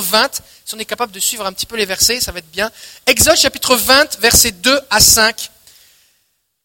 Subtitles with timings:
[0.00, 0.42] chapitre 20.
[0.64, 2.70] Si on est capable de suivre un petit peu les versets, ça va être bien.
[3.06, 5.50] Exode chapitre 20, versets 2 à 5.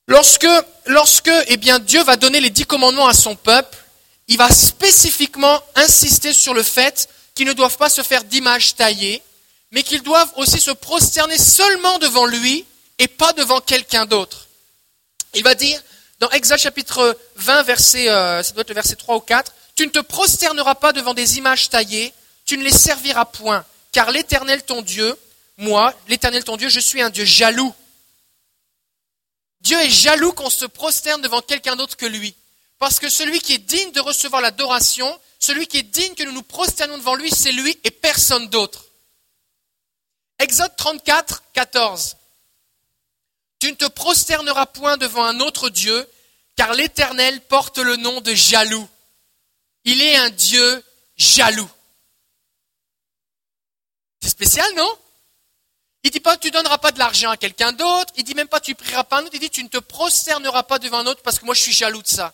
[0.08, 0.48] Lorsque,
[0.86, 3.78] lorsque eh bien, Dieu va donner les dix commandements à son peuple,
[4.28, 9.22] il va spécifiquement insister sur le fait qu'ils ne doivent pas se faire d'images taillées,
[9.72, 12.66] mais qu'ils doivent aussi se prosterner seulement devant lui
[13.00, 14.48] et pas devant quelqu'un d'autre.
[15.34, 15.82] Il va dire,
[16.20, 19.92] dans Exode chapitre 20, verset, euh, ça doit être verset 3 ou 4, Tu ne
[19.92, 22.14] te prosterneras pas devant des images taillées,
[22.46, 25.18] tu ne les serviras point, car l'Éternel ton Dieu,
[25.58, 27.74] moi, l'Éternel ton Dieu, je suis un Dieu jaloux.
[29.62, 32.36] Dieu est jaloux qu'on se prosterne devant quelqu'un d'autre que lui.
[32.78, 36.34] Parce que celui qui est digne de recevoir l'adoration, celui qui est digne que nous
[36.34, 38.86] nous prosternions devant lui, c'est lui et personne d'autre.
[40.40, 42.18] Exode 34, 14.
[43.60, 46.08] Tu ne te prosterneras point devant un autre Dieu,
[46.56, 48.88] car l'Éternel porte le nom de jaloux.
[49.86, 50.84] Il est un Dieu
[51.16, 51.70] jaloux.
[54.26, 54.92] C'est spécial, non?
[56.02, 58.60] Il dit pas tu donneras pas de l'argent à quelqu'un d'autre, il dit même pas
[58.60, 61.22] tu prieras pas un autre, il dit tu ne te prosterneras pas devant un autre
[61.22, 62.34] parce que moi je suis jaloux de ça.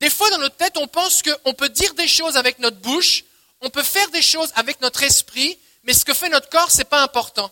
[0.00, 3.24] Des fois dans notre tête, on pense qu'on peut dire des choses avec notre bouche,
[3.62, 6.84] on peut faire des choses avec notre esprit, mais ce que fait notre corps, c'est
[6.84, 7.50] pas important.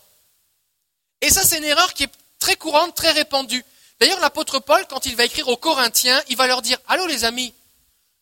[1.23, 3.65] Et ça, c'est une erreur qui est très courante, très répandue.
[3.99, 7.25] D'ailleurs, l'apôtre Paul, quand il va écrire aux Corinthiens, il va leur dire, allô les
[7.25, 7.55] amis,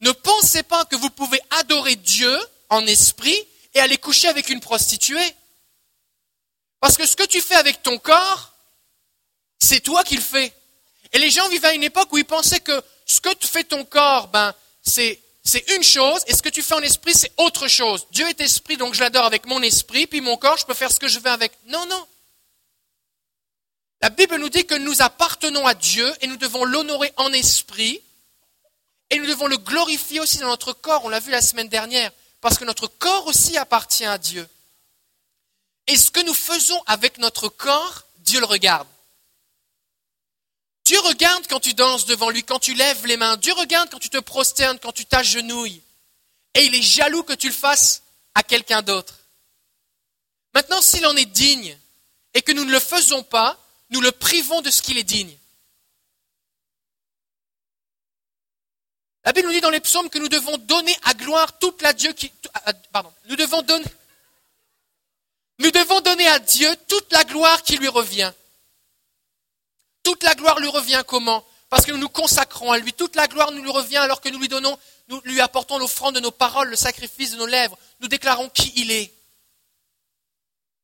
[0.02, 2.38] ne pensez pas que vous pouvez adorer Dieu
[2.74, 3.38] en esprit
[3.74, 5.34] et aller coucher avec une prostituée.
[6.80, 8.52] Parce que ce que tu fais avec ton corps,
[9.58, 10.52] c'est toi qui le fais.
[11.12, 13.64] Et les gens vivaient à une époque où ils pensaient que ce que tu fais
[13.64, 17.32] ton corps, ben, c'est, c'est une chose, et ce que tu fais en esprit, c'est
[17.38, 18.06] autre chose.
[18.10, 20.92] Dieu est esprit, donc je l'adore avec mon esprit, puis mon corps, je peux faire
[20.92, 21.52] ce que je veux avec.
[21.66, 22.06] Non, non.
[24.02, 28.02] La Bible nous dit que nous appartenons à Dieu et nous devons l'honorer en esprit
[29.10, 31.04] et nous devons le glorifier aussi dans notre corps.
[31.04, 32.10] On l'a vu la semaine dernière,
[32.44, 34.46] parce que notre corps aussi appartient à Dieu.
[35.86, 38.86] Et ce que nous faisons avec notre corps, Dieu le regarde.
[40.84, 43.38] Dieu regarde quand tu danses devant lui, quand tu lèves les mains.
[43.38, 45.80] Dieu regarde quand tu te prosternes, quand tu t'agenouilles.
[46.52, 48.02] Et il est jaloux que tu le fasses
[48.34, 49.14] à quelqu'un d'autre.
[50.52, 51.78] Maintenant, s'il en est digne
[52.34, 53.58] et que nous ne le faisons pas,
[53.88, 55.34] nous le privons de ce qu'il est digne.
[59.24, 61.92] La Bible nous dit dans les psaumes que nous devons donner à gloire toute la
[61.92, 62.30] Dieu qui,
[63.28, 63.84] nous devons donner,
[65.58, 68.32] nous devons donner à Dieu toute la gloire qui lui revient.
[70.02, 71.44] Toute la gloire lui revient comment?
[71.70, 72.92] Parce que nous nous consacrons à lui.
[72.92, 76.14] Toute la gloire nous lui revient alors que nous lui donnons, nous lui apportons l'offrande
[76.14, 77.78] de nos paroles, le sacrifice de nos lèvres.
[78.00, 79.14] Nous déclarons qui il est.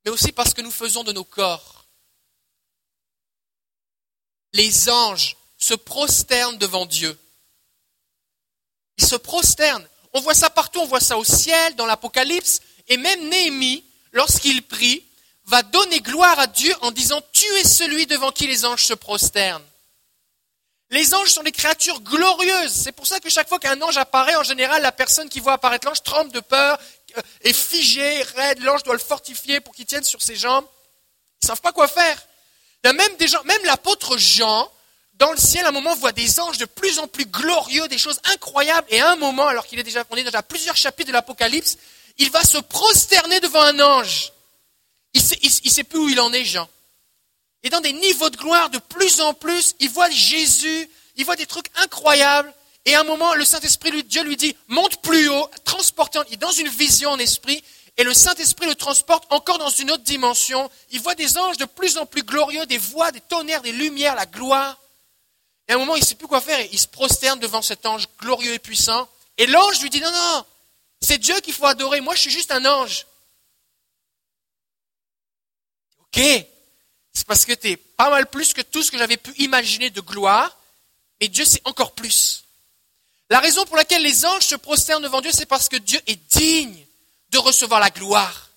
[0.04, 1.80] Mais aussi parce que nous faisons de nos corps
[4.52, 7.18] les anges se prosternent devant Dieu.
[9.00, 9.86] Se prosternent.
[10.12, 14.62] On voit ça partout, on voit ça au ciel, dans l'Apocalypse, et même Néhémie, lorsqu'il
[14.62, 15.04] prie,
[15.46, 18.94] va donner gloire à Dieu en disant Tu es celui devant qui les anges se
[18.94, 19.64] prosternent.
[20.90, 22.72] Les anges sont des créatures glorieuses.
[22.72, 25.52] C'est pour ça que chaque fois qu'un ange apparaît, en général, la personne qui voit
[25.52, 26.78] apparaître l'ange tremble de peur,
[27.16, 28.60] euh, est figée, raide.
[28.60, 30.66] L'ange doit le fortifier pour qu'il tienne sur ses jambes.
[31.42, 32.20] Ils ne savent pas quoi faire.
[32.84, 34.70] Même l'apôtre Jean,
[35.20, 37.98] dans le ciel, à un moment, voit des anges de plus en plus glorieux, des
[37.98, 41.08] choses incroyables, et à un moment, alors qu'il est déjà, on est déjà plusieurs chapitres
[41.08, 41.76] de l'Apocalypse,
[42.16, 44.32] il va se prosterner devant un ange.
[45.12, 46.66] Il sait, il, sait plus où il en est, Jean.
[47.62, 51.36] Et dans des niveaux de gloire de plus en plus, il voit Jésus, il voit
[51.36, 52.52] des trucs incroyables,
[52.86, 56.34] et à un moment, le Saint-Esprit, lui, Dieu lui dit, monte plus haut, transporte, il
[56.34, 57.62] est dans une vision en esprit,
[57.98, 60.70] et le Saint-Esprit le transporte encore dans une autre dimension.
[60.92, 64.14] Il voit des anges de plus en plus glorieux, des voix, des tonnerres, des lumières,
[64.14, 64.78] la gloire.
[65.70, 66.60] Et à un moment, il ne sait plus quoi faire.
[66.72, 69.08] Il se prosterne devant cet ange glorieux et puissant.
[69.38, 70.44] Et l'ange lui dit, non, non,
[71.00, 72.00] c'est Dieu qu'il faut adorer.
[72.00, 73.06] Moi, je suis juste un ange.
[76.00, 76.20] Ok,
[77.12, 79.90] c'est parce que tu es pas mal plus que tout ce que j'avais pu imaginer
[79.90, 80.58] de gloire.
[81.20, 82.42] Et Dieu, c'est encore plus.
[83.28, 86.20] La raison pour laquelle les anges se prosternent devant Dieu, c'est parce que Dieu est
[86.36, 86.84] digne
[87.28, 88.48] de recevoir la gloire.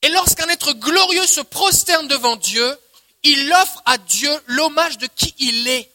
[0.00, 2.78] Et lorsqu'un être glorieux se prosterne devant Dieu,
[3.24, 5.92] il offre à Dieu l'hommage de qui il est.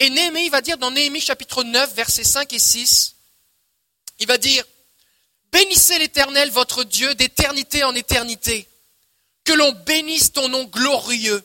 [0.00, 3.14] Et Néhémie va dire dans Néhémie chapitre 9, versets 5 et 6,
[4.20, 4.64] il va dire,
[5.52, 8.68] Bénissez l'Éternel, votre Dieu, d'éternité en éternité.
[9.44, 11.42] Que l'on bénisse ton nom glorieux,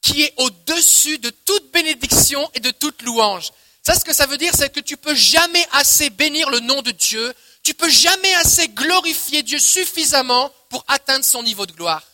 [0.00, 3.50] qui est au-dessus de toute bénédiction et de toute louange.
[3.82, 6.82] Ça, ce que ça veut dire, c'est que tu peux jamais assez bénir le nom
[6.82, 7.34] de Dieu,
[7.64, 12.04] tu peux jamais assez glorifier Dieu suffisamment pour atteindre son niveau de gloire.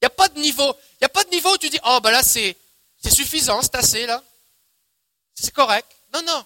[0.00, 0.76] Il n'y a pas de niveau.
[0.94, 2.56] Il n'y a pas de niveau où tu dis, oh ben là c'est,
[3.02, 4.22] c'est suffisant, c'est assez là.
[5.40, 5.90] C'est correct.
[6.12, 6.44] Non, non.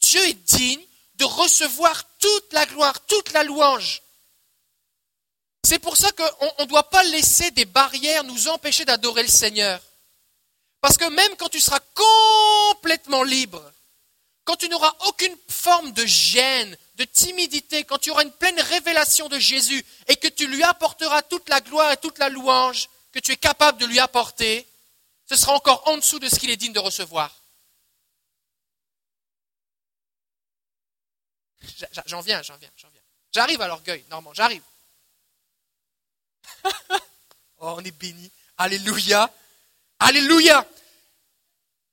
[0.00, 0.82] Dieu est digne
[1.14, 4.02] de recevoir toute la gloire, toute la louange.
[5.64, 9.80] C'est pour ça qu'on ne doit pas laisser des barrières nous empêcher d'adorer le Seigneur.
[10.80, 13.62] Parce que même quand tu seras complètement libre,
[14.44, 19.28] quand tu n'auras aucune forme de gêne, de timidité, quand tu auras une pleine révélation
[19.28, 23.18] de Jésus et que tu lui apporteras toute la gloire et toute la louange que
[23.18, 24.66] tu es capable de lui apporter,
[25.28, 27.34] ce sera encore en dessous de ce qu'il est digne de recevoir.
[32.06, 33.00] J'en viens, j'en viens, j'en viens.
[33.32, 34.62] J'arrive à l'orgueil, Normand, j'arrive.
[37.58, 38.30] oh, on est béni.
[38.56, 39.30] Alléluia.
[39.98, 40.66] Alléluia.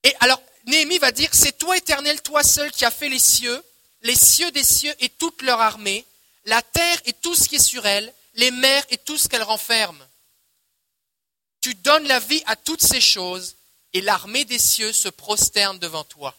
[0.04, 3.64] Et alors, Néhémie va dire, c'est toi éternel, toi seul qui as fait les cieux,
[4.02, 6.06] les cieux des cieux et toute leur armée,
[6.46, 9.44] la terre et tout ce qui est sur elle, les mers et tout ce qu'elles
[9.44, 10.06] renferment.
[11.62, 13.56] Tu donnes la vie à toutes ces choses,
[13.94, 16.36] et l'armée des cieux se prosterne devant toi.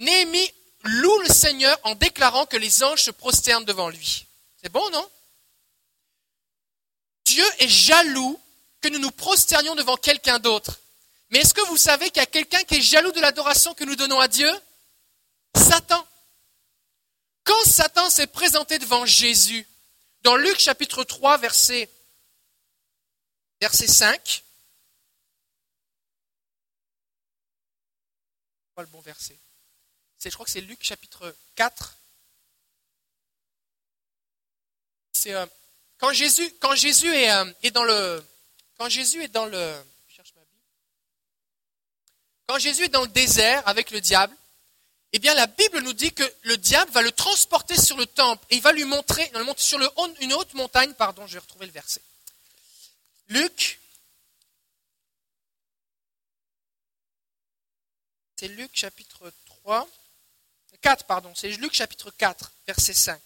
[0.00, 0.52] Néhémie
[0.86, 4.26] loue le Seigneur en déclarant que les anges se prosternent devant lui.
[4.62, 5.10] C'est bon, non?
[7.24, 8.40] Dieu est jaloux
[8.80, 10.80] que nous nous prosternions devant quelqu'un d'autre.
[11.30, 13.84] Mais est-ce que vous savez qu'il y a quelqu'un qui est jaloux de l'adoration que
[13.84, 14.50] nous donnons à Dieu?
[15.56, 16.06] Satan.
[17.44, 19.66] Quand Satan s'est présenté devant Jésus,
[20.22, 21.90] dans Luc chapitre 3, verset,
[23.60, 24.44] verset 5,
[28.74, 29.38] pas le bon verset
[30.30, 31.96] je crois que c'est Luc chapitre 4.
[35.12, 35.46] C'est euh,
[35.98, 38.24] quand Jésus, euh, est, dans le,
[38.78, 39.74] quand Jésus est dans le,
[42.46, 44.36] quand Jésus est dans le désert avec le diable,
[45.12, 48.44] eh bien la Bible nous dit que le diable va le transporter sur le temple
[48.50, 49.88] et il va lui montrer, sur le,
[50.20, 52.02] une haute montagne, pardon, je vais retrouver le verset.
[53.28, 53.80] Luc,
[58.36, 59.88] c'est Luc chapitre 3.
[60.76, 63.20] 4, pardon, c'est Luc chapitre 4, verset 5.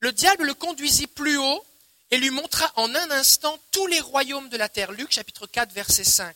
[0.00, 1.64] Le diable le conduisit plus haut
[2.10, 4.92] et lui montra en un instant tous les royaumes de la terre.
[4.92, 6.34] Luc chapitre 4, verset 5.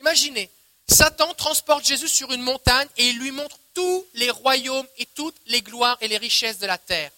[0.00, 0.50] Imaginez,
[0.88, 5.36] Satan transporte Jésus sur une montagne et il lui montre tous les royaumes et toutes
[5.46, 7.12] les gloires et les richesses de la terre.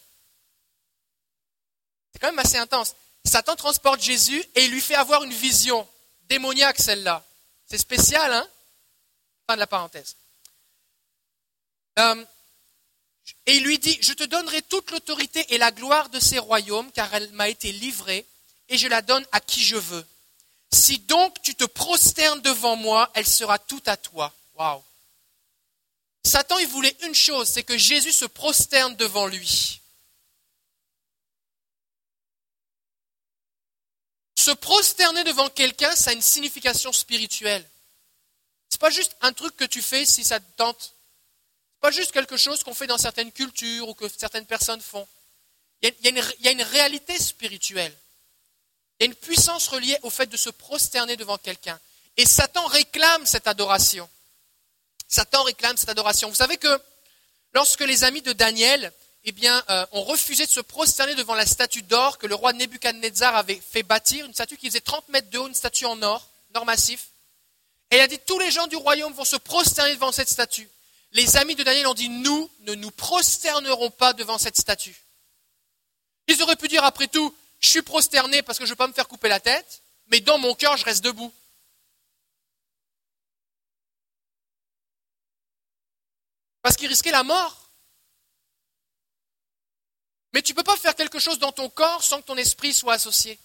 [2.12, 2.94] C'est quand même assez intense.
[3.24, 5.88] Satan transporte Jésus et il lui fait avoir une vision
[6.28, 7.24] démoniaque, celle-là.
[7.66, 8.46] C'est spécial, hein?
[9.46, 10.16] Fin de la parenthèse.
[11.98, 12.24] Euh,
[13.46, 16.90] et il lui dit, je te donnerai toute l'autorité et la gloire de ces royaumes,
[16.92, 18.26] car elle m'a été livrée,
[18.68, 20.06] et je la donne à qui je veux.
[20.72, 24.32] Si donc tu te prosternes devant moi, elle sera toute à toi.
[24.54, 24.82] Waouh.
[26.24, 29.80] Satan, il voulait une chose, c'est que Jésus se prosterne devant lui.
[34.36, 37.68] Se prosterner devant quelqu'un, ça a une signification spirituelle.
[38.70, 40.94] Ce n'est pas juste un truc que tu fais si ça te tente.
[41.82, 45.06] Pas juste quelque chose qu'on fait dans certaines cultures ou que certaines personnes font.
[45.82, 47.92] Il y, a, une, réalité spirituelle.
[49.00, 51.78] Il y a une puissance reliée au fait de se prosterner devant quelqu'un.
[52.16, 54.08] Et Satan réclame cette adoration.
[55.08, 56.28] Satan réclame cette adoration.
[56.28, 56.80] Vous savez que
[57.52, 58.92] lorsque les amis de Daniel
[59.24, 63.34] eh euh, ont refusé de se prosterner devant la statue d'or que le roi Nebuchadnezzar
[63.34, 66.28] avait fait bâtir, une statue qui faisait 30 mètres de haut, une statue en or,
[66.54, 67.08] or massif,
[67.90, 70.68] et il a dit tous les gens du royaume vont se prosterner devant cette statue
[71.12, 75.04] les amis de Daniel ont dit, nous ne nous prosternerons pas devant cette statue.
[76.26, 78.88] Ils auraient pu dire, après tout, je suis prosterné parce que je ne veux pas
[78.88, 81.32] me faire couper la tête, mais dans mon cœur, je reste debout.
[86.62, 87.70] Parce qu'ils risquaient la mort.
[90.32, 92.72] Mais tu ne peux pas faire quelque chose dans ton corps sans que ton esprit
[92.72, 93.38] soit associé.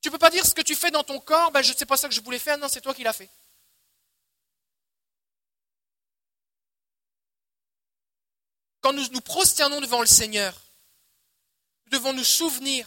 [0.00, 1.76] Tu ne peux pas dire ce que tu fais dans ton corps, ben, je ne
[1.76, 3.30] sais pas ça que je voulais faire, non, c'est toi qui l'as fait.
[8.84, 10.52] Quand nous nous prosternons devant le Seigneur,
[11.86, 12.86] nous devons nous souvenir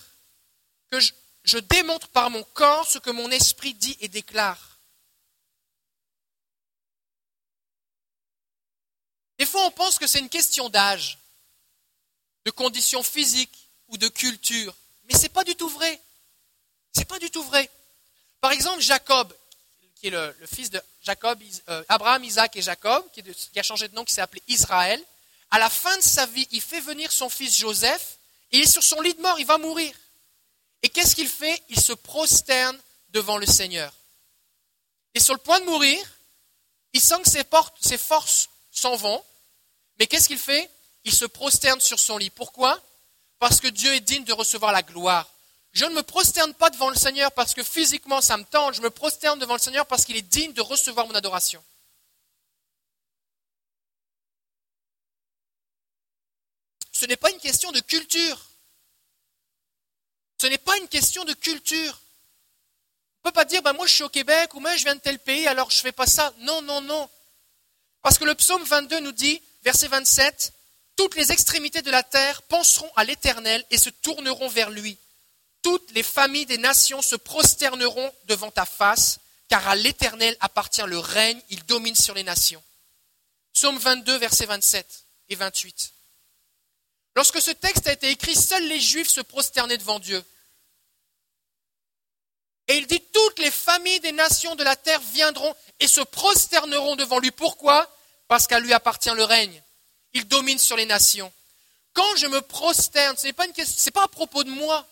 [0.91, 4.79] que je, démontre par mon corps ce que mon esprit dit et déclare.
[9.39, 11.17] Des fois, on pense que c'est une question d'âge,
[12.45, 14.75] de conditions physiques ou de culture,
[15.05, 15.99] mais ce n'est pas du tout vrai.
[16.93, 17.71] Ce n'est pas du tout vrai.
[18.39, 19.35] Par exemple, Jacob,
[19.95, 23.87] qui est le, fils de Jacob, euh, Abraham, Isaac et Jacob, qui, qui a changé
[23.87, 25.03] de nom, qui s'est appelé Israël,
[25.51, 28.17] à la fin de sa vie, il fait venir son fils Joseph,
[28.51, 29.93] il est sur son lit de mort, il va mourir.
[30.83, 31.61] Et qu'est-ce qu'il fait?
[31.69, 32.77] Il se prosterne
[33.09, 33.93] devant le Seigneur.
[35.13, 35.99] Et sur le point de mourir,
[36.93, 37.43] il sent que ses,
[37.81, 39.23] ses forces s'en vont,
[39.99, 40.69] mais qu'est-ce qu'il fait?
[41.03, 42.29] Il se prosterne sur son lit.
[42.29, 42.79] Pourquoi?
[43.39, 45.27] Parce que Dieu est digne de recevoir la gloire.
[45.73, 48.81] Je ne me prosterne pas devant le Seigneur parce que physiquement ça me tente, je
[48.81, 51.63] me prosterne devant le Seigneur parce qu'il est digne de recevoir mon adoration.
[56.97, 58.39] Ce n'est pas une question de culture.
[60.41, 62.01] Ce n'est pas une question de culture.
[63.23, 64.95] On ne peut pas dire, ben moi je suis au Québec ou moi je viens
[64.95, 66.33] de tel pays, alors je ne fais pas ça.
[66.39, 67.07] Non, non, non.
[68.01, 70.53] Parce que le psaume 22 nous dit, verset 27,
[70.95, 74.97] toutes les extrémités de la terre penseront à l'Éternel et se tourneront vers lui.
[75.61, 80.97] Toutes les familles des nations se prosterneront devant ta face, car à l'Éternel appartient le
[80.97, 82.63] règne, il domine sur les nations.
[83.53, 85.93] Psaume 22, verset 27 et 28.
[87.17, 90.23] Lorsque ce texte a été écrit, seuls les Juifs se prosternaient devant Dieu.
[92.67, 96.95] Et il dit, toutes les familles des nations de la terre viendront et se prosterneront
[96.95, 97.31] devant lui.
[97.31, 97.91] Pourquoi?
[98.27, 99.63] Parce qu'à lui appartient le règne.
[100.13, 101.33] Il domine sur les nations.
[101.93, 103.47] Quand je me prosterne, ce n'est pas,
[103.95, 104.87] pas à propos de moi,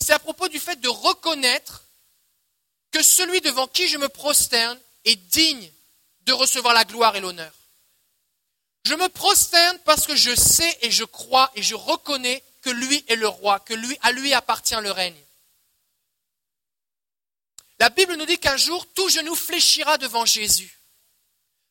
[0.00, 1.84] c'est à propos du fait de reconnaître
[2.90, 5.70] que celui devant qui je me prosterne est digne
[6.22, 7.52] de recevoir la gloire et l'honneur.
[8.84, 13.04] Je me prosterne parce que je sais et je crois et je reconnais que lui
[13.08, 15.20] est le roi, que lui, à lui appartient le règne.
[17.78, 20.78] La Bible nous dit qu'un jour, tout genou fléchira devant Jésus.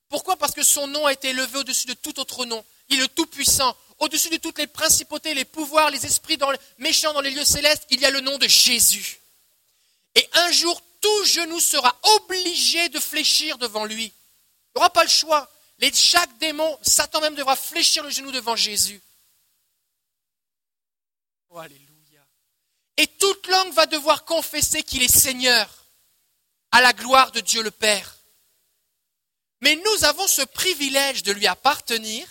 [0.10, 0.38] Pourquoi?
[0.38, 2.64] Parce que son nom a été élevé au-dessus de tout autre nom.
[2.90, 3.76] Il est Tout-Puissant.
[4.00, 6.38] Au-dessus de toutes les principautés, les pouvoirs, les esprits
[6.78, 9.20] méchants dans les lieux célestes, il y a le nom de Jésus.
[10.16, 14.06] Et un jour, tout genou sera obligé de fléchir devant lui.
[14.06, 14.12] Il
[14.76, 15.50] n'aura pas le choix.
[15.94, 19.02] Chaque démon, Satan même devra fléchir le genou devant Jésus.
[21.50, 22.26] Oh, alléluia.
[22.98, 25.86] Et toute langue va devoir confesser qu'il est Seigneur,
[26.72, 28.18] à la gloire de Dieu le Père.
[29.62, 32.28] Mais nous avons ce privilège de lui appartenir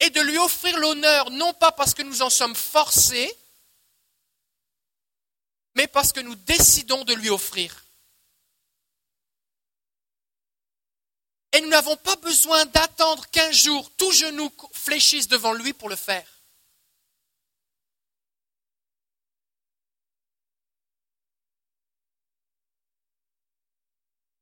[0.00, 3.32] et de lui offrir l'honneur, non pas parce que nous en sommes forcés,
[5.74, 7.84] mais parce que nous décidons de lui offrir.
[11.52, 15.96] Et nous n'avons pas besoin d'attendre qu'un jour tout genou fléchisse devant lui pour le
[15.96, 16.26] faire.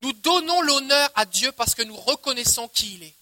[0.03, 3.15] Nous donnons l'honneur à Dieu parce que nous reconnaissons qui il est.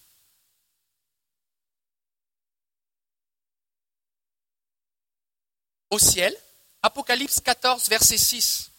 [5.89, 6.35] Au ciel,
[6.81, 8.71] Apocalypse 14, verset 6,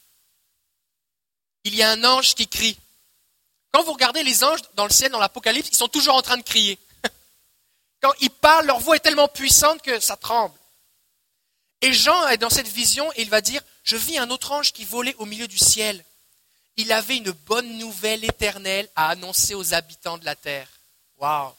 [1.64, 2.78] il y a un ange qui crie.
[3.72, 6.36] Quand vous regardez les anges dans le ciel, dans l'Apocalypse, ils sont toujours en train
[6.36, 6.78] de crier.
[8.00, 10.58] Quand ils parlent, leur voix est tellement puissante que ça tremble.
[11.80, 14.72] Et Jean est dans cette vision et il va dire, je vis un autre ange
[14.72, 16.04] qui volait au milieu du ciel.
[16.76, 20.68] Il avait une bonne nouvelle éternelle à annoncer aux habitants de la terre.
[21.18, 21.52] Waouh.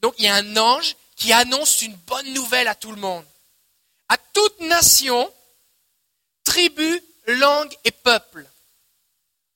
[0.00, 3.24] Donc il y a un ange qui annonce une bonne nouvelle à tout le monde.
[4.08, 5.30] À toute nation,
[6.44, 8.46] tribu, langue et peuple.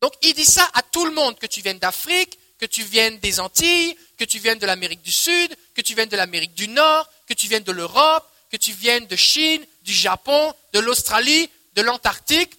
[0.02, 3.18] Donc il dit ça à tout le monde, que tu viennes d'Afrique, que tu viennes
[3.20, 6.68] des Antilles, que tu viennes de l'Amérique du Sud, que tu viennes de l'Amérique du
[6.68, 11.48] Nord, que tu viennes de l'Europe, que tu viennes de Chine, du Japon, de l'Australie,
[11.74, 12.52] de l'Antarctique.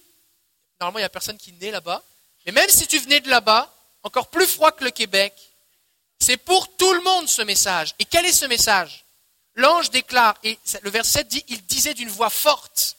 [0.80, 2.02] Normalement, il n'y a personne qui naît là-bas.
[2.46, 3.72] Mais même si tu venais de là-bas,
[4.02, 5.34] encore plus froid que le Québec,
[6.18, 7.94] c'est pour tout le monde ce message.
[7.98, 9.04] Et quel est ce message?
[9.54, 12.96] L'ange déclare, et le verset dit, il disait d'une voix forte,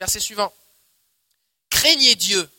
[0.00, 0.52] verset suivant,
[1.70, 2.50] craignez Dieu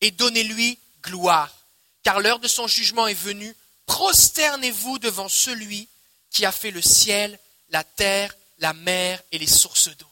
[0.00, 1.54] et donnez-lui gloire,
[2.02, 3.54] car l'heure de son jugement est venue.
[3.86, 5.88] Prosternez-vous devant celui
[6.30, 7.38] qui a fait le ciel,
[7.70, 10.06] la terre, la mer et les sources d'eau.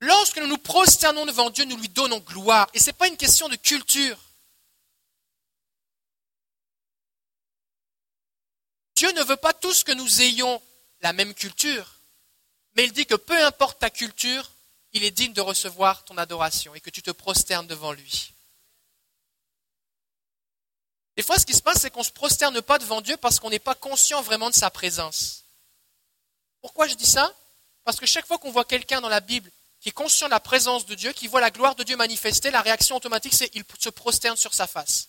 [0.00, 2.68] Lorsque nous nous prosternons devant Dieu, nous lui donnons gloire.
[2.72, 4.18] Et ce n'est pas une question de culture.
[8.96, 10.60] Dieu ne veut pas tous que nous ayons
[11.00, 11.94] la même culture,
[12.74, 14.50] mais il dit que peu importe ta culture,
[14.92, 18.32] il est digne de recevoir ton adoration et que tu te prosternes devant lui.
[21.16, 23.40] Des fois, ce qui se passe, c'est qu'on ne se prosterne pas devant Dieu parce
[23.40, 25.44] qu'on n'est pas conscient vraiment de sa présence.
[26.60, 27.34] Pourquoi je dis ça?
[27.84, 29.50] Parce que chaque fois qu'on voit quelqu'un dans la Bible
[29.80, 32.50] qui est conscient de la présence de Dieu, qui voit la gloire de Dieu manifestée,
[32.50, 35.08] la réaction automatique, c'est qu'il se prosterne sur sa face.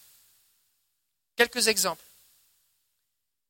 [1.36, 2.04] Quelques exemples.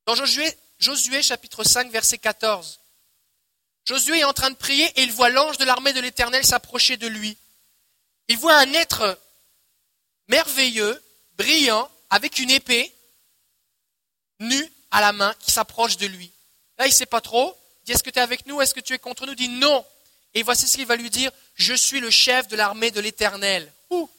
[0.08, 2.80] Dans Josué, Josué chapitre 5, verset 14,
[3.86, 6.98] Josué est en train de prier et il voit l'ange de l'armée de l'Éternel s'approcher
[6.98, 7.38] de lui.
[8.28, 9.20] Il voit un être
[10.28, 11.04] merveilleux,
[11.34, 12.94] brillant, avec une épée,
[14.40, 16.32] nue à la main, qui s'approche de lui.
[16.78, 17.58] Là, il ne sait pas trop.
[17.82, 18.62] Il dit, est-ce que tu es avec nous?
[18.62, 19.32] Est-ce que tu es contre nous?
[19.32, 19.86] Il dit, non.
[20.34, 23.72] Et voici ce qu'il va lui dire, je suis le chef de l'armée de l'Éternel.
[23.90, 24.10] Où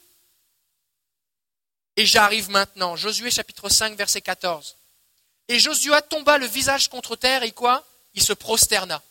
[1.97, 2.97] Et j'arrive maintenant.
[2.97, 4.77] Josué chapitre 5, verset 14.
[5.49, 7.87] Et Josué tomba le visage contre terre et quoi?
[8.15, 9.03] Il se prosterna.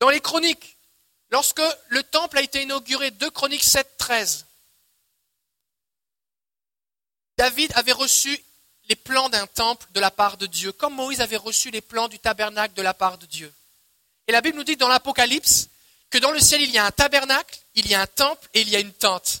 [0.00, 0.76] Dans les chroniques,
[1.30, 4.46] lorsque le temple a été inauguré, 2 Chroniques 7, 13,
[7.36, 8.42] David avait reçu
[8.88, 12.08] les plans d'un temple de la part de Dieu, comme Moïse avait reçu les plans
[12.08, 13.52] du tabernacle de la part de Dieu.
[14.26, 15.68] Et la Bible nous dit dans l'Apocalypse
[16.10, 18.60] que dans le ciel, il y a un tabernacle, il y a un temple et
[18.60, 19.40] il y a une tente.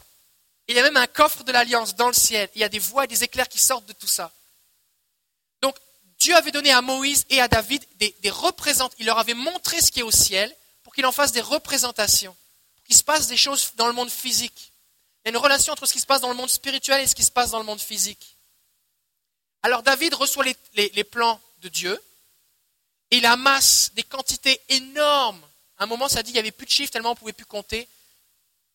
[0.68, 2.50] Il y a même un coffre de l'alliance dans le ciel.
[2.54, 4.32] Il y a des voix et des éclairs qui sortent de tout ça.
[5.62, 5.76] Donc,
[6.18, 8.94] Dieu avait donné à Moïse et à David des, des représentants.
[8.98, 12.34] Il leur avait montré ce qui est au ciel pour qu'ils en fassent des représentations,
[12.74, 14.72] pour qu'il se passe des choses dans le monde physique.
[15.26, 17.06] Il y a une relation entre ce qui se passe dans le monde spirituel et
[17.08, 18.36] ce qui se passe dans le monde physique.
[19.64, 22.00] Alors David reçoit les, plans de Dieu
[23.10, 25.44] et il amasse des quantités énormes.
[25.78, 27.32] À un moment, ça dit qu'il n'y avait plus de chiffres tellement on ne pouvait
[27.32, 27.88] plus compter.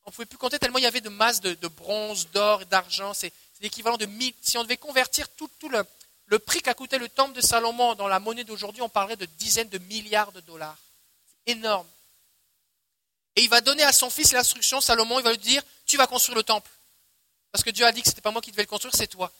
[0.04, 3.14] On ne pouvait plus compter tellement il y avait de masse de, bronze, d'or d'argent.
[3.14, 3.32] C'est
[3.62, 4.34] l'équivalent de mille.
[4.42, 5.86] Si on devait convertir tout, le,
[6.26, 9.26] le prix qu'a coûté le temple de Salomon dans la monnaie d'aujourd'hui, on parlerait de
[9.38, 10.78] dizaines de milliards de dollars.
[11.46, 11.88] C'est énorme.
[13.36, 16.08] Et il va donner à son fils l'instruction, Salomon, il va lui dire, tu vas
[16.08, 16.70] construire le temple.
[17.52, 19.08] Parce que Dieu a dit que ce n'était pas moi qui devais le construire, c'est
[19.08, 19.32] toi.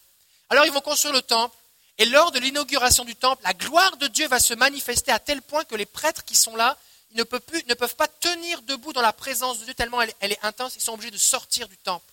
[0.50, 1.56] Alors ils vont construire le temple,
[1.98, 5.42] et lors de l'inauguration du temple, la gloire de Dieu va se manifester à tel
[5.42, 6.78] point que les prêtres qui sont là
[7.12, 10.32] ne peuvent, plus, ne peuvent pas tenir debout dans la présence de Dieu tellement elle,
[10.32, 12.12] est intense, ils sont obligés de sortir du temple.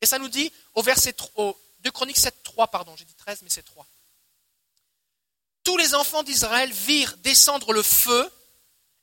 [0.00, 3.42] Et ça nous dit au verset 3, 2 Chroniques 7, 3, pardon, j'ai dit 13,
[3.42, 3.86] mais c'est 3.
[5.64, 8.30] Tous les enfants d'Israël virent descendre le feu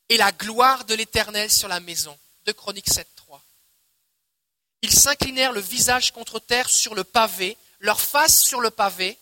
[0.08, 2.16] et la gloire de l'Éternel sur la maison.
[2.44, 3.42] De Chroniques 7, 3.
[4.82, 9.18] Ils s'inclinèrent le visage contre terre sur le pavé, leur face sur le pavé.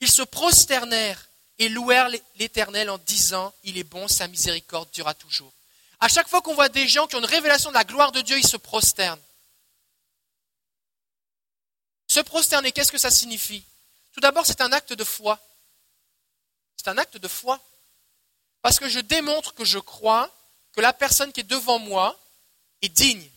[0.00, 5.52] Ils se prosternèrent et louèrent l'Éternel en disant Il est bon, sa miséricorde durera toujours.
[6.00, 8.20] À chaque fois qu'on voit des gens qui ont une révélation de la gloire de
[8.20, 9.22] Dieu, ils se prosternent.
[12.08, 13.64] Se prosterner, qu'est-ce que ça signifie?
[14.12, 15.40] Tout d'abord, c'est un acte de foi.
[16.76, 17.60] C'est un acte de foi.
[18.66, 20.28] Parce que je démontre que je crois
[20.72, 22.18] que la personne qui est devant moi
[22.82, 23.30] est digne,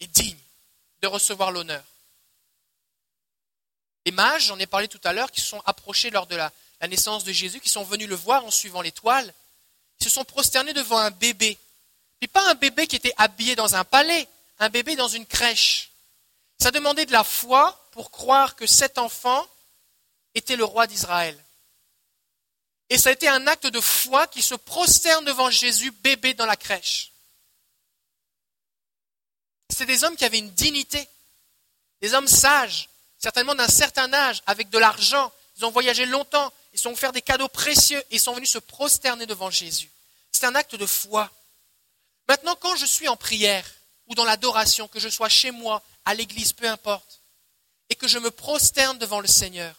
[0.00, 1.84] de recevoir l'honneur.
[4.06, 6.50] Les mages, j'en ai parlé tout à l'heure, qui se sont approchés lors de la,
[6.88, 9.34] naissance de Jésus, qui sont venus le voir en suivant l'étoile,
[10.02, 11.58] se sont prosternés devant un bébé.
[12.22, 14.26] Mais pas un bébé qui était habillé dans un palais,
[14.58, 15.90] un bébé dans une crèche.
[16.58, 19.46] Ça demandait de la foi pour croire que cet enfant
[20.34, 21.38] était le roi d'Israël.
[22.92, 26.44] Et ça a été un acte de foi qui se prosterne devant Jésus, bébé dans
[26.44, 27.10] la crèche.
[29.70, 31.08] C'était des hommes qui avaient une dignité,
[32.02, 35.32] des hommes sages, certainement d'un certain âge, avec de l'argent.
[35.56, 38.58] Ils ont voyagé longtemps, ils sont offert des cadeaux précieux et ils sont venus se
[38.58, 39.88] prosterner devant Jésus.
[40.30, 41.30] C'est un acte de foi.
[42.28, 43.64] Maintenant, quand je suis en prière
[44.06, 47.22] ou dans l'adoration, que je sois chez moi, à l'église, peu importe,
[47.88, 49.74] et que je me prosterne devant le Seigneur,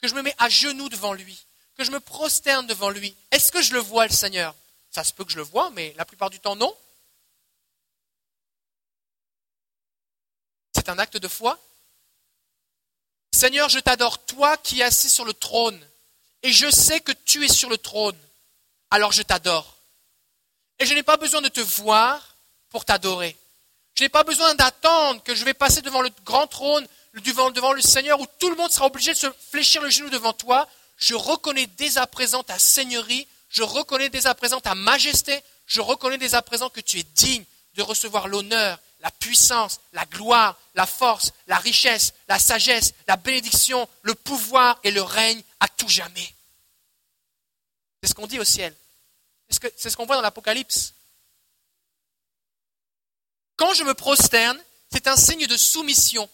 [0.00, 1.47] que je me mets à genoux devant lui,
[1.78, 3.16] que je me prosterne devant lui.
[3.30, 4.54] Est-ce que je le vois, le Seigneur?
[4.90, 6.76] Ça se peut que je le vois, mais la plupart du temps, non.
[10.74, 11.56] C'est un acte de foi.
[13.32, 15.80] Seigneur, je t'adore, toi qui es assis sur le trône,
[16.42, 18.18] et je sais que tu es sur le trône,
[18.90, 19.76] alors je t'adore.
[20.80, 22.36] Et je n'ai pas besoin de te voir
[22.70, 23.36] pour t'adorer.
[23.94, 27.72] Je n'ai pas besoin d'attendre que je vais passer devant le grand trône, devant, devant
[27.72, 30.68] le Seigneur, où tout le monde sera obligé de se fléchir le genou devant toi
[30.98, 35.80] je reconnais dès à présent ta seigneurie, je reconnais dès à présent ta majesté, je
[35.80, 40.58] reconnais dès à présent que tu es digne de recevoir l'honneur, la puissance, la gloire,
[40.74, 45.88] la force, la richesse, la sagesse, la bénédiction, le pouvoir et le règne à tout
[45.88, 46.34] jamais.
[48.02, 48.74] C'est ce qu'on dit au ciel.
[49.48, 50.94] C'est ce qu'on voit dans l'Apocalypse.
[53.56, 56.28] Quand je me prosterne, c'est un signe de soumission.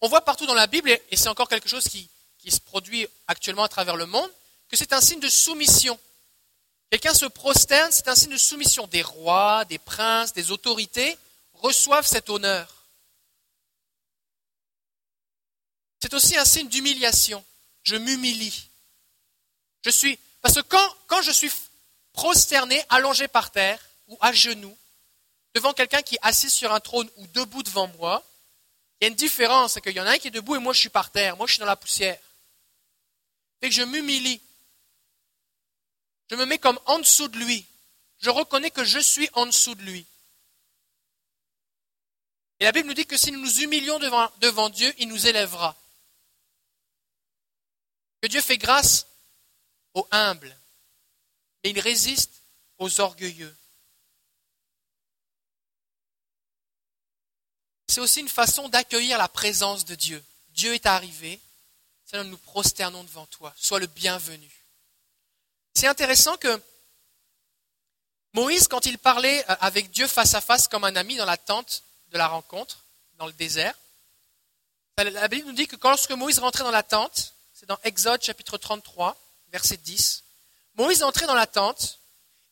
[0.00, 2.08] On voit partout dans la Bible, et c'est encore quelque chose qui,
[2.40, 4.30] qui se produit actuellement à travers le monde,
[4.68, 5.98] que c'est un signe de soumission.
[6.90, 8.86] Quelqu'un se prosterne, c'est un signe de soumission.
[8.86, 11.18] Des rois, des princes, des autorités
[11.54, 12.68] reçoivent cet honneur.
[16.00, 17.44] C'est aussi un signe d'humiliation.
[17.82, 18.68] Je m'humilie.
[19.84, 21.50] Je suis, parce que quand, quand je suis
[22.12, 24.76] prosterné, allongé par terre ou à genoux,
[25.54, 28.24] devant quelqu'un qui est assis sur un trône ou debout devant moi,
[29.00, 30.58] il y a une différence, c'est qu'il y en a un qui est debout et
[30.58, 32.18] moi je suis par terre, moi je suis dans la poussière
[33.62, 34.40] et que je m'humilie.
[36.30, 37.66] Je me mets comme en dessous de lui.
[38.18, 40.06] Je reconnais que je suis en dessous de lui.
[42.60, 45.26] Et la Bible nous dit que si nous nous humilions devant, devant Dieu, il nous
[45.26, 45.76] élèvera.
[48.20, 49.06] Que Dieu fait grâce
[49.94, 50.54] aux humbles,
[51.64, 52.42] mais il résiste
[52.78, 53.56] aux orgueilleux.
[57.88, 60.22] C'est aussi une façon d'accueillir la présence de Dieu.
[60.50, 61.40] Dieu est arrivé,
[62.12, 63.52] Nous prosternons devant toi.
[63.56, 64.50] Sois le bienvenu.
[65.74, 66.60] C'est intéressant que
[68.32, 71.36] Moïse, quand il parlait euh, avec Dieu face à face comme un ami dans la
[71.36, 73.74] tente de la rencontre, dans le désert,
[74.98, 78.58] la Bible nous dit que lorsque Moïse rentrait dans la tente, c'est dans Exode chapitre
[78.58, 79.16] 33,
[79.52, 80.24] verset 10.
[80.74, 81.98] Moïse entrait dans la tente,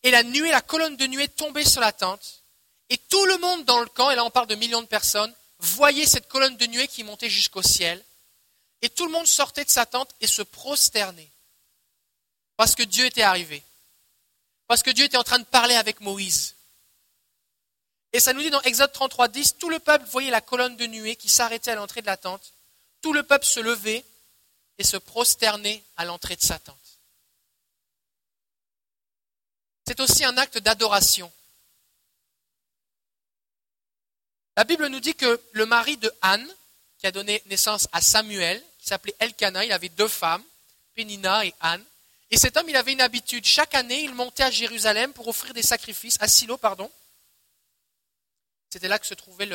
[0.03, 2.43] et la nuée, la colonne de nuée tombait sur la tente,
[2.91, 5.35] et tout le monde dans le camp, et là on parle de millions de personnes,
[5.59, 8.03] voyait cette colonne de nuée qui montait jusqu'au ciel,
[8.83, 11.31] et tout le monde sortait de sa tente et se prosternait,
[12.57, 13.63] parce que Dieu était arrivé,
[14.67, 16.55] parce que Dieu était en train de parler avec Moïse.
[18.13, 20.87] Et ça nous dit dans Exode 33, 10, tout le peuple voyait la colonne de
[20.87, 22.53] nuée qui s'arrêtait à l'entrée de la tente,
[23.03, 24.05] tout le peuple se levait
[24.79, 26.77] et se prosternait à l'entrée de sa tente.
[29.87, 31.33] C'est aussi un acte d'adoration.
[34.57, 36.47] La Bible nous dit que le mari de Anne,
[36.99, 40.43] qui a donné naissance à Samuel, qui s'appelait Elkanah, il avait deux femmes,
[40.95, 41.85] Pénina et Anne.
[42.31, 43.47] Et cet homme, il avait une habitude.
[43.47, 46.91] Chaque année, il montait à Jérusalem pour offrir des sacrifices, à Silo, pardon.
[48.71, 49.49] C'était là que se trouvait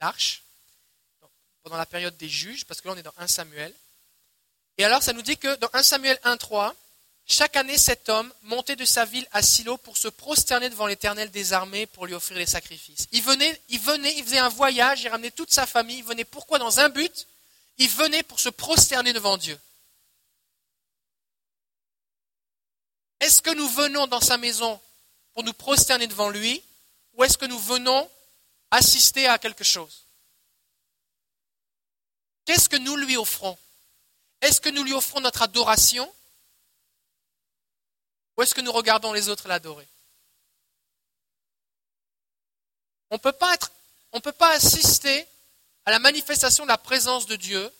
[0.00, 0.42] l'arche,
[1.62, 3.72] pendant la période des juges, parce que là, on est dans 1 Samuel.
[4.78, 6.74] Et alors, ça nous dit que dans 1 Samuel 1.3,
[7.26, 11.30] chaque année, cet homme montait de sa ville à Silo pour se prosterner devant l'Éternel
[11.30, 13.06] des armées pour lui offrir les sacrifices.
[13.12, 15.98] Il venait, il venait, il faisait un voyage, il ramenait toute sa famille.
[15.98, 17.26] Il venait pourquoi Dans un but?
[17.78, 19.58] Il venait pour se prosterner devant Dieu.
[23.20, 24.80] Est-ce que nous venons dans sa maison
[25.32, 26.62] pour nous prosterner devant lui
[27.14, 28.10] ou est-ce que nous venons
[28.70, 30.06] assister à quelque chose?
[32.44, 33.56] Qu'est-ce que nous lui offrons?
[34.40, 36.12] Est-ce que nous lui offrons notre adoration?
[38.42, 39.86] Ou est-ce que nous regardons les autres l'adorer?
[43.10, 45.28] On ne peut pas assister
[45.84, 47.72] à la manifestation de la présence de Dieu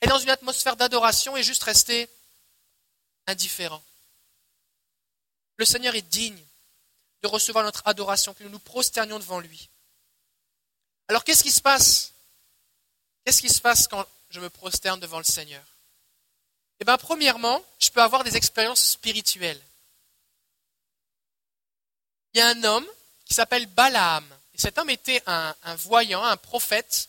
[0.00, 2.10] et dans une atmosphère d'adoration et juste rester
[3.28, 3.80] indifférent.
[5.58, 6.42] Le Seigneur est digne
[7.22, 9.70] de recevoir notre adoration, que nous nous prosternions devant lui.
[11.06, 12.12] Alors qu'est-ce qui se passe?
[13.24, 15.64] Qu'est-ce qui se passe quand je me prosterne devant le Seigneur?
[16.80, 19.62] Eh bien, premièrement, je peux avoir des expériences spirituelles
[22.34, 22.86] il y a un homme
[23.24, 24.24] qui s'appelle Balaam.
[24.54, 27.08] Et cet homme était un, voyant, un prophète.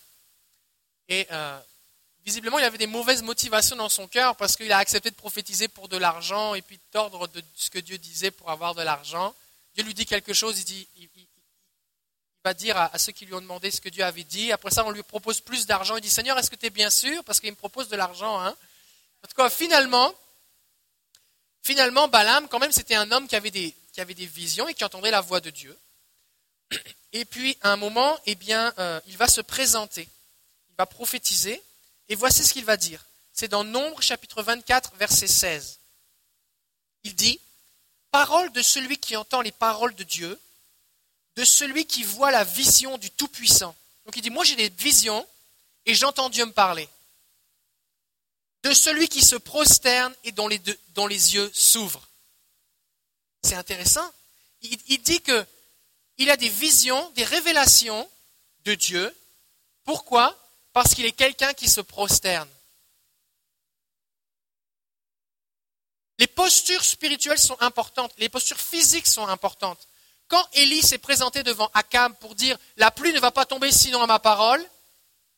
[1.10, 1.60] Et euh,
[2.26, 5.68] visiblement, il avait des mauvaises motivations dans son cœur parce qu'il a accepté de prophétiser
[5.68, 8.82] pour de l'argent et puis de tordre de ce que Dieu disait pour avoir de
[8.82, 9.34] l'argent.
[9.76, 11.10] Dieu lui dit quelque chose, il,
[12.44, 14.52] va dire à, ceux qui lui ont demandé ce que Dieu avait dit.
[14.52, 15.96] Après ça, on lui propose plus d'argent.
[15.96, 17.24] Il dit Seigneur, est-ce que tu es bien sûr?
[17.24, 18.40] Parce qu'il me propose de l'argent.
[18.40, 18.56] Hein.
[19.24, 20.14] En tout cas, finalement,
[21.62, 24.74] finalement, Balaam, quand même, c'était un homme qui avait des, qui avait des visions et
[24.74, 25.78] qui entendait la voix de Dieu.
[27.14, 30.10] Et puis, à un moment, eh bien, euh, il va se présenter,
[30.72, 31.62] il va prophétiser,
[32.10, 33.06] et voici ce qu'il va dire.
[33.34, 35.80] C'est dans Nombre chapitre 24, verset 16.
[37.04, 37.40] Il dit,
[38.12, 40.40] Parole de celui qui entend les paroles de Dieu,
[41.36, 43.76] de celui qui voit la vision du Tout-Puissant.
[44.06, 45.26] Donc il dit, moi j'ai des visions
[45.86, 46.88] et j'entends Dieu me parler.
[48.64, 52.08] De celui qui se prosterne et dont les, dont les yeux s'ouvrent.
[53.44, 54.10] C'est intéressant.
[54.62, 55.46] Il, dit que
[56.18, 58.10] il a des visions, des révélations
[58.64, 59.14] de Dieu.
[59.84, 60.38] Pourquoi?
[60.72, 62.50] Parce qu'il est quelqu'un qui se prosterne.
[66.20, 69.88] Les postures spirituelles sont importantes, les postures physiques sont importantes.
[70.30, 74.02] Quand Élie s'est présenté devant Akab pour dire La pluie ne va pas tomber sinon
[74.02, 74.64] à ma parole,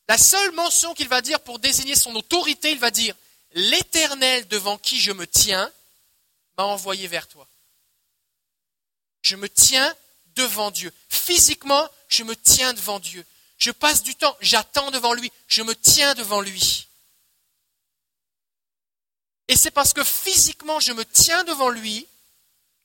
[0.08, 3.16] la seule mention qu'il va dire pour désigner son autorité, il va dire
[3.54, 5.72] L'Éternel devant qui je me tiens
[6.58, 7.48] m'a envoyé vers toi.
[9.26, 9.92] Je me tiens
[10.36, 10.94] devant Dieu.
[11.10, 13.26] Physiquement, je me tiens devant Dieu.
[13.58, 16.88] Je passe du temps, j'attends devant lui, je me tiens devant lui.
[19.48, 22.08] Et c'est parce que physiquement je me tiens devant lui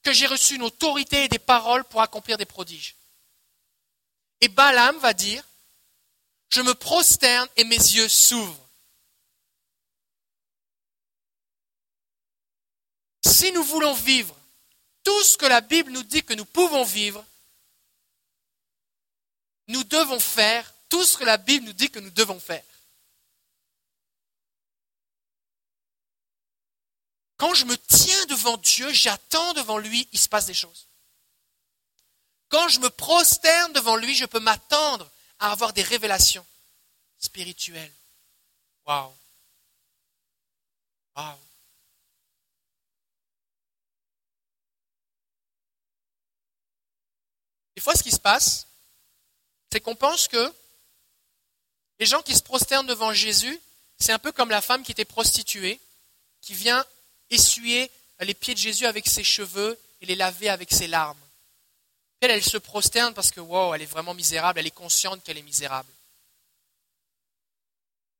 [0.03, 2.96] que j'ai reçu une autorité et des paroles pour accomplir des prodiges.
[4.40, 5.44] Et Balaam va dire,
[6.48, 8.66] je me prosterne et mes yeux s'ouvrent.
[13.26, 14.39] Si nous voulons vivre
[15.02, 17.24] tout ce que la Bible nous dit que nous pouvons vivre,
[19.68, 22.64] nous devons faire tout ce que la Bible nous dit que nous devons faire.
[27.36, 30.86] Quand je me tiens devant Dieu, j'attends devant lui, il se passe des choses.
[32.50, 35.08] Quand je me prosterne devant lui, je peux m'attendre
[35.38, 36.44] à avoir des révélations
[37.18, 37.94] spirituelles.
[38.84, 39.14] Waouh!
[41.16, 41.38] Waouh!
[47.80, 48.66] Des fois, ce qui se passe,
[49.72, 50.52] c'est qu'on pense que
[51.98, 53.58] les gens qui se prosternent devant Jésus,
[53.98, 55.80] c'est un peu comme la femme qui était prostituée,
[56.42, 56.84] qui vient
[57.30, 57.90] essuyer
[58.20, 61.16] les pieds de Jésus avec ses cheveux et les laver avec ses larmes.
[62.20, 65.38] Elle, elle se prosterne parce que, wow, elle est vraiment misérable, elle est consciente qu'elle
[65.38, 65.90] est misérable.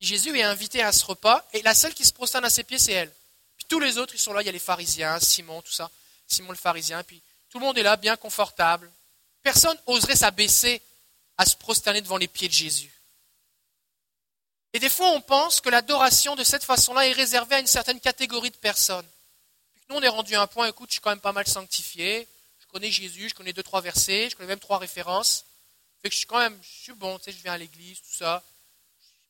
[0.01, 2.79] Jésus est invité à ce repas et la seule qui se prosterne à ses pieds,
[2.79, 3.13] c'est elle.
[3.59, 5.91] Puis tous les autres, ils sont là, il y a les pharisiens, Simon, tout ça,
[6.27, 7.21] Simon le pharisien, puis
[7.51, 8.91] tout le monde est là, bien confortable.
[9.43, 10.83] Personne oserait s'abaisser
[11.39, 12.93] à se prosterner devant les pieds de Jésus.
[14.73, 18.01] Et des fois, on pense que l'adoration de cette façon-là est réservée à une certaine
[18.01, 19.07] catégorie de personnes.
[19.75, 21.47] Puis nous, on est rendu à un point, écoute, je suis quand même pas mal
[21.47, 22.29] sanctifié,
[22.61, 25.45] je connais Jésus, je connais deux, trois versets, je connais même trois références.
[26.03, 27.99] Fait que je suis quand même, je suis bon, tu sais, je viens à l'église,
[27.99, 28.43] tout ça.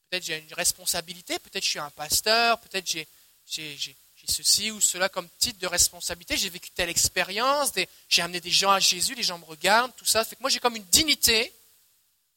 [0.09, 3.09] Peut-être j'ai une responsabilité, peut-être je suis un pasteur, peut-être j'ai,
[3.47, 7.73] j'ai, ceci ou cela comme titre de responsabilité, j'ai vécu telle expérience,
[8.09, 10.25] j'ai amené des gens à Jésus, les gens me regardent, tout ça.
[10.25, 11.53] Fait que moi j'ai comme une dignité.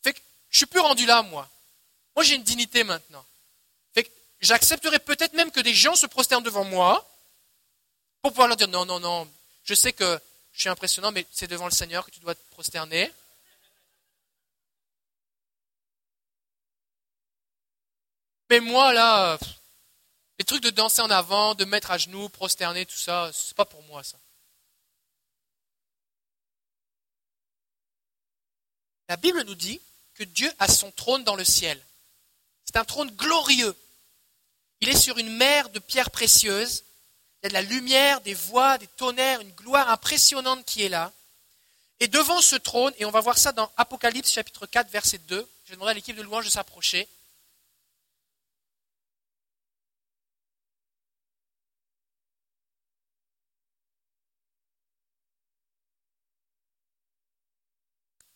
[0.03, 0.19] Fait que
[0.49, 1.49] je suis plus rendu là, moi.
[2.15, 3.25] Moi, j'ai une dignité maintenant.
[4.43, 7.09] J'accepterai peut-être même que des gens se prosternent devant moi
[8.21, 9.25] pour pouvoir leur dire non, non, non,
[9.63, 10.19] je sais que
[10.51, 13.09] je suis impressionnant, mais c'est devant le Seigneur que tu dois te prosterner.
[18.49, 19.39] Mais moi, là,
[20.39, 23.65] les trucs de danser en avant, de mettre à genoux, prosterner, tout ça, c'est pas
[23.65, 24.17] pour moi, ça.
[29.09, 29.79] La Bible nous dit
[30.15, 31.79] que Dieu a son trône dans le ciel.
[32.65, 33.75] C'est un trône glorieux.
[34.81, 36.83] Il est sur une mer de pierres précieuses.
[37.41, 40.89] Il y a de la lumière, des voix, des tonnerres, une gloire impressionnante qui est
[40.89, 41.11] là.
[41.99, 45.47] Et devant ce trône, et on va voir ça dans Apocalypse chapitre 4, verset 2,
[45.65, 47.07] je vais à l'équipe de louange de s'approcher.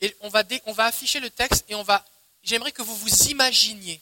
[0.02, 0.44] Et on va,
[0.86, 2.06] afficher le texte et on va,
[2.44, 4.02] j'aimerais que vous vous imaginiez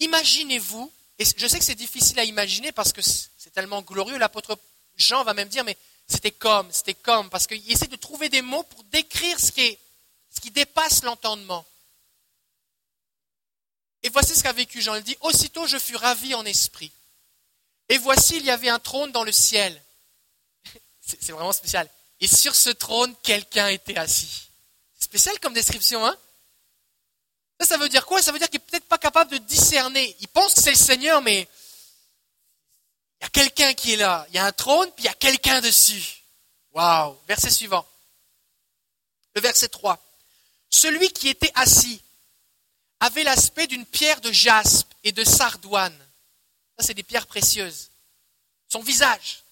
[0.00, 4.56] Imaginez-vous, et je sais que c'est difficile à imaginer parce que c'est tellement glorieux, l'apôtre
[4.96, 5.76] Jean va même dire, mais
[6.08, 9.76] c'était comme, c'était comme, parce qu'il essaie de trouver des mots pour décrire ce qui,
[10.30, 11.66] ce qui dépasse l'entendement.
[14.02, 14.94] Et voici ce qu'a vécu Jean.
[14.94, 16.92] Il dit, aussitôt je fus ravi en esprit.
[17.88, 19.82] Et voici, il y avait un trône dans le ciel.
[21.00, 21.88] C'est vraiment spécial.
[22.20, 24.48] Et sur ce trône, quelqu'un était assis.
[24.98, 26.16] Spécial comme description, hein?
[27.60, 28.22] Ça, ça veut dire quoi?
[28.22, 30.16] Ça veut dire qu'il n'est peut-être pas capable de discerner.
[30.20, 31.48] Il pense que c'est le Seigneur, mais
[33.20, 34.26] il y a quelqu'un qui est là.
[34.28, 36.22] Il y a un trône, puis il y a quelqu'un dessus.
[36.72, 37.86] Waouh Verset suivant.
[39.34, 39.98] Le verset 3.
[40.70, 42.00] Celui qui était assis
[43.00, 45.96] avait l'aspect d'une pierre de jaspe et de sardoine.
[46.78, 47.90] Ça, c'est des pierres précieuses.
[48.68, 49.42] Son visage.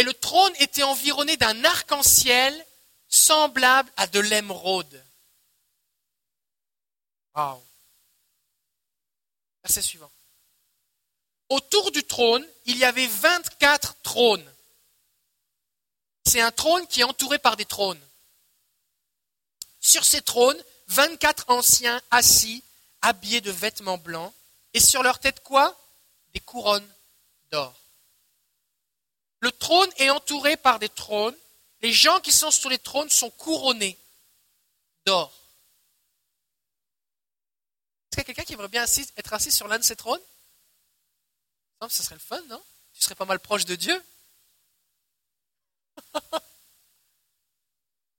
[0.00, 2.66] Et le trône était environné d'un arc-en-ciel
[3.06, 5.04] semblable à de l'émeraude.
[7.34, 7.62] Wow.
[9.62, 10.10] Verset suivant.
[11.50, 14.50] Autour du trône, il y avait 24 trônes.
[16.24, 18.00] C'est un trône qui est entouré par des trônes.
[19.80, 22.64] Sur ces trônes, 24 anciens assis,
[23.02, 24.32] habillés de vêtements blancs,
[24.72, 25.78] et sur leur tête quoi?
[26.32, 26.90] Des couronnes
[27.50, 27.79] d'or.
[29.70, 31.36] Trône est entouré par des trônes.
[31.80, 33.96] Les gens qui sont sur les trônes sont couronnés
[35.06, 35.32] d'or.
[38.10, 38.84] Est-ce qu'il y a quelqu'un qui aimerait bien
[39.16, 40.18] être assis sur l'un de ces trônes?
[41.80, 42.60] Non, ce serait le fun, non?
[42.94, 44.02] Tu serais pas mal proche de Dieu.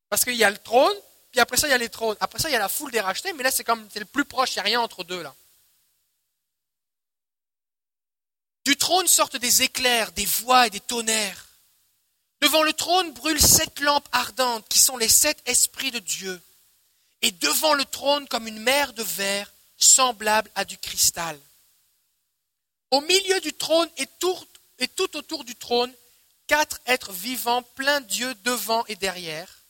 [0.10, 0.96] Parce qu'il y a le trône,
[1.32, 2.16] puis après ça, il y a les trônes.
[2.22, 4.06] Après ça, il y a la foule des rachetés, mais là, c'est comme c'est le
[4.06, 5.36] plus proche, il n'y a rien entre deux, là.
[8.92, 11.46] Trône sortent des éclairs, des voix et des tonnerres.
[12.42, 16.42] Devant le trône brûlent sept lampes ardentes qui sont les sept esprits de Dieu.
[17.22, 21.40] Et devant le trône, comme une mer de verre, semblable à du cristal.
[22.90, 24.38] Au milieu du trône et tout,
[24.80, 25.94] et tout autour du trône,
[26.48, 29.64] quatre êtres vivants, plein d'yeux devant et derrière.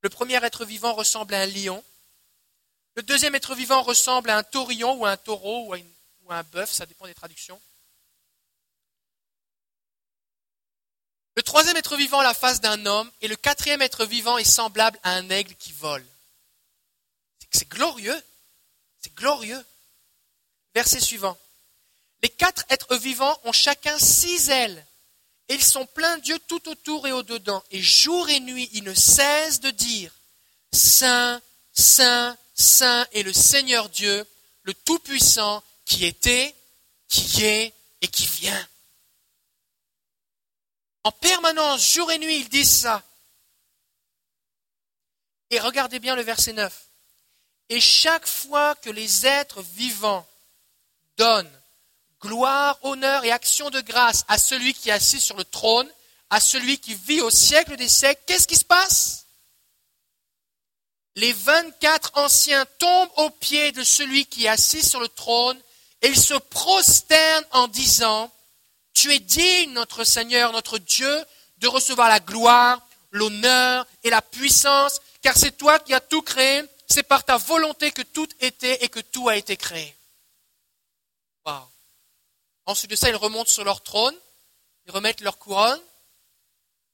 [0.00, 1.84] Le premier être vivant ressemble à un lion.
[2.96, 5.78] Le deuxième être vivant ressemble à un taurillon ou à un taureau ou à,
[6.36, 7.60] un bœuf, ça dépend des traductions.
[11.36, 14.44] Le troisième être vivant a la face d'un homme et le quatrième être vivant est
[14.44, 16.04] semblable à un aigle qui vole.
[17.50, 18.22] C'est glorieux.
[19.00, 19.64] C'est glorieux.
[20.74, 21.38] Verset suivant.
[22.22, 24.86] Les quatre êtres vivants ont chacun six ailes,
[25.48, 27.64] et ils sont pleins d'yeux tout autour et au-dedans.
[27.70, 30.14] Et jour et nuit, ils ne cessent de dire,
[30.72, 31.40] Saint,
[31.72, 34.26] Saint, Saint est le Seigneur Dieu,
[34.62, 36.54] le Tout-Puissant, qui était,
[37.08, 38.68] qui est et qui vient.
[41.02, 43.02] En permanence, jour et nuit, ils disent ça.
[45.50, 46.86] Et regardez bien le verset 9.
[47.70, 50.24] Et chaque fois que les êtres vivants
[51.16, 51.60] donnent
[52.20, 55.90] gloire, honneur et action de grâce à celui qui est assis sur le trône,
[56.28, 59.26] à celui qui vit au siècle des siècles, qu'est-ce qui se passe?
[61.16, 65.60] Les 24 anciens tombent aux pieds de celui qui est assis sur le trône
[66.02, 68.30] et ils se prosternent en disant,
[68.94, 71.24] Tu es digne, notre Seigneur, notre Dieu,
[71.58, 76.62] de recevoir la gloire, l'honneur et la puissance, car c'est toi qui as tout créé,
[76.88, 79.96] c'est par ta volonté que tout était et que tout a été créé.
[82.66, 84.14] Ensuite de ça, ils remontent sur leur trône,
[84.86, 85.80] ils remettent leur couronne,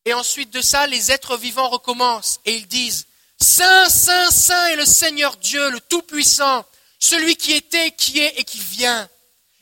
[0.07, 3.07] et ensuite de ça, les êtres vivants recommencent et ils disent,
[3.39, 6.65] Saint, Saint, Saint est le Seigneur Dieu, le Tout-Puissant,
[6.99, 9.09] celui qui était, qui est et qui vient.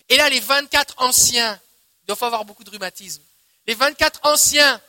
[0.09, 1.61] Et là, les 24 anciens,
[2.07, 3.23] doivent avoir beaucoup de rhumatisme,
[3.67, 4.81] les 24 anciens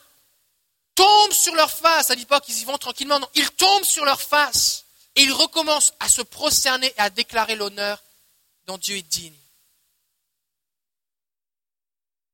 [0.95, 4.21] tombent sur leur face, dit pas qu'ils y vont tranquillement, non, ils tombent sur leur
[4.21, 8.01] face et ils recommencent à se prosterner et à déclarer l'honneur
[8.65, 9.35] dont Dieu est digne.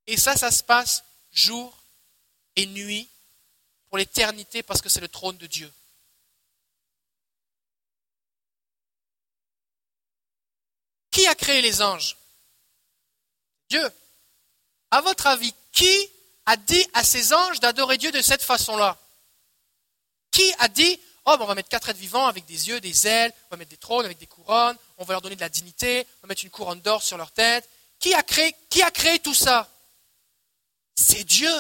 [0.08, 1.78] Et ça, ça se passe jour
[2.56, 3.08] et nuit
[3.90, 5.72] pour l'éternité parce que c'est le trône de Dieu.
[11.22, 12.18] Qui a créé les anges
[13.70, 13.88] Dieu.
[14.90, 16.10] À votre avis, qui
[16.48, 18.98] a dit à ces anges d'adorer Dieu de cette façon-là
[20.32, 23.06] Qui a dit, oh, ben, on va mettre quatre êtres vivants avec des yeux, des
[23.06, 25.50] ailes, on va mettre des trônes avec des couronnes, on va leur donner de la
[25.50, 28.90] dignité, on va mettre une couronne d'or sur leur tête qui a, créé, qui a
[28.90, 29.70] créé tout ça
[30.96, 31.54] C'est Dieu.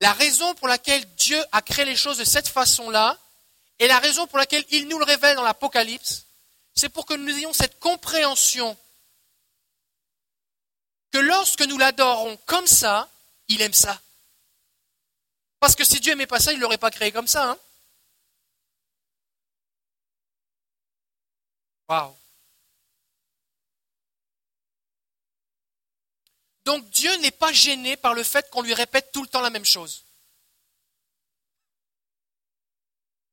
[0.00, 3.18] La raison pour laquelle Dieu a créé les choses de cette façon-là,
[3.78, 6.26] et la raison pour laquelle il nous le révèle dans l'Apocalypse,
[6.74, 8.76] c'est pour que nous ayons cette compréhension
[11.10, 13.08] que lorsque nous l'adorons comme ça,
[13.48, 14.00] il aime ça.
[15.60, 17.50] Parce que si Dieu aimait pas ça, il ne l'aurait pas créé comme ça.
[17.50, 17.58] Hein.
[26.64, 29.50] Donc Dieu n'est pas gêné par le fait qu'on lui répète tout le temps la
[29.50, 30.05] même chose.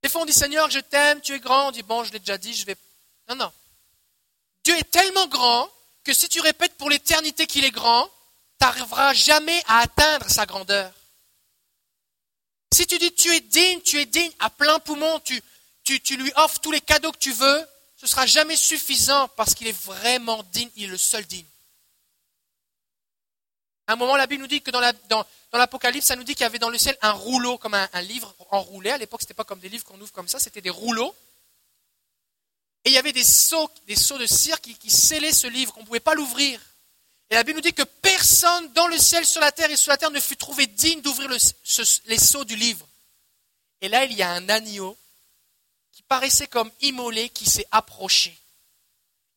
[0.03, 1.69] Des fois on dit Seigneur, je t'aime, tu es grand.
[1.69, 2.75] On dit bon, je l'ai déjà dit, je vais.
[3.29, 3.53] Non, non.
[4.65, 5.69] Dieu est tellement grand
[6.03, 8.07] que si tu répètes pour l'éternité qu'il est grand,
[8.59, 10.91] tu n'arriveras jamais à atteindre sa grandeur.
[12.73, 15.41] Si tu dis tu es digne, tu es digne à plein poumon, tu,
[15.83, 19.53] tu, lui offres tous les cadeaux que tu veux, ce ne sera jamais suffisant parce
[19.53, 21.45] qu'il est vraiment digne, il est le seul digne.
[23.87, 25.25] À un moment, la Bible nous dit que dans
[25.57, 28.35] l'Apocalypse, ça nous dit qu'il y avait dans le ciel un rouleau, comme un, livre
[28.49, 28.89] enroulé.
[28.89, 31.15] À l'époque, ce n'était pas comme des livres qu'on ouvre comme ça, c'était des rouleaux.
[32.85, 35.85] Et il y avait des seaux, des de cire qui, scellaient ce livre, qu'on ne
[35.85, 36.59] pouvait pas l'ouvrir.
[37.29, 39.91] Et la Bible nous dit que personne dans le ciel, sur la terre et sur
[39.91, 42.87] la terre ne fut trouvé digne d'ouvrir les seaux du livre.
[43.81, 44.97] Et là, il y a un agneau
[45.91, 48.37] qui paraissait comme immolé, qui s'est approché.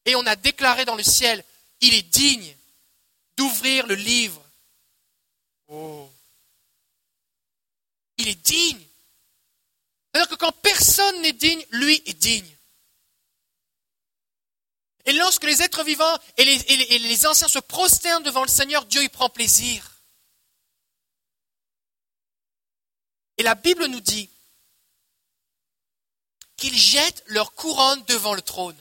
[0.07, 1.45] Et on a déclaré dans le ciel,
[1.81, 2.57] il est digne
[3.37, 4.43] d'ouvrir le livre.
[5.69, 6.06] Oh.
[8.27, 8.85] Il est digne.
[10.13, 12.57] C'est-à-dire que quand personne n'est digne, lui est digne.
[15.05, 19.09] Et lorsque les êtres vivants et les, anciens se prosternent devant le Seigneur, Dieu y
[19.09, 20.01] prend plaisir.
[23.37, 24.29] Et la Bible nous dit
[26.57, 28.77] qu'ils jettent leur couronne devant le trône.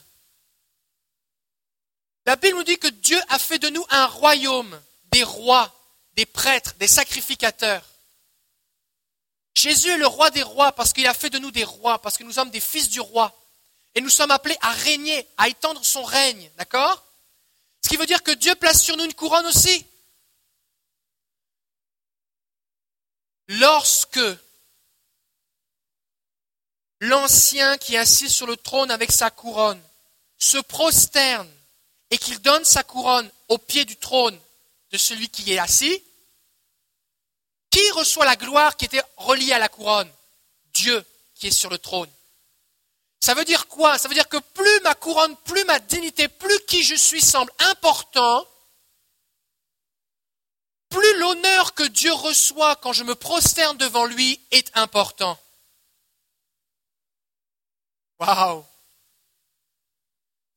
[2.25, 4.81] La Bible nous dit que Dieu a fait de nous un royaume,
[5.11, 5.71] des rois,
[6.13, 7.94] des prêtres, des sacrificateurs.
[9.55, 12.17] Jésus est le roi des rois parce qu'il a fait de nous des rois, parce
[12.17, 13.33] que nous sommes des fils du roi.
[13.95, 16.51] Et nous sommes appelés à régner, à étendre son règne.
[16.57, 17.03] D'accord?
[17.81, 19.85] Ce qui veut dire que Dieu place sur nous une couronne aussi.
[23.47, 24.19] Lorsque
[26.99, 29.81] l'ancien qui est assis sur le trône avec sa couronne
[30.37, 31.49] se prosterne
[32.09, 34.37] et qu'il donne sa couronne au pied du trône
[34.91, 36.03] de celui qui est assis,
[37.75, 40.09] qui reçoit la gloire qui était reliée à la couronne?
[40.73, 42.09] Dieu qui est sur le trône.
[43.19, 43.97] Ça veut dire quoi?
[43.97, 47.51] Ça veut dire que plus ma couronne, plus ma dignité, plus qui je suis semble
[47.59, 48.47] important,
[50.87, 55.37] plus l'honneur que Dieu reçoit quand je me prosterne devant lui est important.
[58.19, 58.65] Waouh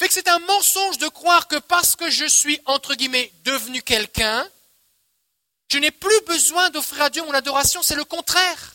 [0.00, 3.82] fait que c'est un mensonge de croire que parce que je suis, entre guillemets, devenu
[3.82, 4.48] quelqu'un,
[5.68, 8.74] je n'ai plus besoin d'offrir à Dieu mon adoration, c'est le contraire.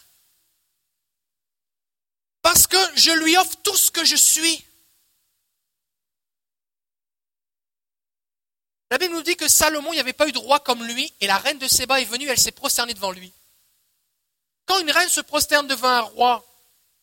[2.41, 4.65] Parce que je lui offre tout ce que je suis.
[8.91, 11.11] La Bible nous dit que Salomon, il n'y avait pas eu de roi comme lui,
[11.19, 13.33] et la reine de Séba est venue, elle s'est prosternée devant lui.
[14.65, 16.45] Quand une reine se prosterne devant un roi,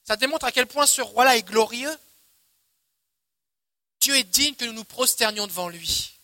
[0.04, 1.94] ça démontre à quel point ce roi-là est glorieux.
[4.00, 6.19] Dieu est digne que nous nous prosternions devant lui.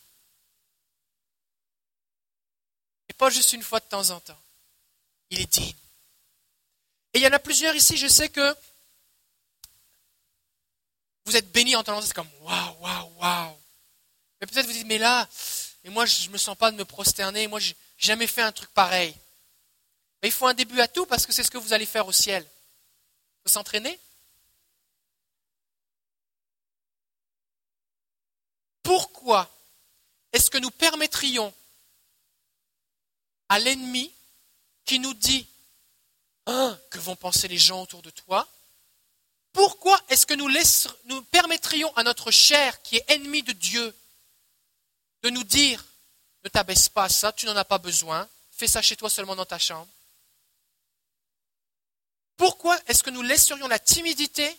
[3.17, 4.39] Pas juste une fois de temps en temps.
[5.31, 5.75] Il est digne.
[7.15, 8.57] Et il y en a plusieurs ici, je sais que
[11.25, 13.57] vous êtes bénis en entendant c'est comme waouh, waouh, waouh.
[14.41, 15.29] Mais peut-être vous dites, mais là,
[15.85, 18.43] et moi je ne me sens pas de me prosterner, moi je n'ai jamais fait
[18.43, 19.17] un truc pareil.
[20.23, 22.07] Mais il faut un début à tout parce que c'est ce que vous allez faire
[22.07, 22.43] au ciel.
[22.45, 23.99] Il faut s'entraîner.
[28.83, 29.51] Pourquoi
[30.33, 31.53] est-ce que nous permettrions
[33.49, 34.13] à l'ennemi
[34.85, 35.47] qui nous dit
[36.47, 38.49] hein, que vont penser les gens autour de toi.
[39.53, 40.51] Pourquoi est-ce que nous,
[41.05, 43.95] nous permettrions à notre chair qui est ennemie de Dieu
[45.23, 45.85] de nous dire
[46.45, 49.35] ne t'abaisse pas à ça, tu n'en as pas besoin, fais ça chez toi seulement
[49.35, 49.89] dans ta chambre.
[52.37, 54.57] Pourquoi est-ce que nous laisserions la timidité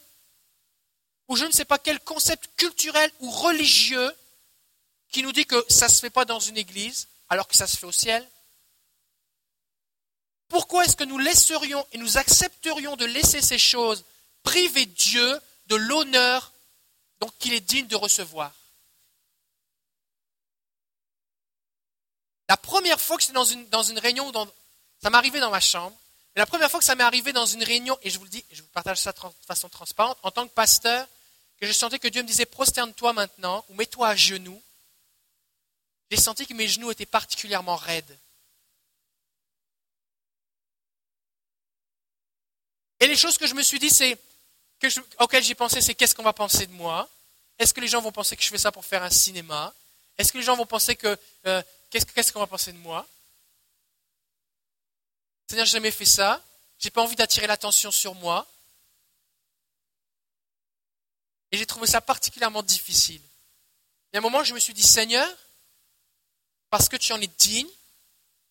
[1.30, 4.14] ou je ne sais pas quel concept culturel ou religieux
[5.10, 7.68] qui nous dit que ça ne se fait pas dans une église alors que ça
[7.68, 8.28] se fait au ciel
[10.50, 14.04] Pourquoi est-ce que nous laisserions et nous accepterions de laisser ces choses
[14.43, 16.54] priver Dieu de l'honneur
[17.39, 18.54] qu'il est digne de recevoir?
[22.50, 23.43] La première fois que j'étais dans
[23.84, 24.32] une, réunion,
[25.02, 25.95] ça m'est arrivé dans ma chambre,
[26.36, 28.30] mais la première fois que ça m'est arrivé dans une réunion, et je vous le
[28.30, 31.08] dis, je vous partage ça de façon transparente, en tant que pasteur,
[31.60, 34.62] que je sentais que Dieu me disait prosterne-toi maintenant ou mets-toi à genoux,
[36.10, 38.18] j'ai senti que mes genoux étaient particulièrement raides.
[43.00, 44.18] Et les choses que je me suis dit, c'est
[44.80, 44.88] que
[45.20, 47.10] auxquelles j'ai pensé, c'est qu'est-ce qu'on va penser de moi?
[47.60, 49.74] Est-ce que les gens vont penser que je fais ça pour faire un cinéma?
[50.18, 53.08] Est-ce que les gens vont penser que euh, qu'est-ce qu'on va penser de moi?
[55.48, 56.43] Seigneur, n'ai jamais fait ça.
[56.80, 58.45] J'ai pas envie d'attirer l'attention sur moi.
[61.52, 63.22] Et j'ai trouvé ça particulièrement difficile.
[64.12, 65.28] Il y a un moment, je me suis dit, Seigneur,
[66.70, 67.70] parce que tu en es digne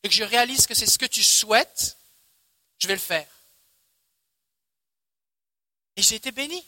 [0.03, 1.97] et que je réalise que c'est ce que tu souhaites,
[2.78, 3.28] je vais le faire.
[5.97, 6.64] Et j'ai été béni.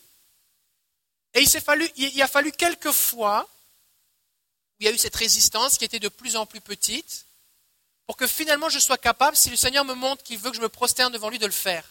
[1.34, 5.76] Et il, fallu, il a fallu quelques fois où il y a eu cette résistance
[5.76, 7.26] qui était de plus en plus petite
[8.06, 10.62] pour que finalement je sois capable, si le Seigneur me montre qu'il veut que je
[10.62, 11.84] me prosterne devant lui, de le faire.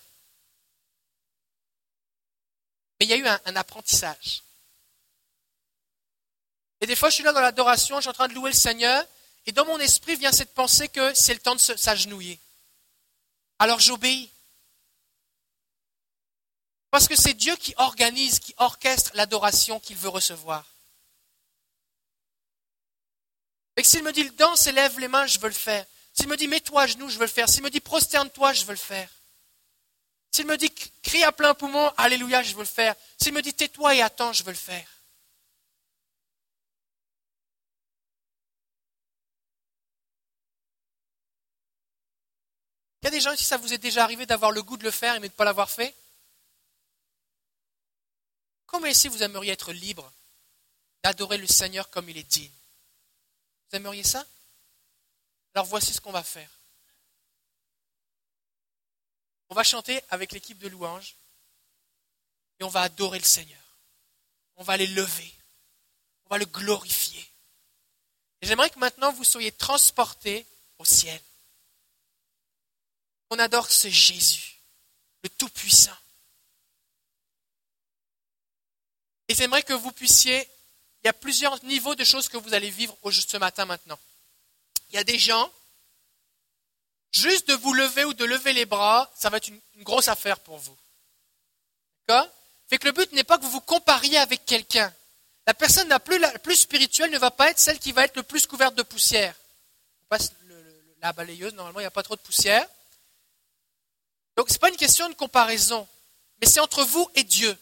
[2.99, 4.41] Mais il y a eu un, apprentissage.
[6.81, 8.55] Et des fois, je suis là dans l'adoration, je suis en train de louer le
[8.55, 9.05] Seigneur,
[9.45, 12.39] et dans mon esprit vient cette pensée que c'est le temps de s'agenouiller.
[13.59, 14.31] Alors j'obéis.
[16.97, 20.65] Parce que c'est Dieu qui organise, qui orchestre l'adoration qu'il veut recevoir.
[23.75, 25.85] Et s'il me dit danse et lève les mains, je veux le faire.
[26.11, 27.47] S'il me dit mets-toi à genoux, je veux le faire.
[27.47, 29.11] S'il me dit prosterne-toi, je veux le faire.
[30.31, 30.73] S'il me dit
[31.03, 32.95] crie à plein poumon, Alléluia, je veux le faire.
[33.21, 34.89] S'il me dit tais-toi et attends, je veux le faire.
[43.03, 44.83] Il y a des gens ici, ça vous est déjà arrivé d'avoir le goût de
[44.83, 45.95] le faire mais de ne pas l'avoir fait
[48.67, 50.11] Comment ici vous aimeriez être libre
[51.01, 52.51] d'adorer le Seigneur comme il est digne
[53.69, 54.25] Vous aimeriez ça?
[55.55, 56.51] Alors voici ce qu'on va faire.
[59.49, 61.15] On va chanter avec l'équipe de louanges
[62.59, 63.61] et on va adorer le Seigneur.
[64.57, 65.33] On va les lever.
[66.25, 67.25] On va le glorifier.
[68.41, 70.45] Et j'aimerais que maintenant vous soyez transportés
[70.77, 71.21] au ciel.
[73.29, 74.59] On adore ce Jésus,
[75.23, 75.97] le Tout-Puissant.
[79.27, 80.49] Et j'aimerais que vous puissiez,
[81.03, 83.99] il y a plusieurs niveaux de choses que vous allez vivre ce matin maintenant.
[84.89, 85.51] Il y a des gens
[87.11, 90.39] Juste de vous lever ou de lever les bras, ça va être une, grosse affaire
[90.39, 90.77] pour vous.
[92.07, 92.27] D'accord?
[92.67, 94.93] Fait que le but n'est pas que vous vous compariez avec quelqu'un.
[95.45, 98.45] La personne la plus, spirituelle ne va pas être celle qui va être le plus
[98.45, 99.33] couverte de poussière.
[100.03, 100.31] On passe
[101.01, 102.67] la balayeuse, normalement il n'y a pas trop de poussière.
[104.35, 105.87] Donc ce n'est pas une question de comparaison,
[106.41, 107.57] mais c'est entre vous et Dieu.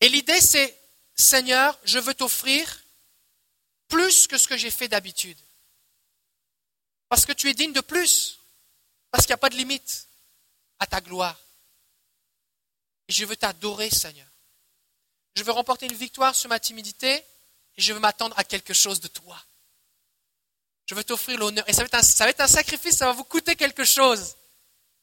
[0.00, 0.76] Et l'idée c'est,
[1.14, 2.82] Seigneur, je veux t'offrir
[3.88, 5.38] plus que ce que j'ai fait d'habitude.
[7.08, 8.38] Parce que tu es digne de plus.
[9.10, 10.06] Parce qu'il n'y a pas de limite
[10.78, 11.38] à ta gloire.
[13.08, 14.26] Et je veux t'adorer, Seigneur.
[15.34, 17.12] Je veux remporter une victoire sur ma timidité
[17.76, 19.40] et je veux m'attendre à quelque chose de toi.
[20.86, 21.68] Je veux t'offrir l'honneur.
[21.68, 23.84] Et ça va, être un, ça va être un sacrifice, ça va vous coûter quelque
[23.84, 24.36] chose.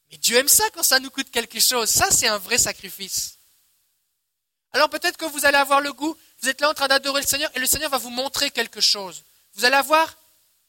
[0.10, 1.90] Mais Dieu aime ça quand ça nous coûte quelque chose.
[1.90, 3.37] Ça, c'est un vrai sacrifice.
[4.74, 7.28] Alors peut-être que vous allez avoir le goût, vous êtes là en train d'adorer le
[7.28, 9.24] Seigneur et le Seigneur va vous montrer quelque chose.
[9.56, 10.16] Vous allez avoir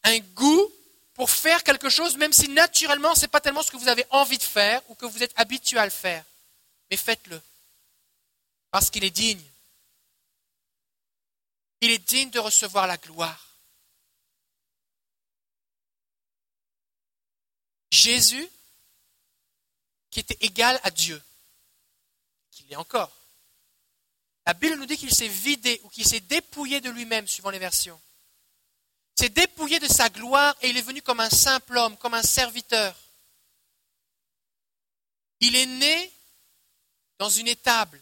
[0.05, 0.73] un goût
[1.15, 4.07] pour faire quelque chose, même si naturellement ce n'est pas tellement ce que vous avez
[4.11, 6.25] envie de faire ou que vous êtes habitué à le faire.
[6.91, 7.41] Mais faites-le.
[8.71, 9.43] Parce qu'il est digne.
[11.81, 13.49] Il est digne de recevoir la gloire.
[17.91, 18.49] Jésus,
[20.11, 21.21] qui était égal à Dieu,
[22.51, 23.18] qu'il l'est encore.
[24.49, 27.59] La Bible nous dit qu'il s'est vidé ou qu'il s'est dépouillé de lui-même, suivant les
[27.59, 28.01] versions.
[29.15, 32.23] S'est dépouillé de sa gloire et il est venu comme un simple homme, comme un
[32.23, 32.97] serviteur.
[35.41, 36.13] Il est né
[37.19, 38.01] dans une étable.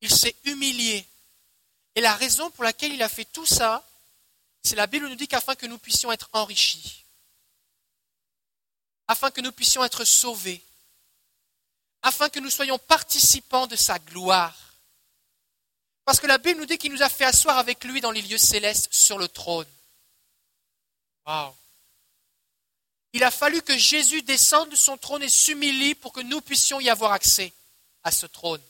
[0.00, 1.06] Il s'est humilié.
[1.94, 3.88] Et la raison pour laquelle il a fait tout ça,
[4.64, 7.04] c'est la Bible nous dit qu'afin que nous puissions être enrichis,
[9.06, 10.60] afin que nous puissions être sauvés,
[12.02, 14.56] afin que nous soyons participants de sa gloire.
[16.04, 18.22] Parce que la Bible nous dit qu'il nous a fait asseoir avec lui dans les
[18.22, 19.68] lieux célestes sur le trône.
[21.26, 21.54] Wow.
[23.12, 26.80] Il a fallu que Jésus descende de son trône et s'humilie pour que nous puissions
[26.80, 27.52] y avoir accès
[28.02, 28.62] à ce trône.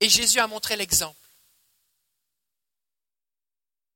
[0.00, 1.18] Et Jésus a montré l'exemple.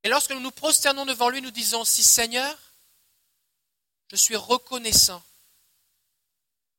[0.03, 2.57] Et lorsque nous nous prosternons devant lui, nous disons, si Seigneur,
[4.11, 5.23] je suis reconnaissant,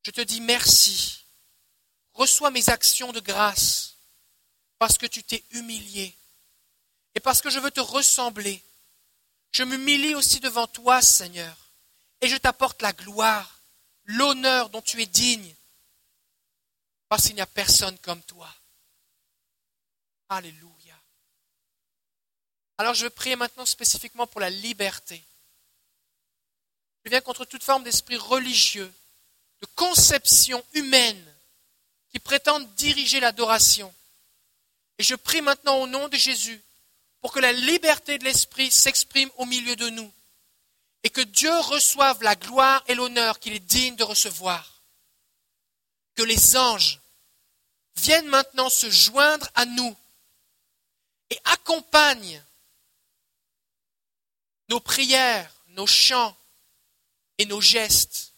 [0.04, 1.24] je te dis merci,
[2.12, 3.96] reçois mes actions de grâce,
[4.78, 6.14] parce que tu t'es humilié,
[7.14, 8.62] et parce que je veux te ressembler.
[9.50, 11.56] Je m'humilie aussi devant toi, Seigneur,
[12.20, 13.60] et je t'apporte la gloire,
[14.04, 15.54] l'honneur dont tu es digne,
[17.08, 18.52] parce qu'il n'y a personne comme toi.
[20.28, 20.98] Alléluia.
[22.78, 25.22] Alors je veux prier maintenant spécifiquement pour la liberté.
[27.04, 28.92] Je viens contre toute forme d'esprit religieux,
[29.60, 31.34] de conception humaine
[32.10, 33.92] qui prétendent diriger l'adoration.
[34.98, 36.60] Et je prie maintenant au nom de Jésus
[37.20, 40.12] pour que la liberté de l'esprit s'exprime au milieu de nous
[41.02, 44.82] et que Dieu reçoive la gloire et l'honneur qu'il est digne de recevoir.
[46.14, 47.00] Que les anges
[47.96, 49.96] viennent maintenant se joindre à nous
[51.30, 52.42] et accompagne
[54.68, 56.36] nos prières, nos chants
[57.38, 58.34] et nos gestes.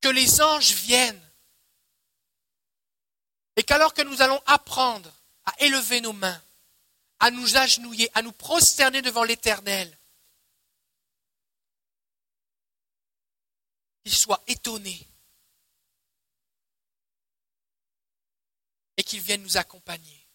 [0.00, 1.28] Que les anges viennent
[3.56, 5.12] et qu'alors que nous allons apprendre
[5.44, 6.40] à élever nos mains,
[7.18, 9.98] à nous agenouiller, à nous prosterner devant l'Éternel,
[14.04, 15.08] qu'ils soient étonnés
[18.96, 20.26] et qu'ils viennent nous accompagner.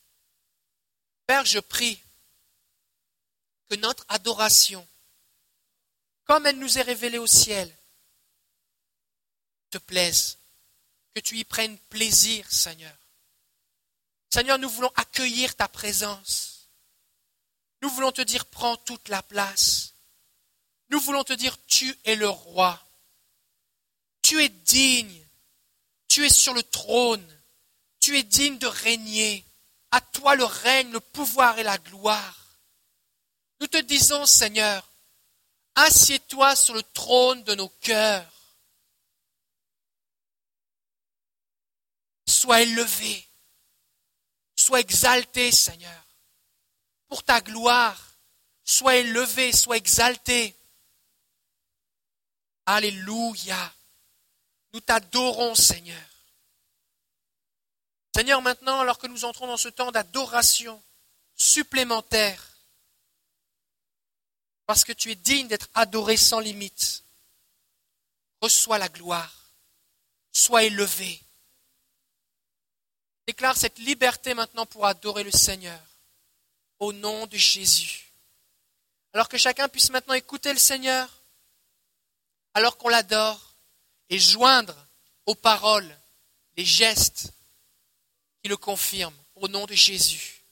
[1.25, 2.02] Père, je prie
[3.69, 4.87] que notre adoration,
[6.25, 7.73] comme elle nous est révélée au ciel,
[9.69, 10.37] te plaise,
[11.13, 12.95] que tu y prennes plaisir, Seigneur.
[14.33, 16.69] Seigneur, nous voulons accueillir ta présence.
[17.81, 19.93] Nous voulons te dire, prends toute la place.
[20.89, 22.83] Nous voulons te dire, tu es le roi.
[24.21, 25.23] Tu es digne.
[26.07, 27.27] Tu es sur le trône.
[27.99, 29.45] Tu es digne de régner.
[29.91, 32.42] À toi le règne, le pouvoir et la gloire.
[33.63, 34.85] Nous te disons, Seigneur,
[35.75, 38.29] assieds-toi sur le trône de nos cœurs.
[42.27, 43.25] Sois élevé,
[44.57, 46.03] sois exalté, Seigneur,
[47.07, 47.97] pour ta gloire.
[48.65, 50.53] Sois élevé, sois exalté.
[52.65, 53.73] Alléluia.
[54.73, 56.09] Nous t'adorons, Seigneur.
[58.13, 60.83] Seigneur, maintenant, alors que nous entrons dans ce temps d'adoration
[61.37, 62.52] supplémentaire,
[64.65, 67.03] parce que tu es digne d'être adoré sans limite,
[68.41, 69.51] reçois la gloire,
[70.31, 71.21] sois élevé.
[73.27, 75.81] Déclare cette liberté maintenant pour adorer le Seigneur,
[76.79, 78.11] au nom de Jésus.
[79.13, 81.09] Alors que chacun puisse maintenant écouter le Seigneur,
[82.53, 83.53] alors qu'on l'adore,
[84.09, 84.75] et joindre
[85.25, 85.97] aux paroles
[86.57, 87.31] les gestes
[88.41, 90.42] qui le confirme au nom de Jésus.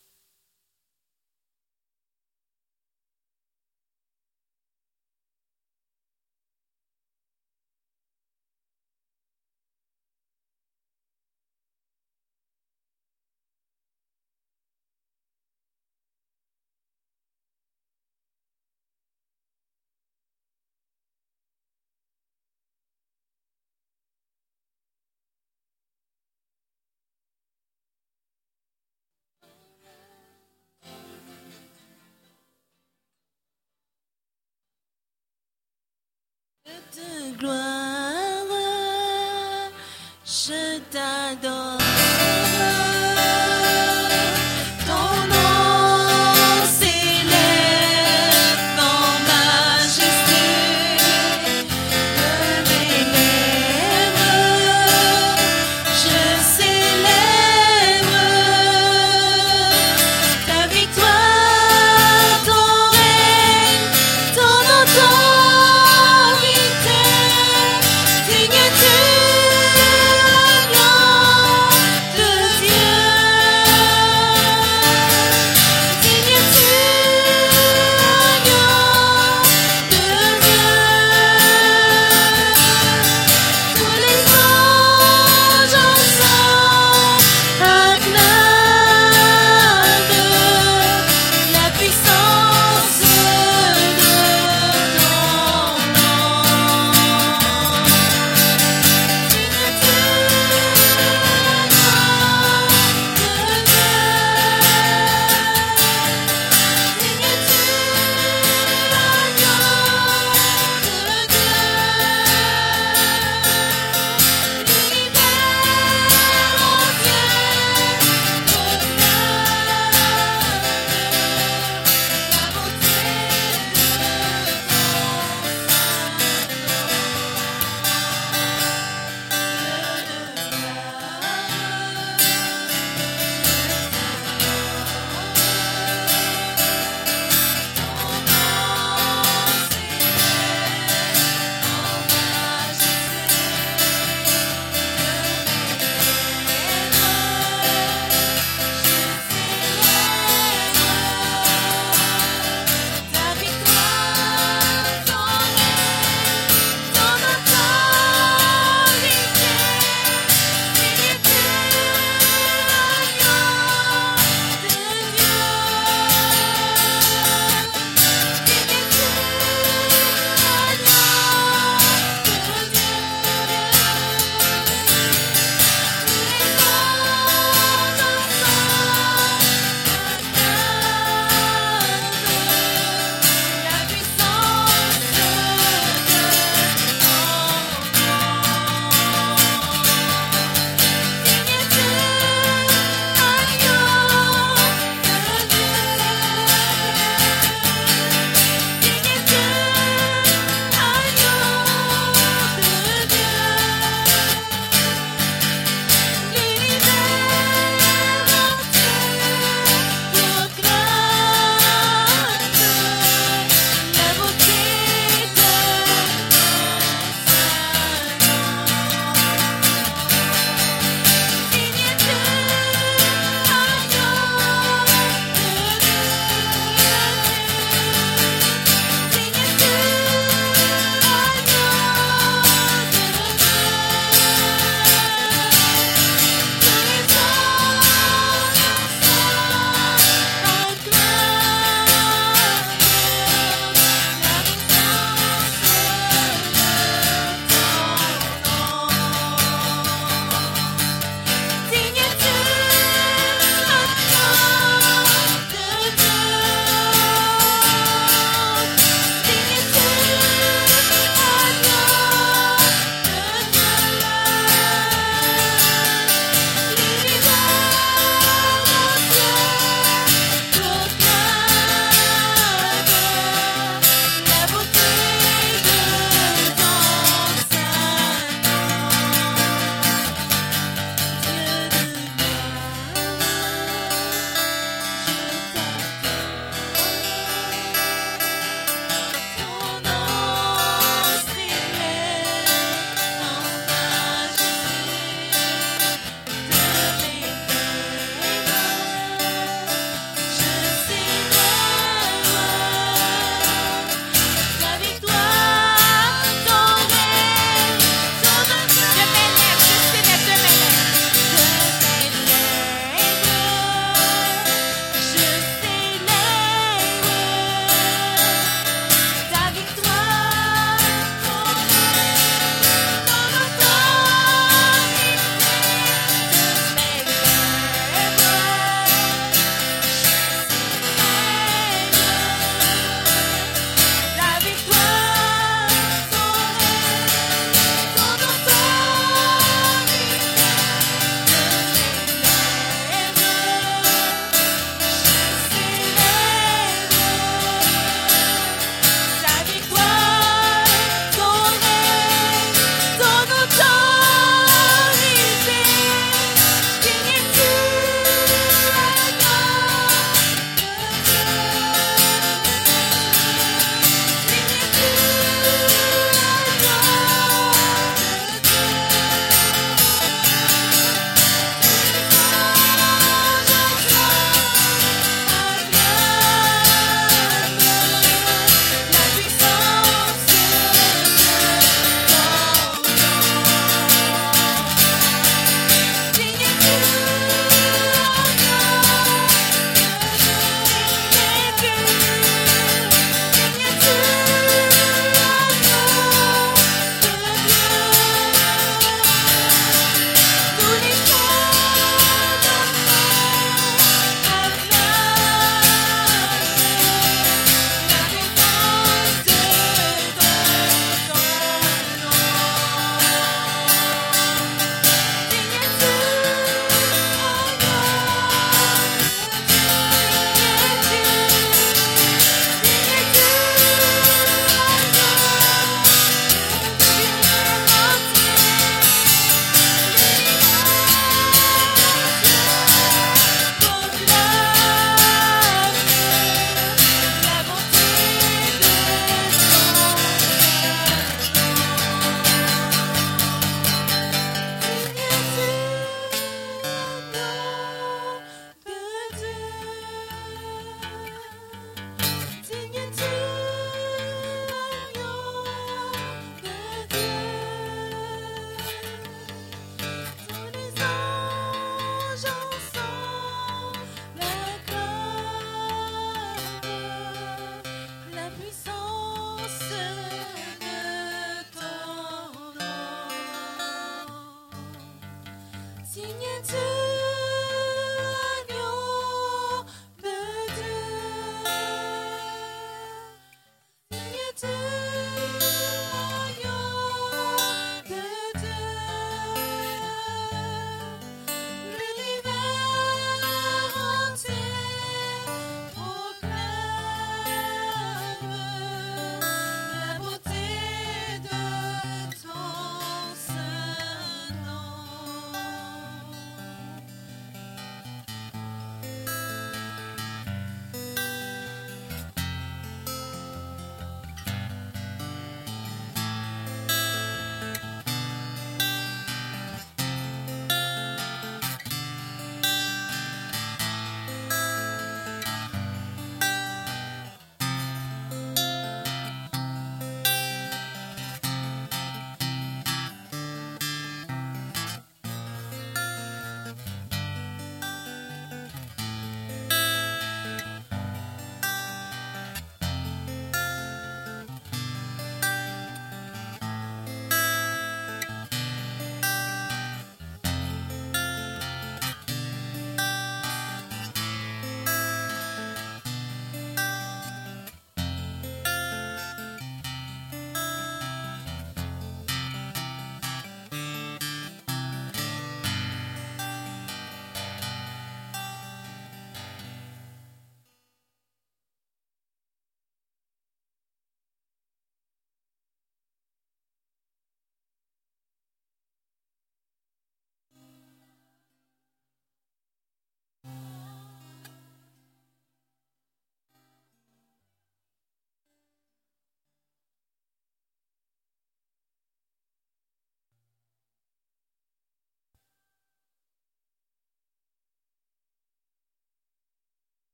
[36.95, 37.80] De gloire,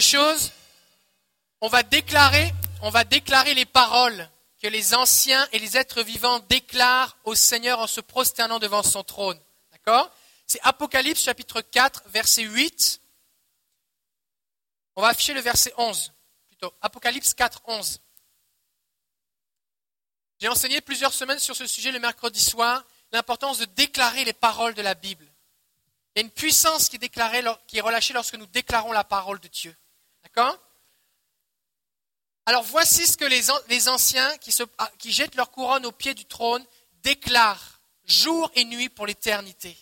[0.00, 0.52] chose.
[1.60, 2.52] On va déclarer,
[3.54, 4.28] les paroles
[4.60, 9.02] que les anciens et les êtres vivants déclarent au Seigneur en se prosternant devant son
[9.02, 9.38] trône.
[9.72, 10.10] D'accord
[10.46, 13.00] C'est Apocalypse chapitre 4, verset 8.
[14.96, 16.12] On va afficher le verset 11
[16.48, 16.72] plutôt.
[16.80, 18.00] Apocalypse 4, 11.
[20.38, 24.74] J'ai enseigné plusieurs semaines sur ce sujet le mercredi soir, l'importance de déclarer les paroles
[24.74, 25.26] de la Bible.
[26.14, 29.76] Il y a une puissance qui est relâchée lorsque nous déclarons la parole de Dieu.
[32.46, 34.30] Alors voici ce que les, an- les anciens
[34.78, 36.64] ah, qui jettent leur couronne au pied du trône
[37.02, 39.76] déclarent jour et nuit pour l'éternité.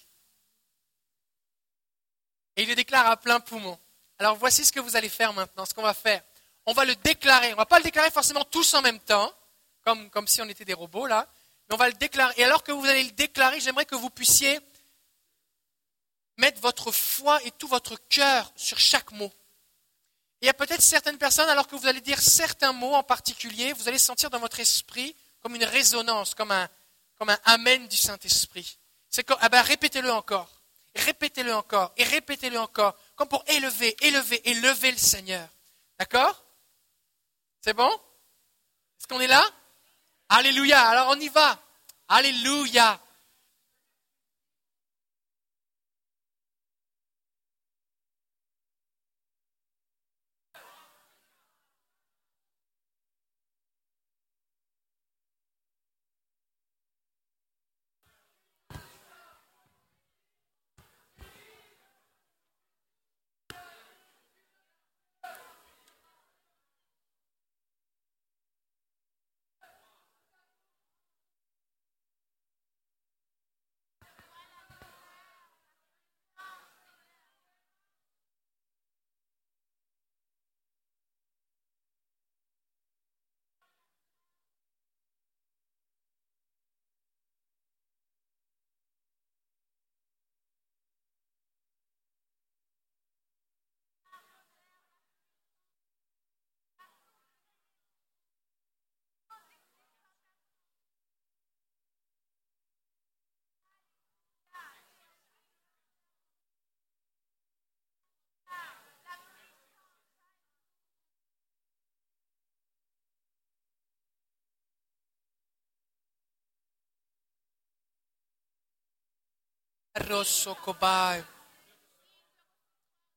[2.57, 3.79] Et ils le déclarent à plein poumon.
[4.19, 6.23] Alors voici ce que vous allez faire maintenant, ce qu'on va faire.
[6.67, 7.49] On va le déclarer.
[7.49, 9.31] On ne va pas le déclarer forcément tous en même temps,
[9.85, 11.29] comme, comme si on était des robots là,
[11.69, 12.33] mais on va le déclarer.
[12.39, 14.61] Et alors que vous allez le déclarer, j'aimerais que vous puissiez
[16.39, 19.33] mettre votre foi et tout votre cœur sur chaque mot.
[20.45, 23.73] Il y a peut-être certaines personnes, alors que vous allez dire certains mots en particulier,
[23.73, 26.69] vous allez sentir dans votre esprit comme une résonance, comme un,
[27.47, 28.79] Amen du Saint-Esprit.
[29.09, 30.51] C'est ah ben, répétez-le encore,
[30.97, 35.49] répétez-le encore, et répétez-le encore, comme pour élever, élever, élever le Seigneur.
[35.99, 36.45] D'accord?
[37.63, 37.89] C'est bon?
[37.89, 39.43] Est-ce qu'on est là?
[40.29, 40.87] Alléluia.
[40.91, 41.59] Alors on y va.
[42.09, 43.01] Alléluia.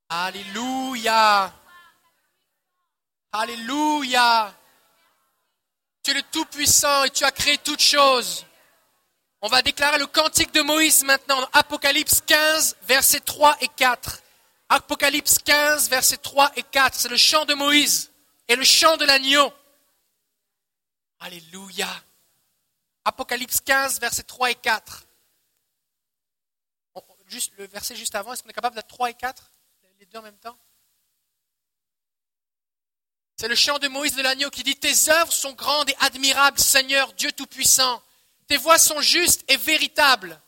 [0.10, 1.52] Alléluia.
[3.32, 4.54] Alléluia.
[6.04, 8.46] Tu es le Tout-Puissant et tu as créé toutes choses.
[9.42, 14.22] On va déclarer le cantique de Moïse maintenant, Apocalypse 15, versets 3 et 4.
[14.70, 16.94] Apocalypse 15, versets 3 et 4.
[16.96, 18.12] C'est le chant de Moïse
[18.48, 19.52] et le chant de l'agneau.
[21.20, 21.90] Alléluia.
[23.04, 25.07] Apocalypse 15, versets 3 et 4.
[27.28, 29.52] Juste, le verset juste avant, est-ce qu'on est capable d'être 3 et 4
[30.00, 30.58] Les deux en même temps?
[33.36, 36.60] C'est le chant de Moïse de l'agneau qui dit Tes œuvres sont grandes et admirables,
[36.60, 38.02] Seigneur Dieu Tout-Puissant.
[38.48, 40.42] Tes voies sont justes et véritables.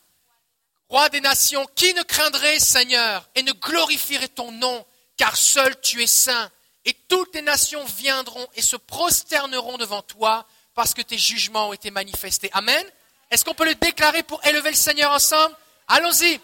[0.88, 4.84] Roi des nations, qui ne craindrait, Seigneur, et ne glorifierait ton nom,
[5.16, 6.50] car seul tu es saint.
[6.84, 11.72] Et toutes les nations viendront et se prosterneront devant toi, parce que tes jugements ont
[11.72, 12.50] été manifestés.
[12.54, 12.84] Amen.
[13.30, 15.54] Est-ce qu'on peut le déclarer pour élever le Seigneur ensemble?
[15.86, 16.40] Allons-y.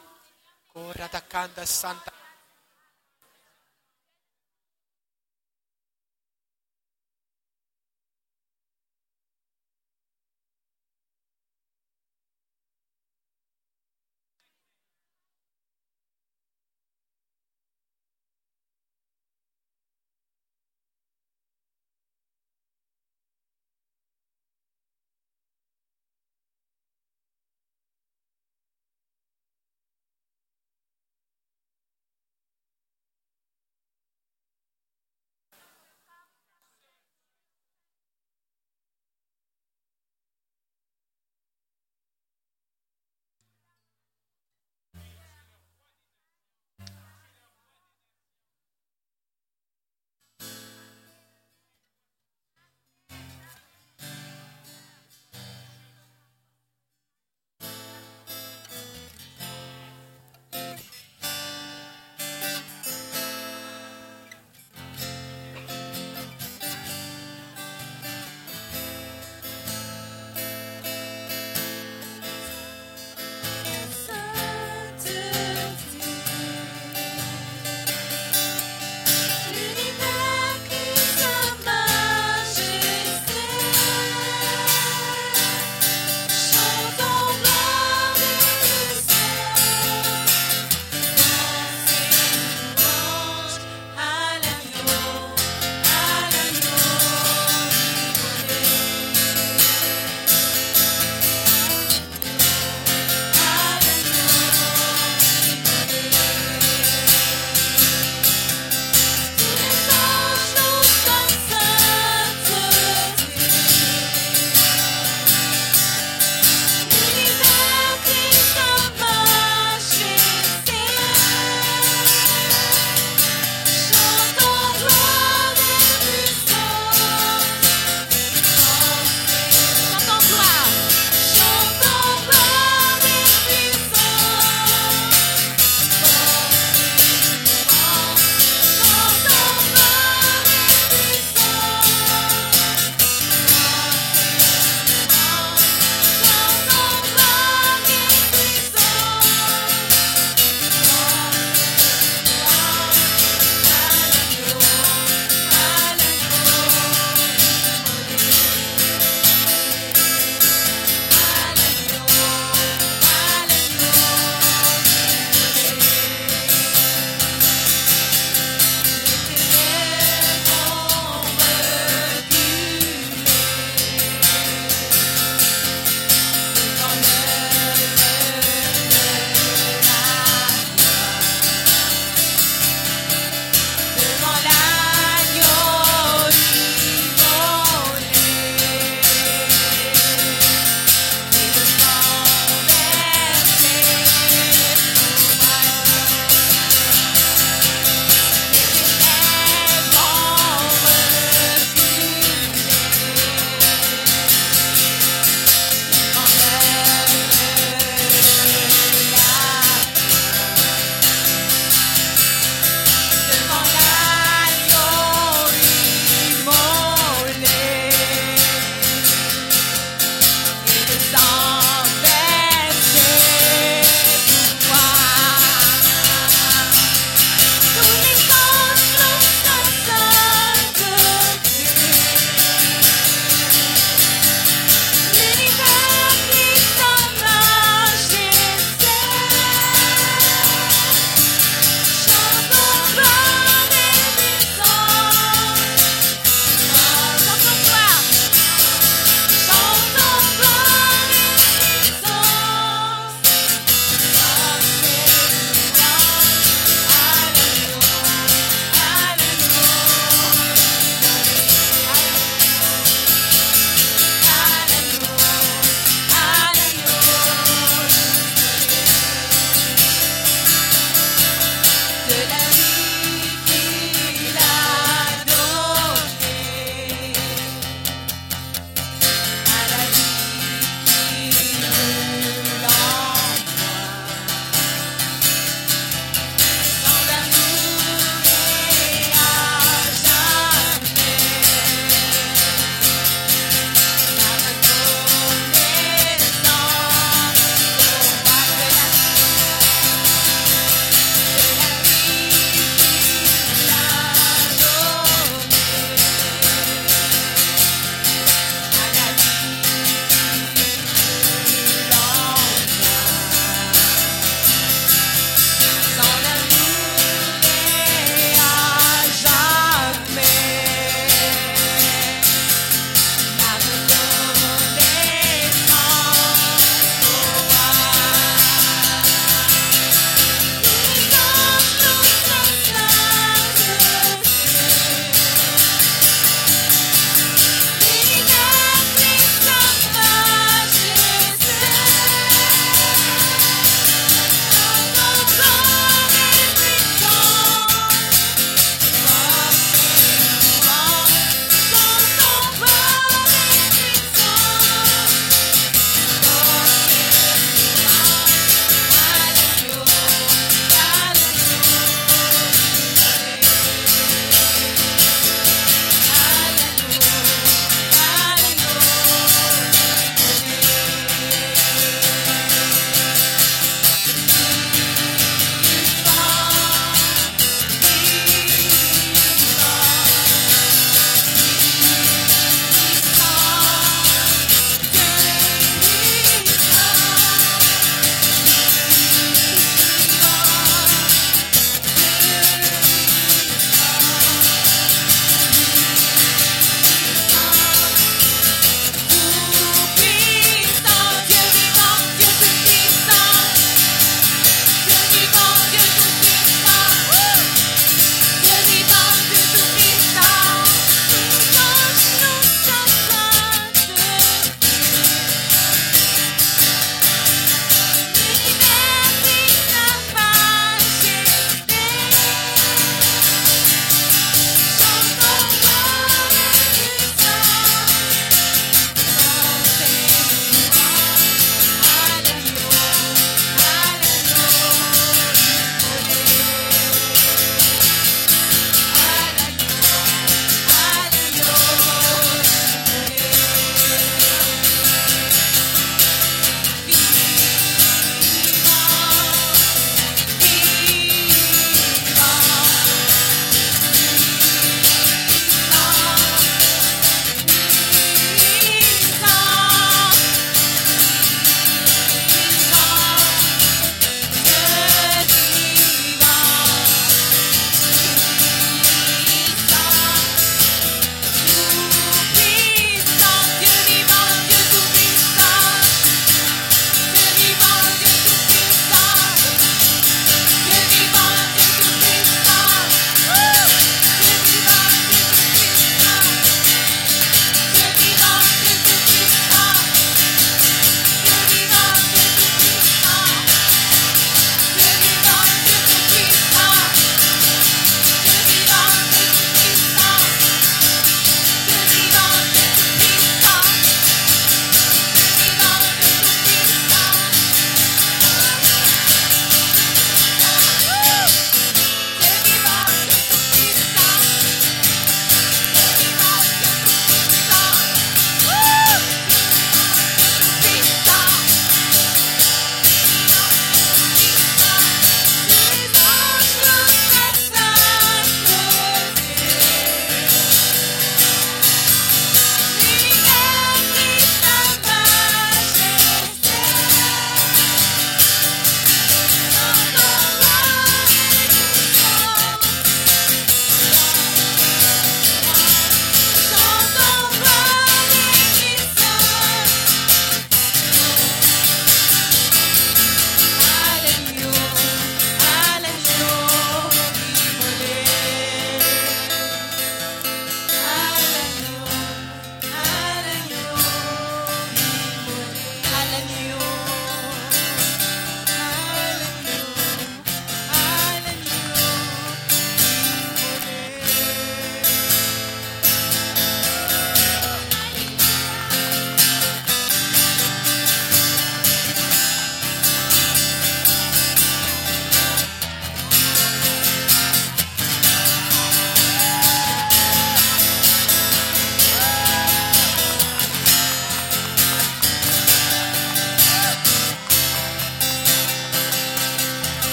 [0.76, 2.15] Radakanda Santa.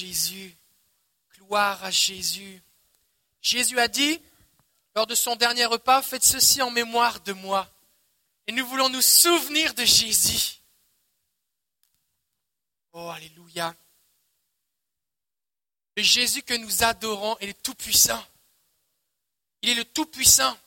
[0.00, 0.56] Jésus.
[1.34, 2.62] Gloire à Jésus.
[3.42, 4.20] Jésus a dit,
[4.94, 7.70] lors de son dernier repas, faites ceci en mémoire de moi.
[8.46, 10.60] Et nous voulons nous souvenir de Jésus.
[12.92, 13.74] Oh, Alléluia.
[15.96, 18.24] Le Jésus que nous adorons, est tout-puissant.
[19.62, 20.58] Il est le tout-puissant.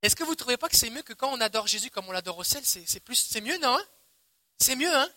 [0.00, 2.08] Est-ce que vous ne trouvez pas que c'est mieux que quand on adore Jésus comme
[2.08, 2.64] on l'adore au ciel?
[2.64, 3.84] C'est plus, c'est mieux, non hein?
[4.58, 5.10] C'est mieux, hein?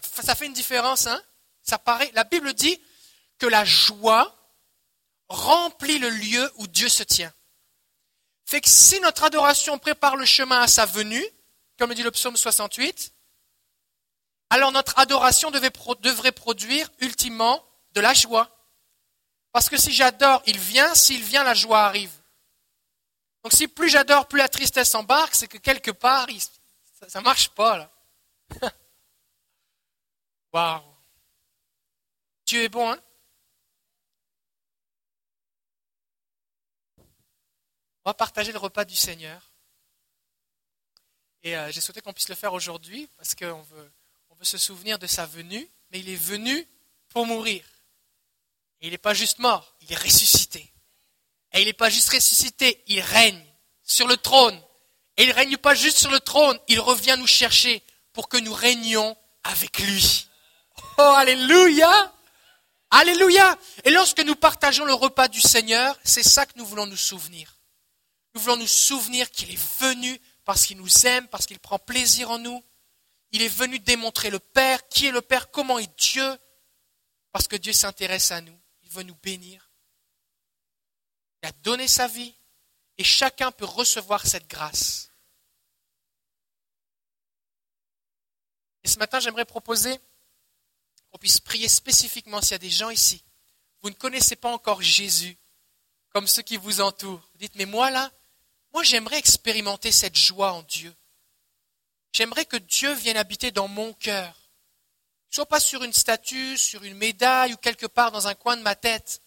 [0.00, 1.22] Ça, fait une différence, hein
[1.62, 2.10] Ça paraît.
[2.14, 2.80] La Bible dit
[3.38, 4.34] que la joie
[5.28, 7.32] remplit le lieu où Dieu se tient.
[8.44, 11.24] Fait que si notre adoration prépare le chemin à sa venue,
[11.78, 13.12] comme dit le psaume 68,
[14.50, 18.54] alors notre adoration devrait produire ultimement de la joie.
[19.52, 22.12] Parce que si j'adore, il vient, s'il vient, la joie arrive.
[23.42, 26.26] Donc si plus j'adore, plus la tristesse embarque, c'est que quelque part,
[27.08, 27.90] ça ne marche pas là.
[30.52, 30.82] Waouh.
[32.46, 33.00] Dieu est bon, hein
[38.04, 39.52] On va partager le repas du Seigneur.
[41.44, 43.92] Et euh, j'ai souhaité qu'on puisse le faire aujourd'hui parce qu'on veut,
[44.30, 46.66] on veut se souvenir de sa venue, mais il est venu
[47.08, 47.64] pour mourir.
[48.80, 50.72] Et il n'est pas juste mort, il est ressuscité.
[51.52, 53.44] Et il n'est pas juste ressuscité, il règne
[53.82, 54.60] sur le trône.
[55.16, 58.38] Et il ne règne pas juste sur le trône, il revient nous chercher pour que
[58.38, 60.26] nous régnions avec lui.
[60.98, 62.12] Oh, alléluia
[62.90, 66.96] Alléluia Et lorsque nous partageons le repas du Seigneur, c'est ça que nous voulons nous
[66.96, 67.58] souvenir.
[68.34, 72.30] Nous voulons nous souvenir qu'il est venu parce qu'il nous aime, parce qu'il prend plaisir
[72.30, 72.62] en nous.
[73.30, 76.38] Il est venu démontrer le Père, qui est le Père, comment est Dieu,
[77.30, 78.58] parce que Dieu s'intéresse à nous.
[78.82, 79.70] Il veut nous bénir.
[81.42, 82.34] Il a donné sa vie
[82.98, 85.10] et chacun peut recevoir cette grâce.
[88.84, 89.98] Et ce matin, j'aimerais proposer
[91.12, 93.22] qu'on puisse prier spécifiquement s'il y a des gens ici.
[93.82, 95.36] Vous ne connaissez pas encore Jésus
[96.08, 97.28] comme ceux qui vous entourent.
[97.32, 98.10] Vous dites, mais moi là,
[98.72, 100.94] moi j'aimerais expérimenter cette joie en Dieu.
[102.12, 104.34] J'aimerais que Dieu vienne habiter dans mon cœur.
[105.30, 108.62] Soit pas sur une statue, sur une médaille ou quelque part dans un coin de
[108.62, 109.22] ma tête,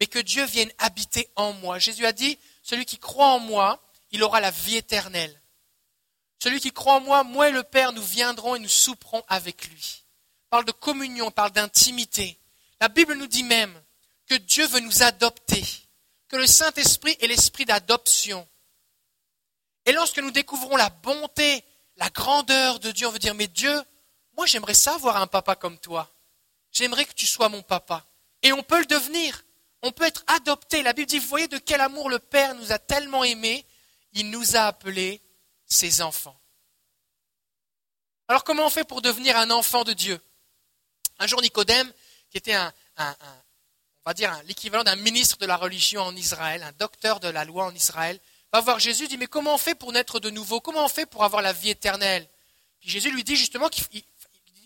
[0.00, 1.78] mais que Dieu vienne habiter en moi.
[1.78, 5.40] Jésus a dit, celui qui croit en moi, il aura la vie éternelle.
[6.42, 9.68] Celui qui croit en moi, moi et le Père, nous viendrons et nous souperons avec
[9.68, 10.04] lui.
[10.50, 12.38] Parle de communion, on parle d'intimité.
[12.80, 13.80] La Bible nous dit même
[14.26, 15.64] que Dieu veut nous adopter,
[16.28, 18.46] que le Saint-Esprit est l'esprit d'adoption.
[19.84, 21.64] Et lorsque nous découvrons la bonté,
[21.96, 23.82] la grandeur de Dieu, on veut dire, mais Dieu,
[24.36, 26.10] moi j'aimerais ça avoir un papa comme toi.
[26.70, 28.06] J'aimerais que tu sois mon papa.
[28.42, 29.44] Et on peut le devenir.
[29.82, 30.82] On peut être adopté.
[30.82, 33.66] La Bible dit, vous voyez de quel amour le Père nous a tellement aimés,
[34.12, 35.22] il nous a appelés
[35.66, 36.38] ses enfants.
[38.28, 40.20] Alors comment on fait pour devenir un enfant de Dieu?
[41.18, 41.92] Un jour, Nicodème,
[42.30, 46.72] qui était un, on va dire l'équivalent d'un ministre de la religion en Israël, un
[46.72, 48.20] docteur de la loi en Israël,
[48.52, 50.60] va voir Jésus et dit, mais comment on fait pour naître de nouveau?
[50.60, 52.26] Comment on fait pour avoir la vie éternelle?
[52.80, 53.84] Puis Jésus lui dit justement qu'il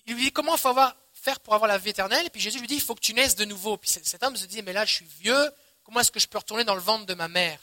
[0.06, 0.74] lui dit comment il faut
[1.12, 2.30] faire pour avoir la vie éternelle?
[2.30, 3.76] Puis Jésus lui dit, il faut que tu naisses de nouveau.
[3.76, 5.50] Puis cet homme se dit, mais là je suis vieux,
[5.82, 7.58] comment est-ce que je peux retourner dans le ventre de ma mère?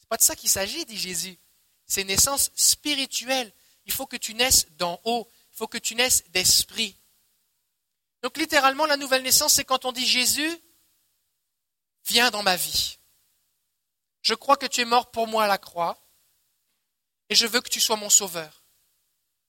[0.00, 1.38] C'est pas de ça qu'il s'agit, dit Jésus.
[1.86, 3.52] C'est une naissance spirituelle.
[3.84, 5.28] Il faut que tu naisses d'en haut.
[5.52, 6.96] Il faut que tu naisses d'esprit.
[8.22, 10.58] Donc littéralement, la nouvelle naissance, c'est quand on dit Jésus,
[12.06, 12.98] viens dans ma vie.
[14.22, 15.98] Je crois que tu es mort pour moi à la croix
[17.28, 18.62] et je veux que tu sois mon sauveur.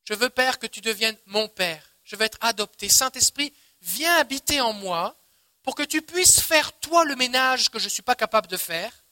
[0.05, 1.95] Je veux, Père, que tu deviennes mon Père.
[2.03, 2.89] Je veux être adopté.
[2.89, 5.15] Saint-Esprit, viens habiter en moi
[5.61, 8.57] pour que tu puisses faire toi le ménage que je ne suis pas capable de
[8.57, 9.03] faire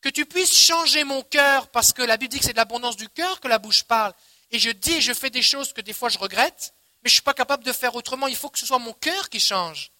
[0.00, 2.96] que tu puisses changer mon cœur, parce que la Bible dit que c'est de l'abondance
[2.96, 4.14] du cœur que la bouche parle.
[4.50, 7.12] Et je dis et je fais des choses que des fois je regrette, mais je
[7.12, 8.26] ne suis pas capable de faire autrement.
[8.26, 9.92] Il faut que ce soit mon cœur qui change.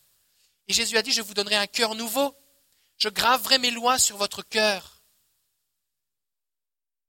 [0.68, 2.36] Et Jésus a dit, je vous donnerai un cœur nouveau.
[2.96, 5.02] Je graverai mes lois sur votre cœur.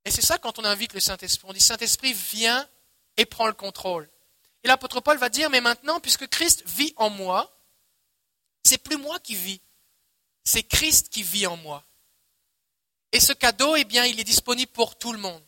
[0.06, 1.48] Et c'est ça quand on invite le Saint-Esprit.
[1.50, 2.68] On dit, Saint-Esprit, viens
[3.18, 4.10] et prends le contrôle.
[4.64, 7.56] Et l'apôtre Paul va dire, mais maintenant, puisque Christ vit en moi,
[8.64, 9.62] c'est plus moi qui vis,
[10.44, 11.84] c'est Christ qui vit en moi.
[13.12, 15.44] Et ce cadeau, eh bien, il est disponible pour tout le monde.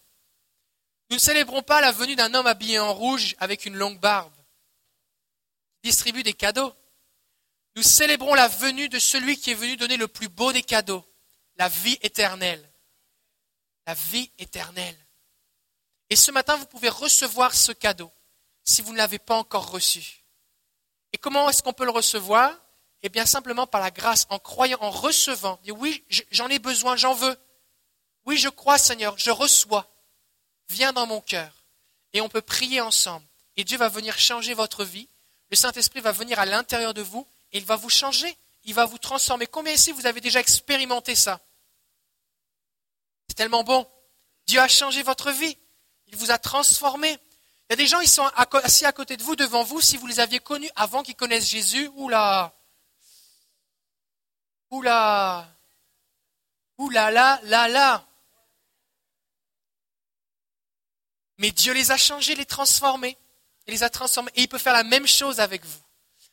[1.14, 4.34] Nous ne célébrons pas la venue d'un homme habillé en rouge avec une longue barbe,
[5.76, 6.74] qui distribue des cadeaux.
[7.76, 11.06] Nous célébrons la venue de celui qui est venu donner le plus beau des cadeaux,
[11.58, 12.68] la vie éternelle.
[13.86, 14.98] La vie éternelle.
[16.10, 18.12] Et ce matin, vous pouvez recevoir ce cadeau
[18.64, 20.24] si vous ne l'avez pas encore reçu.
[21.12, 22.60] Et comment est-ce qu'on peut le recevoir?
[23.04, 25.60] Eh bien, simplement par la grâce, en croyant, en recevant.
[25.62, 27.38] Dire oui, j'en ai besoin, j'en veux.
[28.26, 29.93] Oui, je crois, Seigneur, je reçois.
[30.70, 31.52] Viens dans mon cœur.
[32.14, 33.26] Et on peut prier ensemble.
[33.56, 35.08] et Dieu va venir changer votre vie.
[35.52, 38.86] Le Saint-Esprit va venir à l'intérieur de vous et il va vous changer, il va
[38.86, 39.46] vous transformer.
[39.46, 41.40] Combien ici vous avez déjà expérimenté ça?
[43.28, 43.88] C'est tellement bon.
[44.48, 45.58] Dieu a changé votre vie.
[46.08, 47.12] Il vous a transformé.
[47.12, 48.26] Il y a des gens, ils sont
[48.64, 51.50] assis à côté de vous, devant vous, si vous les aviez connus avant qu'ils connaissent
[51.50, 51.90] Jésus.
[51.96, 52.54] Oula
[54.72, 55.48] Oula
[56.78, 58.08] Oula là, là, là
[61.44, 63.18] Mais Dieu les a changés, les transformés.
[63.68, 64.32] Il les a transformés.
[64.36, 65.80] Et il peut faire la même chose avec vous.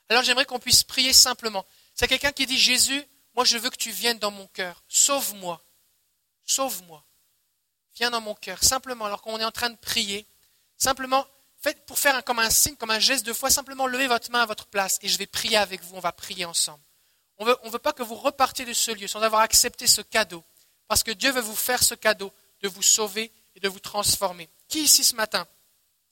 [0.09, 1.66] Alors j'aimerais qu'on puisse prier simplement.
[1.97, 3.05] C'est quelqu'un qui dit, Jésus,
[3.35, 4.85] moi je veux que tu viennes dans mon cœur.
[4.87, 5.61] Sauve-moi.
[6.45, 7.05] Sauve-moi.
[7.97, 8.62] Viens dans mon cœur.
[8.62, 10.28] Simplement, alors qu'on est en train de prier,
[10.78, 11.27] simplement,
[11.61, 14.43] faites pour faire comme un signe, comme un geste de foi, simplement levez votre main
[14.43, 15.97] à votre place et je vais prier avec vous.
[15.97, 16.85] On va prier ensemble.
[17.39, 20.03] On veut, ne veut pas que vous repartiez de ce lieu sans avoir accepté ce
[20.03, 20.45] cadeau.
[20.87, 22.32] Parce que Dieu veut vous faire ce cadeau
[22.62, 24.49] de vous sauver et de vous transformer.
[24.71, 25.47] Qui ici ce matin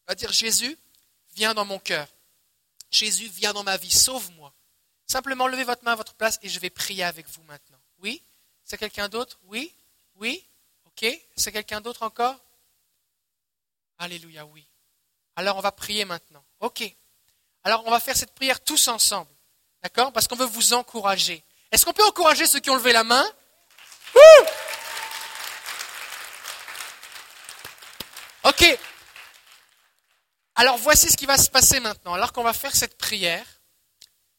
[0.09, 0.77] va dire Jésus,
[1.35, 2.09] viens dans mon cœur.
[2.91, 4.53] Jésus, viens dans ma vie, sauve-moi.
[5.07, 7.79] Simplement levez votre main à votre place et je vais prier avec vous maintenant.
[8.01, 8.23] Oui?
[8.65, 9.39] C'est quelqu'un d'autre?
[9.45, 9.73] Oui?
[10.17, 10.45] Oui?
[10.87, 11.07] Ok?
[11.37, 12.37] C'est quelqu'un d'autre encore?
[13.99, 14.67] Alléluia, oui.
[15.37, 16.45] Alors on va prier maintenant.
[16.61, 16.83] Ok.
[17.63, 19.31] Alors on va faire cette prière tous ensemble.
[19.83, 20.13] D'accord?
[20.13, 21.45] Parce qu'on veut vous encourager.
[21.71, 23.25] Est-ce qu'on peut encourager ceux qui ont levé la main?
[28.61, 28.79] Ok.
[30.57, 32.15] Alors voici ce qui va se passer maintenant.
[32.15, 33.47] Alors qu'on va faire cette prière,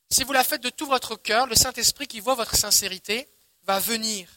[0.09, 3.29] si vous la faites de tout votre cœur, le Saint-Esprit qui voit votre sincérité
[3.63, 4.27] va venir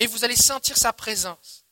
[0.00, 1.64] et vous allez sentir sa présence.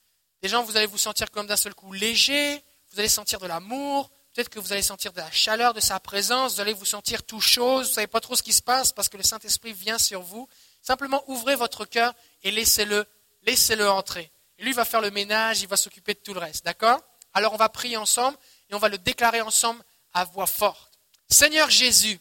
[0.43, 2.63] Déjà, vous allez vous sentir comme d'un seul coup léger,
[2.93, 5.99] vous allez sentir de l'amour, peut-être que vous allez sentir de la chaleur de sa
[5.99, 8.63] présence, vous allez vous sentir tout chose, vous ne savez pas trop ce qui se
[8.63, 10.49] passe parce que le Saint-Esprit vient sur vous.
[10.83, 12.15] Simplement ouvrez votre cœur
[12.45, 13.05] et laissez-le,
[13.43, 14.31] laissez-le entrer.
[14.59, 17.03] Et lui va faire le ménage, il va s'occuper de tout le reste, d'accord?
[17.37, 18.39] Alors on va prier ensemble
[18.71, 19.85] et on va le déclarer ensemble
[20.15, 20.99] à voix forte.
[21.29, 22.19] Seigneur Jésus,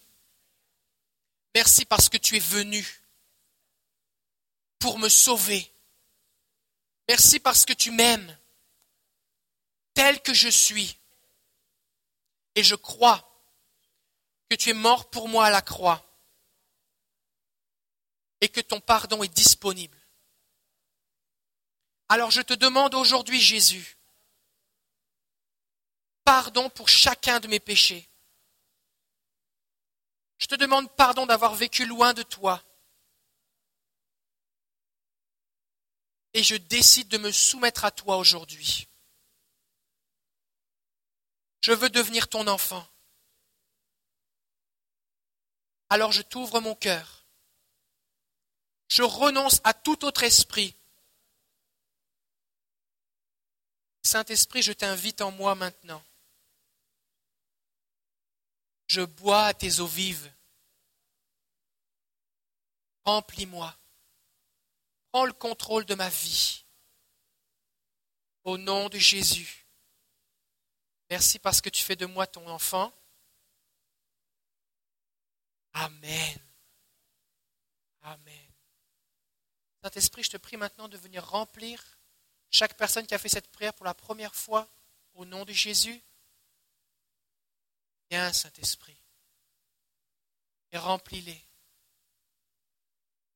[1.55, 2.85] merci parce que tu es venu
[4.77, 5.71] pour me sauver.
[7.07, 8.37] Merci parce que tu m'aimes
[9.93, 10.99] tel que je suis.
[12.55, 13.25] Et je crois
[14.49, 16.05] que tu es mort pour moi à la croix
[18.41, 19.97] et que ton pardon est disponible.
[22.09, 23.94] Alors je te demande aujourd'hui, Jésus,
[26.25, 28.09] pardon pour chacun de mes péchés.
[30.37, 32.61] Je te demande pardon d'avoir vécu loin de toi.
[36.33, 38.89] Et je décide de me soumettre à toi aujourd'hui.
[41.61, 42.85] Je veux devenir ton enfant.
[45.89, 47.25] Alors je t'ouvre mon cœur.
[48.89, 50.75] Je renonce à tout autre esprit.
[54.03, 56.03] Saint-Esprit, je t'invite en moi maintenant.
[58.87, 60.31] Je bois à tes eaux vives.
[63.05, 63.75] Remplis-moi.
[65.11, 66.65] Prends le contrôle de ma vie.
[68.43, 69.65] Au nom de Jésus.
[71.09, 72.93] Merci parce que tu fais de moi ton enfant.
[75.73, 76.39] Amen.
[78.01, 78.51] Amen.
[79.83, 81.83] Saint-Esprit, je te prie maintenant de venir remplir
[82.49, 84.67] chaque personne qui a fait cette prière pour la première fois
[85.13, 86.01] au nom de Jésus.
[88.09, 88.97] Viens, Saint-Esprit,
[90.71, 91.47] et remplis-les.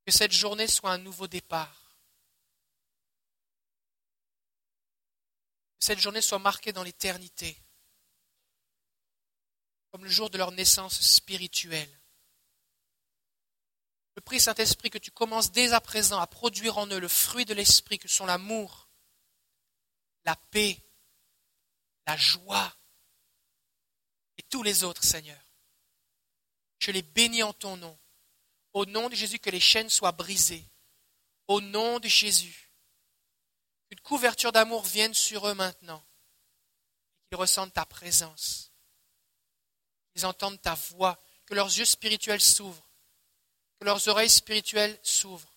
[0.06, 1.98] Que cette journée soit un nouveau départ.
[5.80, 7.62] Que cette journée soit marquée dans l'éternité,
[9.92, 12.00] comme le jour de leur naissance spirituelle.
[14.16, 17.46] Je prie, Saint-Esprit, que tu commences dès à présent à produire en eux le fruit
[17.46, 18.90] de l'Esprit, que sont l'amour,
[20.26, 20.78] la paix,
[22.06, 22.76] la joie,
[24.50, 25.40] tous les autres, Seigneur.
[26.80, 27.98] Je les bénis en ton nom.
[28.74, 30.66] Au nom de Jésus, que les chaînes soient brisées.
[31.48, 32.72] Au nom de Jésus.
[33.90, 36.04] Qu'une couverture d'amour vienne sur eux maintenant.
[37.28, 38.72] Qu'ils ressentent ta présence.
[40.14, 41.20] Qu'ils entendent ta voix.
[41.46, 42.90] Que leurs yeux spirituels s'ouvrent.
[43.80, 45.54] Que leurs oreilles spirituelles s'ouvrent.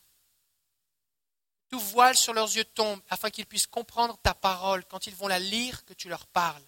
[1.69, 5.29] Tout voile sur leurs yeux tombe afin qu'ils puissent comprendre ta parole quand ils vont
[5.29, 6.65] la lire, que tu leur parles.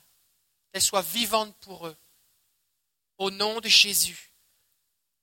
[0.72, 1.96] Qu'elle soit vivante pour eux.
[3.18, 4.32] Au nom de Jésus,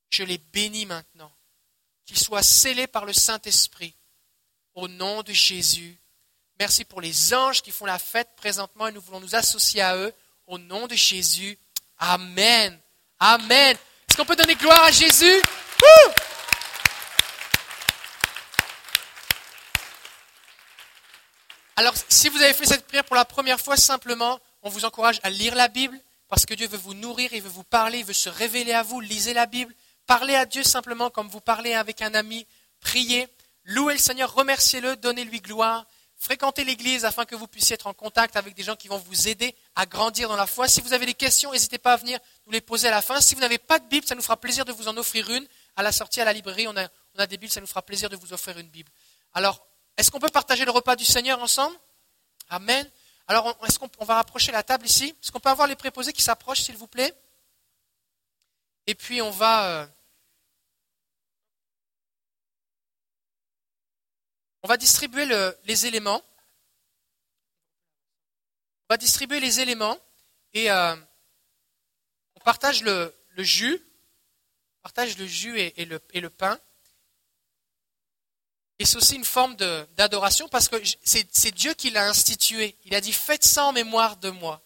[0.09, 1.31] je les bénis maintenant.
[2.05, 3.95] Qu'ils soient scellés par le Saint-Esprit.
[4.73, 5.97] Au nom de Jésus.
[6.59, 9.97] Merci pour les anges qui font la fête présentement et nous voulons nous associer à
[9.97, 10.13] eux.
[10.47, 11.57] Au nom de Jésus.
[11.97, 12.79] Amen.
[13.19, 13.77] Amen.
[14.07, 15.41] Est-ce qu'on peut donner gloire à Jésus?
[21.75, 25.19] Alors, si vous avez fait cette prière pour la première fois, simplement, on vous encourage
[25.23, 25.99] à lire la Bible,
[26.31, 28.83] parce que Dieu veut vous nourrir, il veut vous parler, il veut se révéler à
[28.83, 29.01] vous.
[29.01, 29.75] Lisez la Bible,
[30.07, 32.47] parlez à Dieu simplement comme vous parlez avec un ami,
[32.79, 33.27] priez,
[33.65, 35.85] louez le Seigneur, remerciez-le, donnez-lui gloire,
[36.15, 39.27] fréquentez l'Église afin que vous puissiez être en contact avec des gens qui vont vous
[39.27, 40.69] aider à grandir dans la foi.
[40.69, 43.19] Si vous avez des questions, n'hésitez pas à venir nous les poser à la fin.
[43.19, 45.45] Si vous n'avez pas de Bible, ça nous fera plaisir de vous en offrir une.
[45.75, 48.15] À la sortie à la librairie, on a, des Bibles, ça nous fera plaisir de
[48.15, 48.89] vous offrir une Bible.
[49.33, 49.67] Alors,
[49.97, 51.75] est-ce qu'on peut partager le repas du Seigneur ensemble?
[52.49, 52.89] Amen.
[53.31, 55.15] Alors, est-ce qu'on va rapprocher la table ici?
[55.23, 57.17] Est-ce qu'on peut avoir les préposés qui s'approchent, s'il vous plaît?
[58.87, 59.87] Et puis, on va...
[64.67, 65.25] Euh, distribuer
[65.63, 66.21] les éléments.
[68.89, 69.97] On va distribuer les éléments
[70.53, 70.97] et euh,
[72.35, 73.81] on partage le, jus,
[74.81, 76.59] partage le jus et le pain.
[78.81, 79.55] Et c'est aussi une forme
[79.95, 82.75] d'adoration parce que c'est Dieu qui l'a institué.
[82.83, 84.65] Il a dit faites ça en mémoire de moi.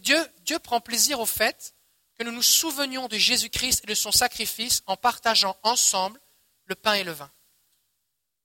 [0.00, 1.74] Dieu, Dieu prend plaisir au fait
[2.18, 6.18] que nous nous souvenions de Jésus-Christ et de son sacrifice en partageant ensemble
[6.64, 7.30] le pain et le vin.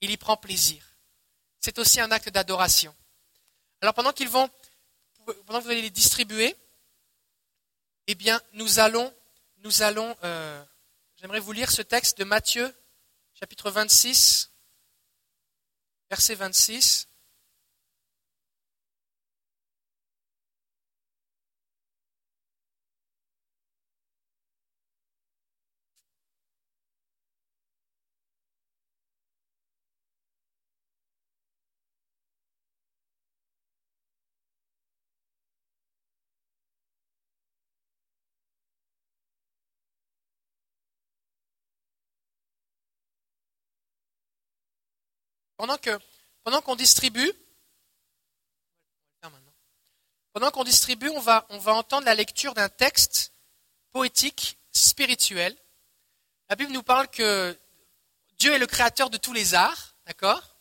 [0.01, 0.83] Il y prend plaisir.
[1.61, 2.93] C'est aussi un acte d'adoration.
[3.79, 4.49] Alors pendant qu'ils vont,
[5.45, 6.57] pendant que vous allez les distribuer,
[8.07, 9.13] eh bien, nous allons,
[9.59, 10.61] nous allons, euh,
[11.21, 12.75] j'aimerais vous lire ce texte de Matthieu
[13.45, 14.51] chapitre 26,
[16.09, 17.07] verset 26.
[45.57, 45.99] Pendant que
[46.43, 47.33] pendant qu'on distribue,
[50.35, 53.31] pendant qu'on distribue, on va, on va entendre la lecture d'un texte
[53.91, 55.55] poétique, spirituel.
[56.49, 57.57] La Bible nous parle que
[58.37, 60.57] Dieu est le créateur de tous les arts, d'accord?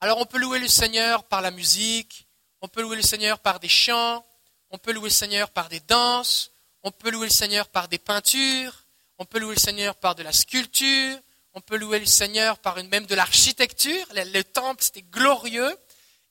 [0.00, 2.26] Alors on peut louer le Seigneur par la musique,
[2.62, 4.26] on peut louer le Seigneur par des chants,
[4.70, 6.50] on peut louer le Seigneur par des danses,
[6.82, 8.86] on peut louer le Seigneur par des peintures,
[9.18, 11.18] on peut louer le Seigneur par de la sculpture,
[11.54, 14.04] on peut louer le Seigneur par une, même de l'architecture.
[14.12, 15.74] Le, temple, c'était glorieux.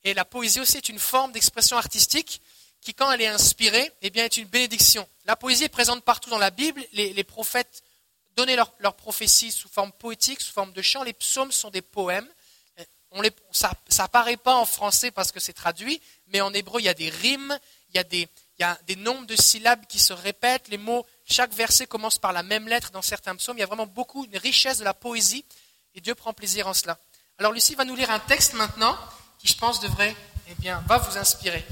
[0.04, 2.42] Et la poésie aussi est une forme d'expression artistique
[2.82, 5.08] qui, quand elle est inspirée, eh bien, est une bénédiction.
[5.26, 6.84] La poésie est présente partout dans la Bible.
[6.92, 7.84] Les, prophètes
[8.36, 11.04] donnaient leurs leur prophéties sous forme poétique, sous forme de chant.
[11.04, 12.28] Les psaumes sont des poèmes.
[13.12, 16.86] On les, ça n'apparaît pas en français parce que c'est traduit, mais en hébreu, il
[16.86, 17.58] y a des rimes,
[17.90, 18.28] il y a des,
[18.58, 20.68] il y a des nombres de syllabes qui se répètent.
[20.68, 23.58] Les mots chaque verset commence par la même lettre dans certains psaumes.
[23.58, 25.44] Il y a vraiment beaucoup, une richesse de la poésie,
[25.96, 26.98] et Dieu prend plaisir en cela.
[27.40, 28.96] Alors Lucie va nous lire un texte maintenant
[29.40, 30.16] qui, je pense, devrait,
[30.48, 31.66] eh bien, va vous inspirer.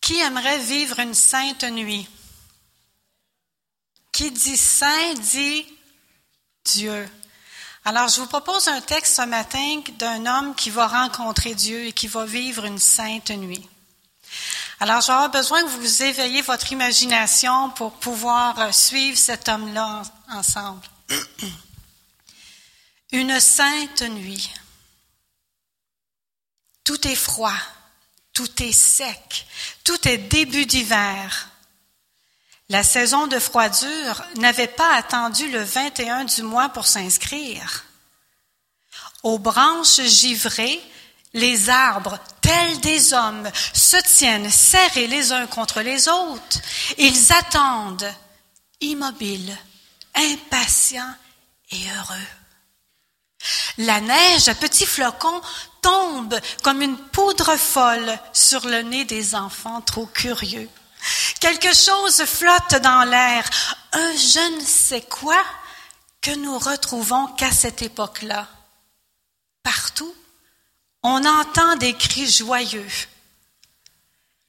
[0.00, 2.08] Qui aimerait vivre une sainte nuit?
[4.10, 5.64] Qui dit saint dit
[6.64, 7.08] Dieu.
[7.84, 11.92] Alors, je vous propose un texte ce matin d'un homme qui va rencontrer Dieu et
[11.92, 13.68] qui va vivre une sainte nuit.
[14.80, 20.86] Alors, j'aurai besoin que vous éveillez votre imagination pour pouvoir euh, suivre cet homme-là ensemble.
[23.12, 24.48] Une sainte nuit.
[26.84, 27.56] Tout est froid,
[28.32, 29.46] tout est sec,
[29.82, 31.48] tout est début d'hiver.
[32.68, 37.84] La saison de froidure n'avait pas attendu le 21 du mois pour s'inscrire.
[39.24, 40.80] Aux branches givrées,
[41.34, 42.18] les arbres,
[42.48, 46.58] tels des hommes, se tiennent serrés les uns contre les autres.
[46.96, 48.10] Ils attendent,
[48.80, 49.56] immobiles,
[50.14, 51.14] impatients
[51.70, 52.28] et heureux.
[53.78, 55.42] La neige à petits flocons
[55.82, 60.68] tombe comme une poudre folle sur le nez des enfants trop curieux.
[61.40, 63.44] Quelque chose flotte dans l'air,
[63.92, 65.40] un je ne sais quoi
[66.22, 68.48] que nous retrouvons qu'à cette époque-là.
[69.62, 70.14] Partout,
[71.08, 72.86] on entend des cris joyeux.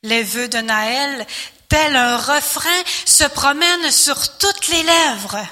[0.04, 1.26] Les vœux de Naël,
[1.70, 5.46] tel un refrain, se promènent sur toutes les lèvres.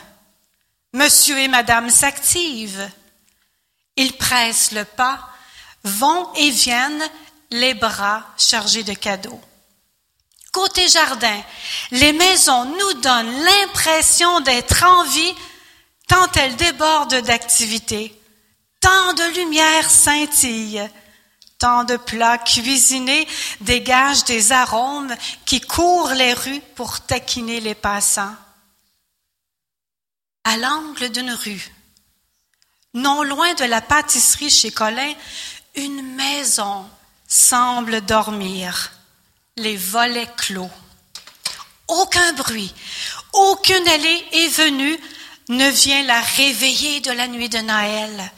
[0.93, 2.89] Monsieur et Madame s'activent.
[3.95, 5.29] Ils pressent le pas,
[5.83, 7.09] vont et viennent,
[7.51, 9.39] les bras chargés de cadeaux.
[10.51, 11.41] Côté jardin,
[11.91, 15.35] les maisons nous donnent l'impression d'être en vie
[16.07, 18.16] tant elles débordent d'activité.
[18.87, 20.89] Tant de lumière scintille,
[21.59, 23.27] tant de plats cuisinés
[23.59, 28.33] dégagent des arômes qui courent les rues pour taquiner les passants.
[30.45, 31.69] À l'angle d'une rue,
[32.93, 35.13] non loin de la pâtisserie chez Colin,
[35.75, 36.89] une maison
[37.27, 38.93] semble dormir,
[39.57, 40.71] les volets clos.
[41.89, 42.73] Aucun bruit,
[43.33, 44.97] aucune allée est venue
[45.49, 48.31] ne vient la réveiller de la nuit de Noël.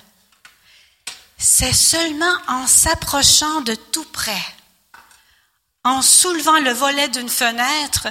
[1.41, 4.44] C'est seulement en s'approchant de tout près,
[5.86, 8.10] en soulevant le volet d'une fenêtre,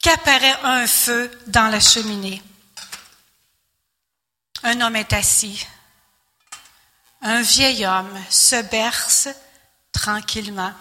[0.00, 2.40] qu'apparaît un feu dans la cheminée.
[4.62, 5.66] Un homme est assis.
[7.20, 9.28] Un vieil homme se berce
[9.90, 10.72] tranquillement.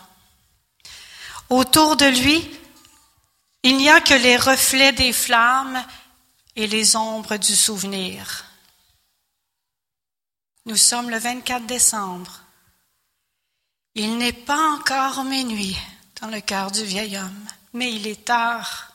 [1.50, 2.48] Autour de lui,
[3.64, 5.84] il n'y a que les reflets des flammes
[6.56, 8.45] et les ombres du souvenir.
[10.68, 12.42] Nous sommes le 24 décembre.
[13.94, 15.78] Il n'est pas encore minuit
[16.20, 18.92] dans le cœur du vieil homme, mais il est tard,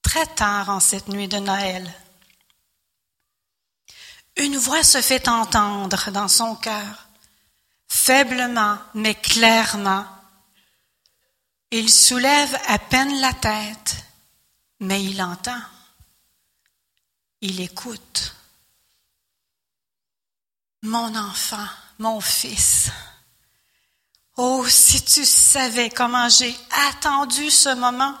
[0.00, 1.92] très tard en cette nuit de Noël.
[4.36, 7.06] Une voix se fait entendre dans son cœur,
[7.86, 10.06] faiblement mais clairement.
[11.70, 14.06] Il soulève à peine la tête,
[14.80, 15.60] mais il entend.
[17.42, 18.36] Il écoute.
[20.82, 21.68] Mon enfant,
[21.98, 22.90] mon fils.
[24.36, 26.54] Oh, si tu savais comment j'ai
[26.88, 28.14] attendu ce moment,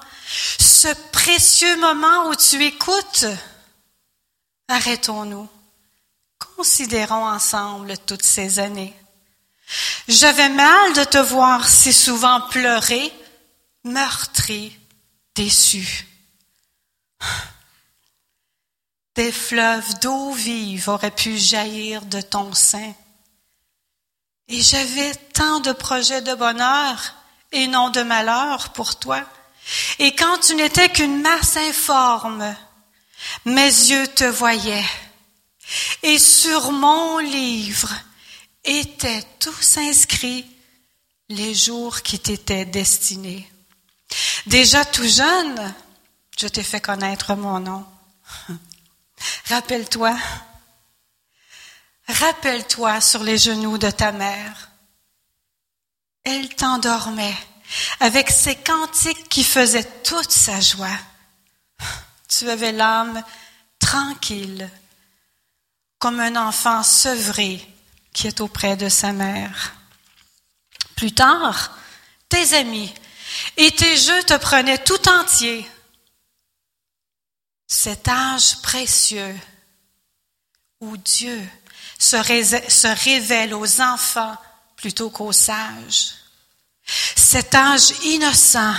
[0.60, 3.26] ce précieux moment où tu écoutes.
[4.68, 5.48] Arrêtons-nous.
[6.56, 8.94] Considérons ensemble toutes ces années.
[10.06, 13.12] J'avais mal de te voir si souvent pleurer,
[13.84, 14.78] meurtri,
[15.34, 16.06] déçu.
[19.14, 22.94] Des fleuves d'eau vive auraient pu jaillir de ton sein.
[24.48, 27.14] Et j'avais tant de projets de bonheur
[27.52, 29.22] et non de malheur pour toi.
[29.98, 32.56] Et quand tu n'étais qu'une masse informe,
[33.44, 34.88] mes yeux te voyaient.
[36.02, 37.92] Et sur mon livre
[38.64, 40.46] étaient tous inscrits
[41.28, 43.50] les jours qui t'étaient destinés.
[44.46, 45.74] Déjà tout jeune,
[46.38, 47.86] je t'ai fait connaître mon nom.
[49.48, 50.16] Rappelle-toi,
[52.08, 54.70] rappelle-toi sur les genoux de ta mère.
[56.24, 57.36] Elle t'endormait
[58.00, 60.98] avec ses cantiques qui faisaient toute sa joie.
[62.28, 63.22] Tu avais l'âme
[63.78, 64.70] tranquille,
[65.98, 67.66] comme un enfant sevré
[68.12, 69.74] qui est auprès de sa mère.
[70.96, 71.76] Plus tard,
[72.28, 72.92] tes amis
[73.56, 75.66] et tes jeux te prenaient tout entier
[77.72, 79.34] cet âge précieux
[80.80, 81.42] où Dieu
[81.98, 82.16] se,
[83.04, 84.36] révèle aux enfants
[84.76, 86.12] plutôt qu'aux sages.
[86.84, 88.74] Cet âge innocent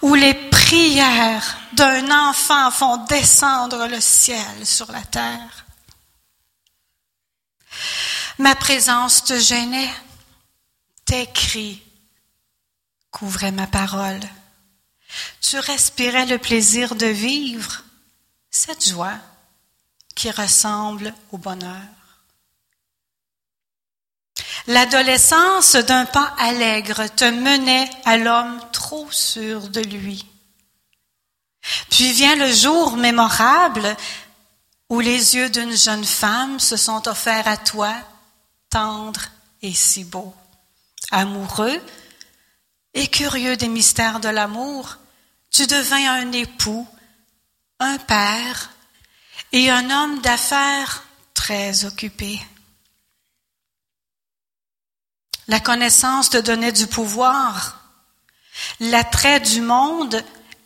[0.00, 5.66] où les prières d'un enfant font descendre le ciel sur la terre.
[8.38, 9.94] Ma présence te gênait,
[11.04, 11.82] tes cris
[13.10, 14.22] couvraient ma parole.
[15.42, 17.82] Tu respirais le plaisir de vivre
[18.50, 19.18] cette joie
[20.14, 21.82] qui ressemble au bonheur.
[24.66, 30.26] L'adolescence d'un pas allègre te menait à l'homme trop sûr de lui.
[31.90, 33.96] Puis vient le jour mémorable
[34.90, 37.94] où les yeux d'une jeune femme se sont offerts à toi,
[38.70, 39.28] tendres
[39.62, 40.34] et si beaux.
[41.10, 41.80] Amoureux
[42.94, 44.98] et curieux des mystères de l'amour,
[45.50, 46.86] tu devins un époux
[47.80, 48.70] un père
[49.52, 52.40] et un homme d'affaires très occupé.
[55.46, 57.82] La connaissance te donnait du pouvoir.
[58.80, 60.22] L'attrait du monde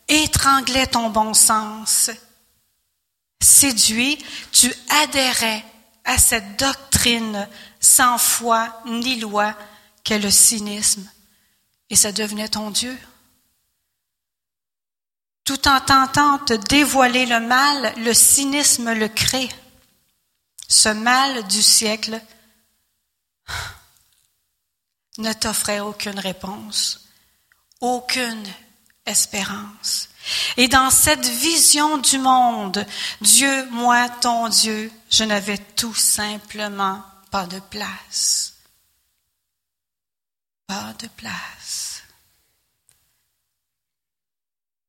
[0.09, 2.10] étranglait ton bon sens.
[3.40, 4.18] Séduit,
[4.51, 4.72] tu
[5.02, 5.64] adhérais
[6.05, 7.48] à cette doctrine
[7.80, 9.55] sans foi ni loi
[10.05, 11.09] qu'est le cynisme,
[11.90, 12.98] et ça devenait ton Dieu
[15.44, 19.51] tout en tentant de dévoiler le mal, le cynisme le crée.
[20.69, 22.20] Ce mal du siècle
[25.19, 27.09] ne t'offrait aucune réponse,
[27.81, 28.47] aucune
[29.05, 30.09] espérance.
[30.56, 32.86] Et dans cette vision du monde,
[33.20, 38.55] Dieu, moi, ton Dieu, je n'avais tout simplement pas de place.
[40.66, 41.91] Pas de place.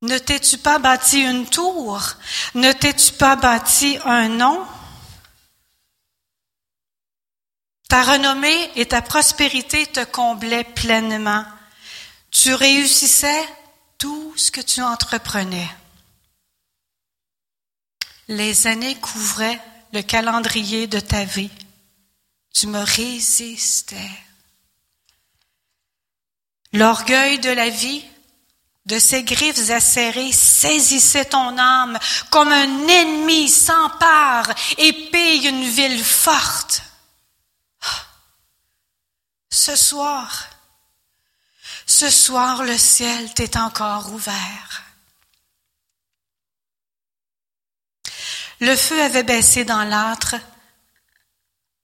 [0.04, 2.02] Ne t'es-tu pas bâti une tour?
[2.56, 4.68] Ne t'es-tu pas bâti un nom?
[7.88, 11.46] Ta renommée et ta prospérité te comblaient pleinement.
[12.32, 13.48] Tu réussissais
[13.98, 15.70] tout ce que tu entreprenais.
[18.28, 19.62] Les années couvraient
[19.94, 21.52] le calendrier de ta vie.
[22.54, 24.12] Tu me résistais.
[26.74, 28.04] L'orgueil de la vie
[28.86, 31.98] de ses griffes acérées saisissait ton âme
[32.30, 36.84] comme un ennemi s'empare et pille une ville forte.
[39.50, 40.48] Ce soir,
[41.86, 44.84] ce soir le ciel t'est encore ouvert.
[48.60, 50.36] Le feu avait baissé dans l'âtre,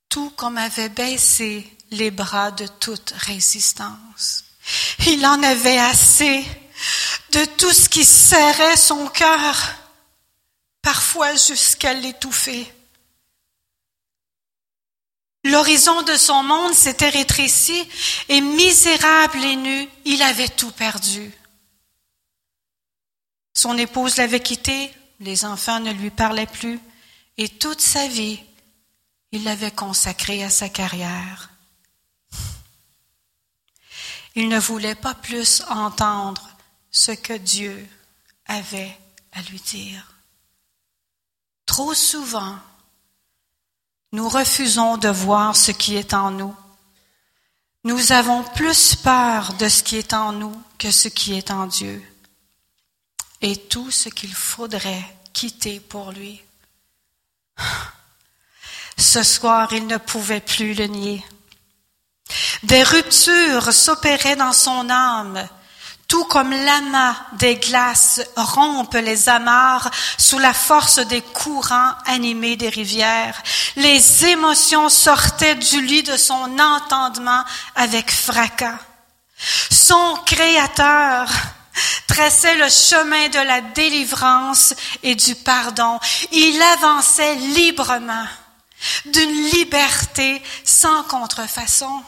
[0.08, 4.46] tout comme avait baissé les bras de toute résistance.
[5.08, 6.46] Il en avait assez
[7.32, 9.76] de tout ce qui serrait son cœur,
[10.82, 12.72] parfois jusqu'à l'étouffer.
[15.46, 17.88] L'horizon de son monde s'était rétréci
[18.28, 21.32] et misérable et nu, il avait tout perdu.
[23.54, 26.80] Son épouse l'avait quitté, les enfants ne lui parlaient plus,
[27.38, 28.40] et toute sa vie,
[29.32, 31.50] il l'avait consacrée à sa carrière.
[34.36, 36.50] Il ne voulait pas plus entendre
[36.92, 37.88] ce que Dieu
[38.46, 38.98] avait
[39.34, 40.16] à lui dire.
[41.66, 42.58] Trop souvent,
[44.12, 46.56] nous refusons de voir ce qui est en nous.
[47.84, 51.68] Nous avons plus peur de ce qui est en nous que ce qui est en
[51.68, 52.04] Dieu
[53.42, 56.42] et tout ce qu'il faudrait quitter pour lui.
[58.98, 61.26] Ce soir, il ne pouvait plus le nier.
[62.64, 65.48] Des ruptures s'opéraient dans son âme
[66.10, 72.68] tout comme l'amas des glaces rompe les amarres sous la force des courants animés des
[72.68, 73.42] rivières,
[73.76, 77.44] les émotions sortaient du lit de son entendement
[77.76, 78.80] avec fracas.
[79.70, 81.30] Son Créateur
[82.08, 84.74] traçait le chemin de la délivrance
[85.04, 86.00] et du pardon.
[86.32, 88.26] Il avançait librement,
[89.06, 92.02] d'une liberté sans contrefaçon.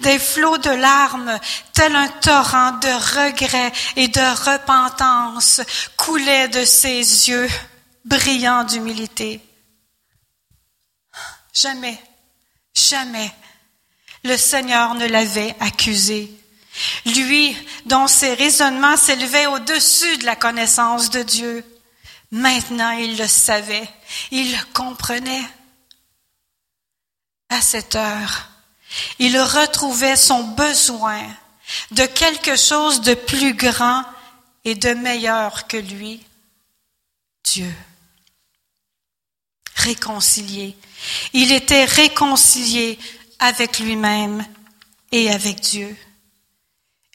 [0.00, 1.38] Des flots de larmes,
[1.72, 5.60] tel un torrent de regrets et de repentance,
[5.96, 7.48] coulaient de ses yeux
[8.04, 9.40] brillants d'humilité.
[11.52, 12.02] Jamais,
[12.74, 13.32] jamais,
[14.24, 16.32] le Seigneur ne l'avait accusé.
[17.06, 21.64] Lui, dont ses raisonnements s'élevaient au-dessus de la connaissance de Dieu.
[22.32, 23.88] Maintenant, il le savait,
[24.32, 25.44] il le comprenait.
[27.48, 28.48] À cette heure,
[29.18, 31.22] il retrouvait son besoin
[31.90, 34.04] de quelque chose de plus grand
[34.64, 36.22] et de meilleur que lui,
[37.44, 37.72] Dieu.
[39.76, 40.76] Réconcilié.
[41.32, 42.98] Il était réconcilié
[43.38, 44.44] avec lui-même
[45.12, 45.96] et avec Dieu.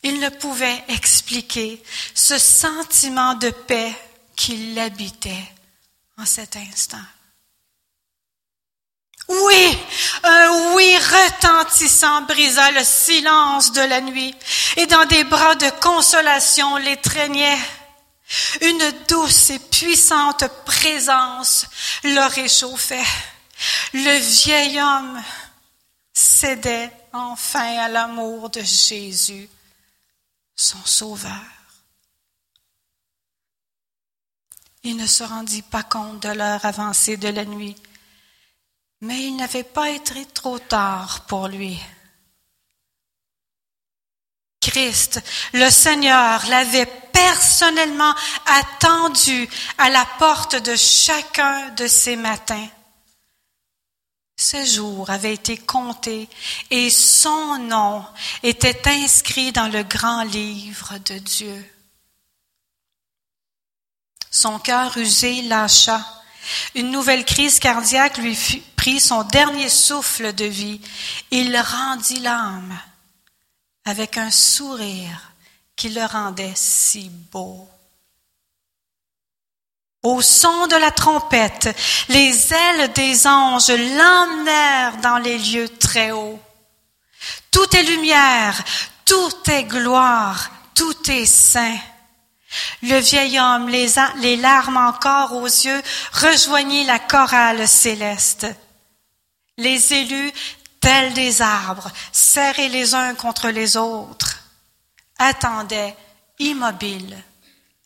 [0.04, 1.82] Il ne pouvait expliquer
[2.14, 3.94] ce sentiment de paix
[4.36, 5.52] qui l'habitait
[6.18, 6.98] en cet instant.
[9.30, 9.78] Oui,
[10.24, 14.36] un oui retentissant brisa le silence de la nuit
[14.76, 17.60] et dans des bras de consolation l'étreignait.
[18.62, 21.68] Une douce et puissante présence
[22.04, 23.06] le réchauffait.
[23.94, 25.22] Le vieil homme
[26.12, 29.48] cédait enfin à l'amour de Jésus,
[30.56, 31.44] son sauveur.
[34.84, 37.76] Il ne se rendit pas compte de l'heure avancée de la nuit
[39.02, 41.80] mais il n'avait pas été trop tard pour lui.
[44.62, 45.22] Christ,
[45.54, 48.14] le Seigneur, l'avait personnellement
[48.46, 52.68] attendu à la porte de chacun de ces matins.
[54.36, 56.30] Ces jours avaient été comptés
[56.70, 58.06] et son nom
[58.42, 61.76] était inscrit dans le grand livre de Dieu.
[64.32, 66.19] Son cœur usé lâcha.
[66.76, 68.38] Une nouvelle crise cardiaque lui
[68.76, 70.82] prit son dernier souffle de vie.
[71.32, 72.78] Il rendit l'âme
[73.86, 75.32] avec un sourire
[75.76, 77.68] qui le rendait si beau.
[80.04, 81.76] Au son de la trompette,
[82.08, 86.40] les ailes des anges l'emmenèrent dans les lieux très hauts.
[87.52, 88.64] Tout est lumière,
[89.04, 91.78] tout est gloire, tout est saint.
[92.82, 95.82] Le vieil homme, les, larmes encore aux yeux,
[96.14, 98.48] rejoignit la chorale céleste.
[99.58, 100.32] Les élus,
[100.80, 104.40] tels des arbres, serrés les uns contre les autres,
[105.18, 105.96] attendaient,
[106.40, 107.22] immobiles,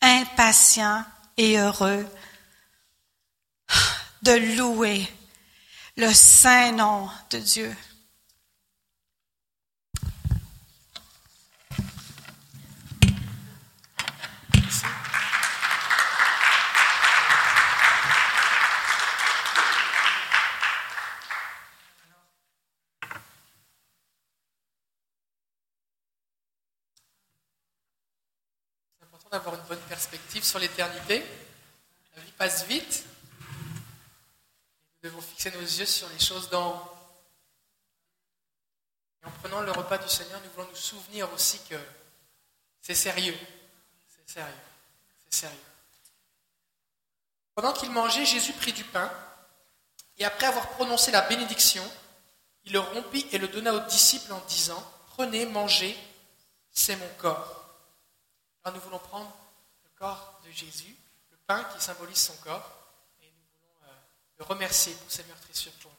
[0.00, 1.04] impatients
[1.36, 2.06] et heureux,
[4.22, 5.06] de louer
[5.96, 7.76] le saint nom de Dieu.
[29.88, 31.24] Perspective sur l'éternité.
[32.16, 33.04] La vie passe vite.
[35.02, 36.90] Nous devons fixer nos yeux sur les choses d'en haut.
[39.24, 41.76] En prenant le repas du Seigneur, nous voulons nous souvenir aussi que
[42.80, 43.36] c'est sérieux.
[44.14, 44.54] C'est sérieux.
[45.24, 45.56] C'est sérieux.
[47.54, 49.10] Pendant qu'il mangeait, Jésus prit du pain
[50.18, 51.84] et après avoir prononcé la bénédiction,
[52.64, 55.96] il le rompit et le donna aux disciples en disant Prenez, mangez,
[56.72, 57.63] c'est mon corps.
[58.72, 59.30] Nous voulons prendre
[59.84, 60.96] le corps de Jésus,
[61.30, 62.72] le pain qui symbolise son corps,
[63.20, 63.94] et nous voulons euh,
[64.38, 65.96] le remercier pour ses meurtrissures pour nous.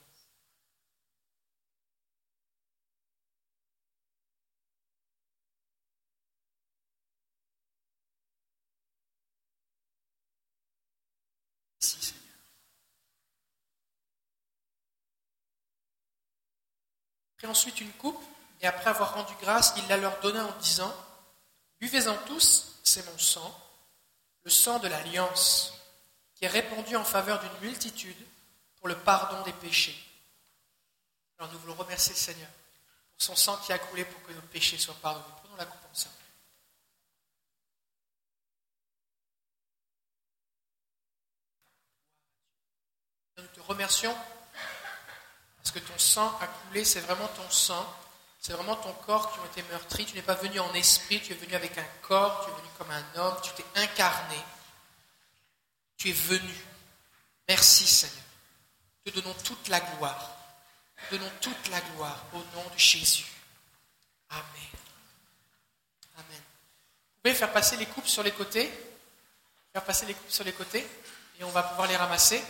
[11.76, 12.24] Merci Seigneur.
[17.38, 18.22] Prit ensuite une coupe,
[18.60, 20.94] et après avoir rendu grâce, il la leur donna en disant
[21.86, 23.56] Buvez-en tous, c'est mon sang,
[24.41, 25.72] le sang de l'alliance,
[26.34, 28.18] qui est répandu en faveur d'une multitude
[28.78, 29.95] pour le pardon des péchés.
[31.38, 32.49] Alors nous voulons remercier le Seigneur
[33.12, 35.28] pour son sang qui a coulé pour que nos péchés soient pardonnés.
[35.44, 36.16] Prenons la coupe ensemble.
[43.38, 44.18] Nous te remercions
[45.57, 47.86] parce que ton sang a coulé, c'est vraiment ton sang,
[48.46, 50.06] c'est vraiment ton corps qui a été meurtri.
[50.06, 52.68] Tu n'es pas venu en esprit, tu es venu avec un corps, tu es venu
[52.78, 54.38] comme un homme, tu t'es incarné.
[55.98, 56.54] Tu es venu.
[57.50, 58.24] Merci Seigneur.
[59.04, 60.30] Te donnons toute la gloire.
[61.10, 63.26] Te donnons toute la gloire au nom de Jésus.
[64.30, 64.44] Amen.
[66.18, 66.38] Amen.
[66.38, 68.72] Vous pouvez faire passer les coupes sur les côtés.
[69.74, 70.88] Faire passer les coupes sur les côtés.
[71.40, 72.44] Et on va pouvoir les ramasser.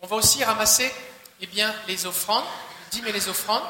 [0.00, 0.92] On va aussi ramasser
[1.40, 2.44] eh bien, les offrandes,
[2.80, 3.62] les dîmes et les offrandes.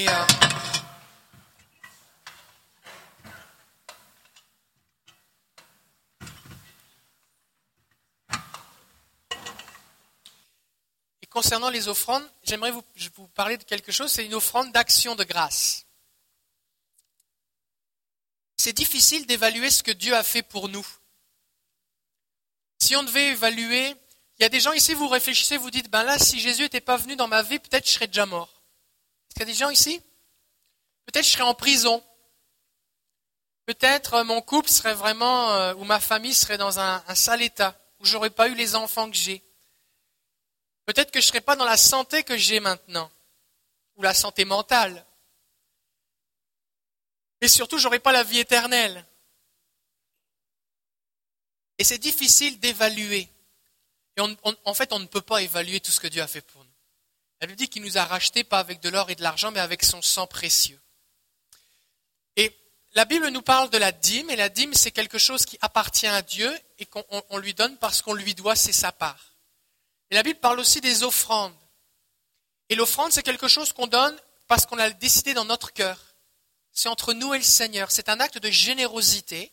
[0.00, 0.12] Et euh,
[11.20, 12.82] et concernant les offrandes, j'aimerais vous,
[13.14, 15.84] vous parler de quelque chose, c'est une offrande d'action de grâce.
[18.56, 20.86] C'est difficile d'évaluer ce que Dieu a fait pour nous.
[22.78, 23.94] Si on devait évaluer,
[24.38, 26.80] il y a des gens ici, vous réfléchissez, vous dites, ben là, si Jésus n'était
[26.80, 28.59] pas venu dans ma vie, peut-être je serais déjà mort.
[29.30, 30.02] Est-ce qu'il y a des gens ici?
[31.06, 32.04] Peut-être je serais en prison.
[33.66, 37.80] Peut-être euh, mon couple serait vraiment, euh, ou ma famille serait dans un, sale état,
[38.00, 39.42] où j'aurais pas eu les enfants que j'ai.
[40.86, 43.10] Peut-être que je serais pas dans la santé que j'ai maintenant,
[43.96, 45.06] ou la santé mentale.
[47.40, 49.06] Mais surtout, j'aurais pas la vie éternelle.
[51.78, 53.28] Et c'est difficile d'évaluer.
[54.16, 56.59] Et en fait, on ne peut pas évaluer tout ce que Dieu a fait pour.
[57.40, 59.60] La Bible dit qu'il nous a rachetés pas avec de l'or et de l'argent, mais
[59.60, 60.80] avec son sang précieux.
[62.36, 62.54] Et
[62.92, 66.06] la Bible nous parle de la dîme, et la dîme, c'est quelque chose qui appartient
[66.06, 69.34] à Dieu et qu'on on- on lui donne parce qu'on lui doit, c'est sa part.
[70.10, 71.54] Et la Bible parle aussi des offrandes.
[72.68, 75.98] Et l'offrande, c'est quelque chose qu'on donne parce qu'on a décidé dans notre cœur.
[76.72, 77.90] C'est entre nous et le Seigneur.
[77.90, 79.52] C'est un acte de générosité.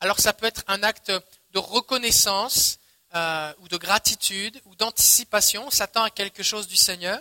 [0.00, 1.10] Alors ça peut être un acte
[1.50, 2.78] de reconnaissance
[3.16, 5.66] euh, ou de gratitude ou d'anticipation.
[5.66, 7.20] On s'attend à quelque chose du Seigneur.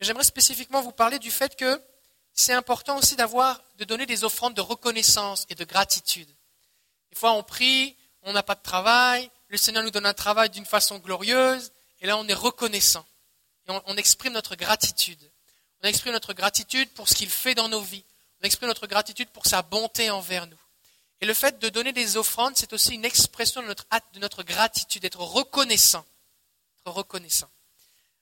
[0.00, 1.80] J'aimerais spécifiquement vous parler du fait que
[2.32, 6.28] c'est important aussi d'avoir, de donner des offrandes de reconnaissance et de gratitude.
[7.10, 10.50] Des fois, on prie, on n'a pas de travail, le Seigneur nous donne un travail
[10.50, 13.04] d'une façon glorieuse, et là, on est reconnaissant.
[13.66, 15.20] On exprime notre gratitude.
[15.82, 18.04] On exprime notre gratitude pour ce qu'il fait dans nos vies.
[18.40, 20.58] On exprime notre gratitude pour sa bonté envers nous.
[21.20, 24.42] Et le fait de donner des offrandes, c'est aussi une expression de notre, de notre
[24.42, 26.06] gratitude, d'être reconnaissant.
[26.80, 27.50] Être reconnaissant.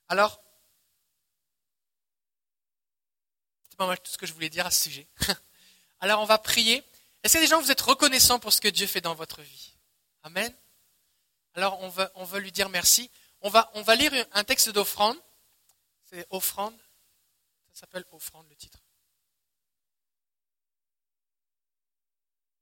[0.08, 0.40] Alors,
[3.68, 5.06] c'est pas mal tout ce que je voulais dire à ce sujet.
[6.00, 6.82] Alors, on va prier.
[7.22, 9.14] Est-ce qu'il y a des gens, vous êtes reconnaissants pour ce que Dieu fait dans
[9.14, 9.72] votre vie?
[10.22, 10.52] Amen.
[11.54, 13.10] Alors, on va, on lui dire merci.
[13.42, 15.18] On va, on va lire un texte d'offrande.
[16.04, 16.74] C'est offrande.
[17.72, 18.78] Ça s'appelle offrande, le titre.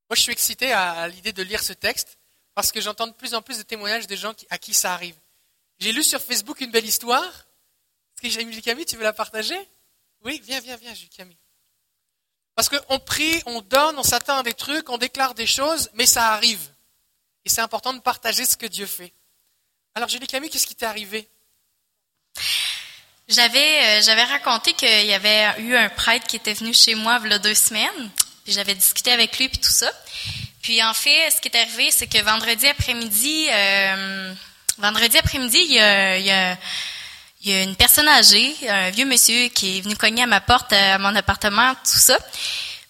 [0.09, 2.19] Moi, je suis excité à, l'idée de lire ce texte
[2.55, 5.17] parce que j'entends de plus en plus de témoignages de gens à qui ça arrive.
[5.79, 7.25] J'ai lu sur Facebook une belle histoire.
[7.25, 9.59] Est-ce que Julie Camille, tu veux la partager?
[10.23, 11.39] Oui, viens, viens, viens, Julie Camille.
[12.55, 16.07] Parce qu'on prie, on donne, on s'attend à des trucs, on déclare des choses, mais
[16.07, 16.71] ça arrive.
[17.45, 19.13] Et c'est important de partager ce que Dieu fait.
[19.95, 21.29] Alors, Julie Camille, qu'est-ce qui t'est arrivé?
[23.27, 27.19] J'avais euh, j'avais raconté qu'il y avait eu un prêtre qui était venu chez moi
[27.25, 28.11] il y a deux semaines.
[28.45, 29.91] Puis j'avais discuté avec lui puis tout ça.
[30.63, 34.33] Puis en fait, ce qui est arrivé, c'est que vendredi après-midi, euh,
[34.79, 36.57] vendredi après-midi, il y a, y a-
[37.45, 40.73] y a une personne âgée, un vieux monsieur qui est venu cogner à ma porte,
[40.73, 42.19] à mon appartement, tout ça.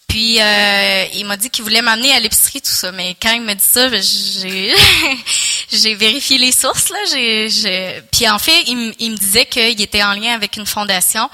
[0.07, 2.93] Puis euh, il m'a dit qu'il voulait m'amener à l'épicerie, tout ça.
[2.93, 4.73] Mais quand il m'a dit ça, ben, j'ai
[5.71, 6.99] j'ai vérifié les sources là.
[7.11, 11.29] J'ai, Puis en fait, il, me disait qu'il était en lien avec une fondation.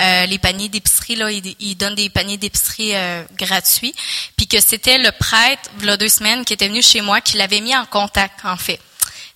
[0.00, 3.94] Euh, les paniers d'épicerie là, il, il, donne des paniers d'épicerie euh, gratuits.
[4.36, 7.60] Puis que c'était le prêtre, il deux semaines, qui était venu chez moi, qui l'avait
[7.60, 8.80] mis en contact en fait.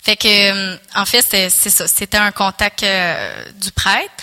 [0.01, 1.87] Fait que, en fait, c'est ça.
[1.87, 4.13] C'était un contact du prêtre.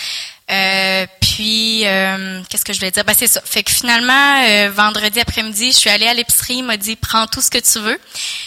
[0.48, 1.07] Euh,
[1.37, 3.05] puis, euh, qu'est-ce que je voulais dire?
[3.05, 3.43] Ben, c'est ça.
[3.45, 6.55] Fait que finalement, euh, vendredi après-midi, je suis allée à l'épicerie.
[6.55, 8.01] Il m'a dit, prends tout ce que tu veux.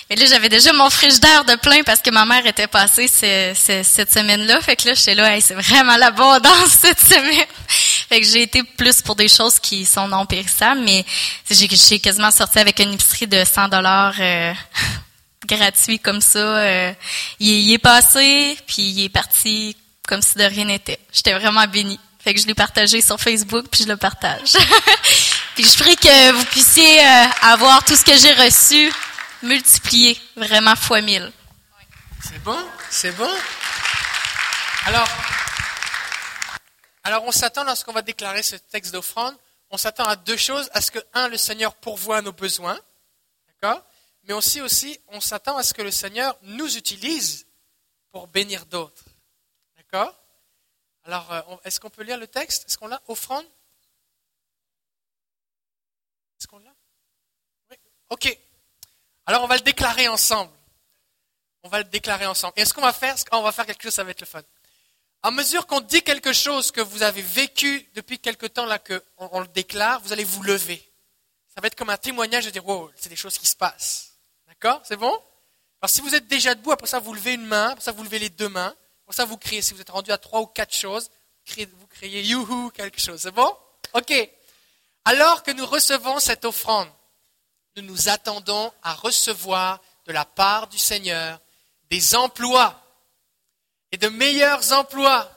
[0.10, 4.12] Mais là, j'avais déjà mon frigidaire de plein parce que ma mère était passée cette
[4.12, 4.60] semaine-là.
[4.62, 7.46] Fait que là, j'étais là, c'est vraiment l'abondance cette semaine.
[7.68, 11.06] fait que j'ai été plus pour des choses qui sont non périssables, mais
[11.48, 14.16] j'ai quasiment sorti avec une épicerie de 100 dollars
[15.46, 16.92] gratuit comme ça.
[17.40, 20.98] il, il est passé, puis il est parti comme si de rien n'était.
[21.14, 22.00] J'étais vraiment bénie.
[22.34, 24.54] Que je l'ai partagé sur Facebook, puis je le partage.
[25.56, 28.94] puis je prie que vous puissiez euh, avoir tout ce que j'ai reçu
[29.42, 31.32] multiplié, vraiment fois mille.
[32.24, 32.58] C'est bon,
[32.92, 33.32] c'est bon?
[34.86, 35.08] Alors,
[37.04, 39.36] alors on s'attend lorsqu'on va déclarer ce texte d'offrande,
[39.72, 42.80] on s'attend à deux choses, à ce que, un, le Seigneur pourvoit nos besoins,
[43.48, 43.84] d'accord?
[44.24, 47.48] Mais aussi, aussi, on s'attend à ce que le Seigneur nous utilise
[48.12, 49.04] pour bénir d'autres.
[49.78, 50.14] D'accord?
[51.10, 52.68] Alors, euh, est-ce qu'on peut lire le texte?
[52.68, 53.44] Est-ce qu'on l'a Offrande?
[56.40, 56.70] Est-ce qu'on l'a?
[57.72, 57.78] Oui.
[58.12, 58.38] Ok.
[59.26, 60.52] Alors, on va le déclarer ensemble.
[61.64, 62.54] On va le déclarer ensemble.
[62.58, 64.44] Et ce qu'on va faire On va faire quelque chose, ça va être le fun.
[65.24, 69.02] À mesure qu'on dit quelque chose que vous avez vécu depuis quelque temps, là, qu'on
[69.18, 70.94] on le déclare, vous allez vous lever.
[71.56, 74.14] Ça va être comme un témoignage de dire, wow, c'est des choses qui se passent.
[74.46, 74.80] D'accord?
[74.84, 75.20] C'est bon?
[75.82, 78.04] Alors, si vous êtes déjà debout, après ça, vous levez une main, après ça, vous
[78.04, 78.76] levez les deux mains.
[79.10, 79.64] Pour ça, vous criez.
[79.64, 81.10] Si vous êtes rendu à trois ou quatre choses,
[81.48, 83.20] vous criez youhou quelque chose.
[83.20, 83.58] C'est bon?
[83.96, 84.14] Ok.
[85.04, 86.88] Alors que nous recevons cette offrande,
[87.76, 91.42] nous nous attendons à recevoir de la part du Seigneur
[91.90, 92.80] des emplois
[93.92, 95.28] et de meilleurs emplois.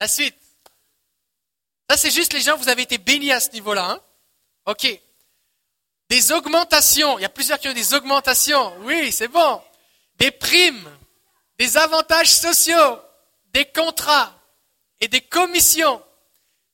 [0.00, 0.34] La suite.
[1.88, 3.92] Ça, c'est juste les gens, vous avez été bénis à ce niveau-là.
[3.92, 4.00] Hein?
[4.66, 4.88] Ok.
[6.08, 7.16] Des augmentations.
[7.20, 8.76] Il y a plusieurs qui ont des augmentations.
[8.80, 9.62] Oui, c'est bon.
[10.16, 10.97] Des primes
[11.58, 13.00] des avantages sociaux,
[13.52, 14.32] des contrats
[15.00, 16.02] et des commissions,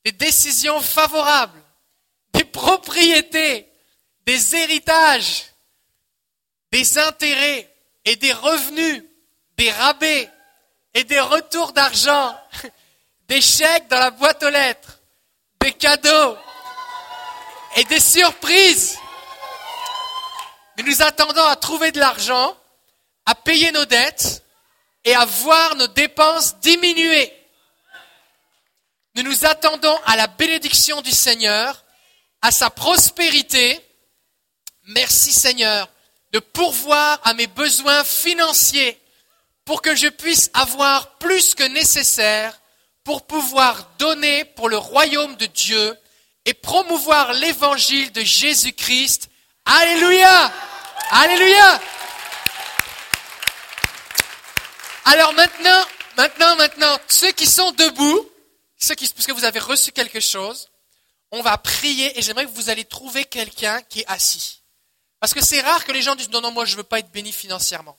[0.05, 1.63] des décisions favorables,
[2.35, 3.67] des propriétés,
[4.27, 5.47] des héritages,
[6.71, 7.73] des intérêts
[8.05, 9.05] et des revenus,
[9.57, 10.31] des rabais
[10.93, 12.39] et des retours d'argent,
[13.29, 15.01] des chèques dans la boîte aux lettres,
[15.61, 16.37] des cadeaux
[17.77, 18.99] et des surprises.
[20.77, 22.57] Nous nous attendons à trouver de l'argent,
[23.25, 24.44] à payer nos dettes
[25.05, 27.33] et à voir nos dépenses diminuer.
[29.15, 31.85] Nous nous attendons à la bénédiction du Seigneur,
[32.43, 33.81] à sa prospérité.
[34.85, 35.89] Merci Seigneur
[36.33, 39.01] de pourvoir à mes besoins financiers
[39.65, 42.61] pour que je puisse avoir plus que nécessaire
[43.05, 45.97] pour pouvoir donner pour le royaume de Dieu
[46.45, 49.29] et promouvoir l'évangile de Jésus-Christ.
[49.65, 50.53] Alléluia!
[51.11, 51.81] Alléluia!
[55.05, 55.85] Alors maintenant,
[56.17, 58.31] maintenant, maintenant, ceux qui sont debout,
[58.79, 60.71] ceux qui, puisque vous avez reçu quelque chose,
[61.31, 64.63] on va prier et j'aimerais que vous allez trouver quelqu'un qui est assis.
[65.21, 67.11] Parce que c'est rare que les gens disent non, non, moi je veux pas être
[67.11, 67.99] béni financièrement.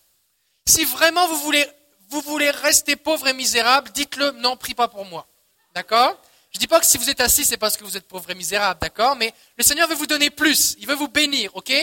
[0.68, 1.68] Si vraiment vous voulez,
[2.10, 5.28] vous voulez rester pauvre et misérable, dites-le, non, prie pas pour moi.
[5.74, 6.20] D'accord?
[6.52, 8.36] Je dis pas que si vous êtes assis, c'est parce que vous êtes pauvre et
[8.36, 9.16] misérable, d'accord?
[9.18, 11.74] Mais le Seigneur veut vous donner plus, il veut vous bénir, ok?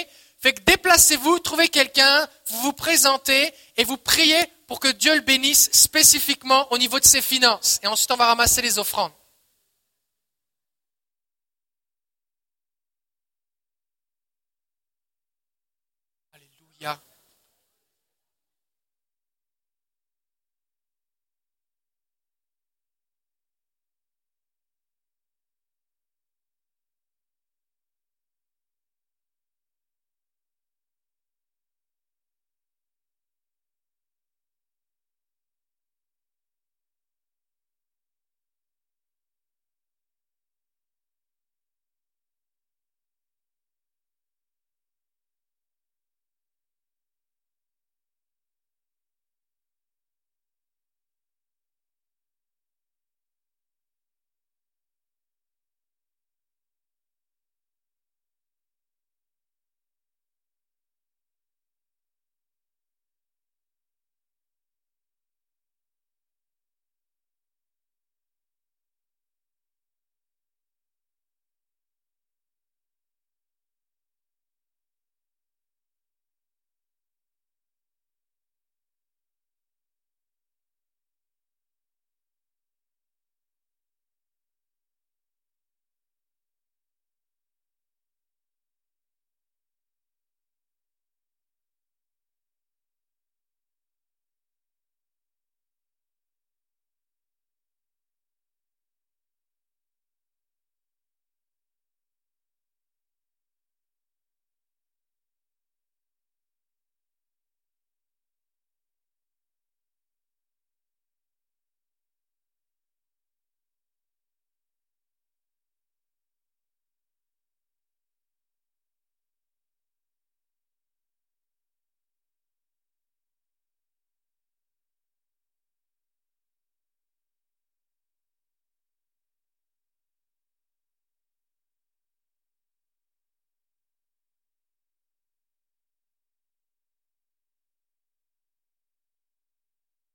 [0.41, 4.43] Fait que déplacez-vous, trouvez quelqu'un, vous vous présentez et vous priez
[4.73, 7.79] pour que Dieu le bénisse spécifiquement au niveau de ses finances.
[7.83, 9.13] Et ensuite, on va ramasser les offrandes.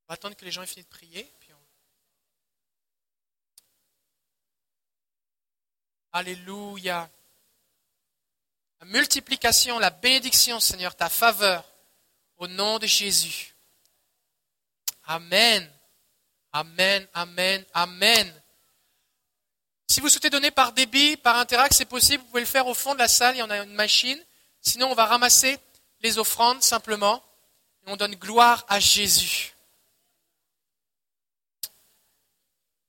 [0.08, 1.30] Va attendre que les gens aient fini de prier.
[1.38, 1.60] Puis on...
[6.12, 7.10] Alléluia.
[8.80, 11.64] La multiplication, la bénédiction, Seigneur, ta faveur,
[12.38, 13.54] au nom de Jésus.
[15.04, 15.70] Amen.
[16.52, 18.42] Amen, amen, amen.
[19.86, 22.74] Si vous souhaitez donner par débit, par Interact, c'est possible, vous pouvez le faire au
[22.74, 24.22] fond de la salle, il y en a une machine.
[24.60, 25.58] Sinon, on va ramasser
[26.00, 27.22] les offrandes simplement
[27.86, 29.54] et on donne gloire à Jésus.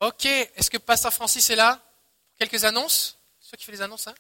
[0.02, 1.78] Ok, est-ce que Pasteur Francis est là
[2.38, 3.18] Quelques annonces?
[3.42, 4.16] Ceux qui font les annonces, hein?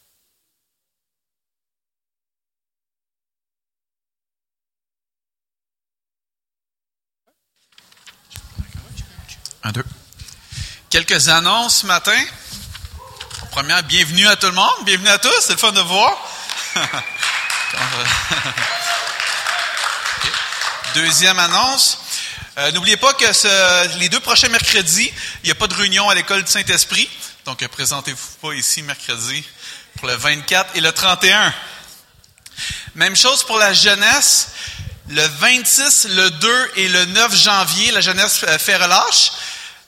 [9.63, 9.85] Un, deux.
[10.89, 12.25] Quelques annonces ce matin.
[13.51, 14.83] Première, bienvenue à tout le monde.
[14.83, 15.31] Bienvenue à tous.
[15.39, 16.11] C'est le fun de voir.
[20.93, 21.98] Deuxième annonce.
[22.59, 25.13] Euh, n'oubliez pas que les deux prochains mercredis,
[25.43, 27.09] il n'y a pas de réunion à l'école du Saint-Esprit.
[27.45, 29.45] Donc, présentez-vous pas ici mercredi
[29.97, 31.53] pour le 24 et le 31.
[32.95, 34.49] Même chose pour la jeunesse.
[35.07, 39.31] Le 26, le 2 et le 9 janvier, la jeunesse fait relâche.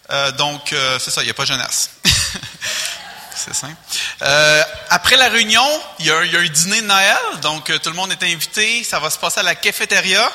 [0.10, 1.90] Euh, donc, euh, c'est ça, il n'y a pas jeunesse.
[3.36, 3.76] c'est simple.
[4.22, 5.68] Euh, après la réunion,
[6.00, 8.86] il y, a, un dîner de Noël, donc tout le monde est invité.
[8.86, 10.32] Ça va se passer à la cafétéria.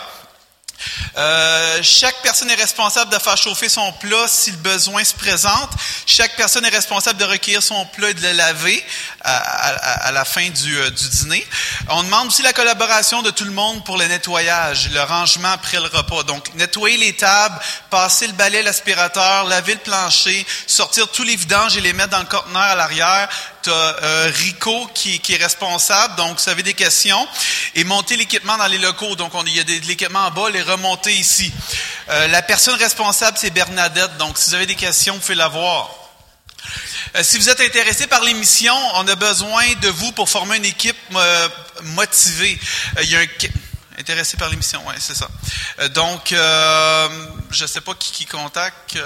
[1.17, 5.71] Euh, chaque personne est responsable de faire chauffer son plat si le besoin se présente.
[6.05, 8.85] Chaque personne est responsable de recueillir son plat et de le laver
[9.23, 11.47] à, à, à la fin du, euh, du, dîner.
[11.89, 15.79] On demande aussi la collaboration de tout le monde pour le nettoyage, le rangement après
[15.79, 16.23] le repas.
[16.25, 17.59] Donc, nettoyer les tables,
[17.91, 22.21] passer le balai, l'aspirateur, laver le plancher, sortir tous les vidanges et les mettre dans
[22.21, 23.29] le conteneur à l'arrière.
[23.67, 27.27] Tu euh, Rico qui, est responsable, donc vous avez des questions.
[27.75, 29.17] Et monter l'équipement dans les locaux.
[29.17, 31.53] Donc, on, il y a de l'équipement en bas, les remonter ici.
[32.09, 34.19] Euh, la personne responsable, c'est Bernadette.
[34.19, 35.91] Donc, si vous avez des questions, vous pouvez la voir.
[37.17, 40.65] Euh, si vous êtes intéressé par l'émission, on a besoin de vous pour former une
[40.65, 41.49] équipe euh,
[41.83, 42.61] motivée.
[43.03, 43.27] Il y a un
[43.99, 45.29] intéressé par l'émission, ouais, c'est ça.
[45.89, 48.97] donc, je ne sais pas qui contacte.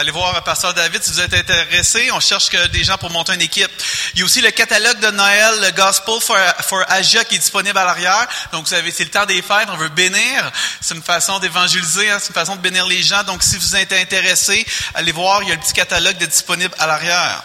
[0.00, 2.12] Allez voir Pasteur David si vous êtes intéressé.
[2.12, 3.68] On cherche des gens pour monter une équipe.
[4.14, 7.38] Il y a aussi le catalogue de Noël, le Gospel for, for Asia, qui est
[7.38, 8.28] disponible à l'arrière.
[8.52, 10.52] Donc, vous savez, c'est le temps des fêtes, on veut bénir.
[10.80, 13.24] C'est une façon d'évangéliser, hein, c'est une façon de bénir les gens.
[13.24, 14.64] Donc, si vous êtes intéressé,
[14.94, 17.42] allez voir, il y a le petit catalogue de disponible à l'arrière.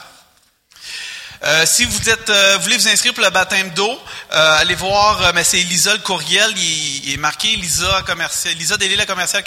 [1.45, 4.01] Euh, si vous êtes, euh, voulez vous inscrire pour le baptême d'eau,
[4.31, 8.53] euh, allez voir, euh, mais c'est Lisa le courriel, il, il est marqué Lisa commercial,
[8.55, 9.43] Lisa Delila commercial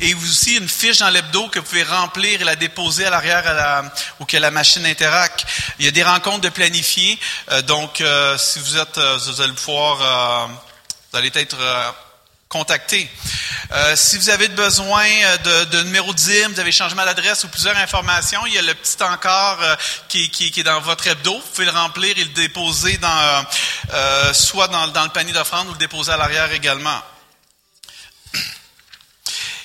[0.00, 3.46] et aussi une fiche dans l'hebdo que vous pouvez remplir et la déposer à l'arrière
[3.48, 5.46] à la, ou que la machine interact.
[5.78, 7.18] Il y a des rencontres de planifier,
[7.64, 8.02] donc
[8.36, 10.48] si vous êtes, vous allez pouvoir,
[11.12, 11.56] vous allez être
[12.50, 13.08] contacter.
[13.70, 15.06] Euh, si vous avez besoin
[15.44, 18.74] de, de numéro DIM, vous avez changement d'adresse ou plusieurs informations, il y a le
[18.74, 19.76] petit encore euh,
[20.08, 21.32] qui, qui, qui, est dans votre hebdo.
[21.32, 23.44] Vous pouvez le remplir et le déposer dans,
[23.94, 27.00] euh, soit dans, dans le panier d'offrande ou le déposer à l'arrière également.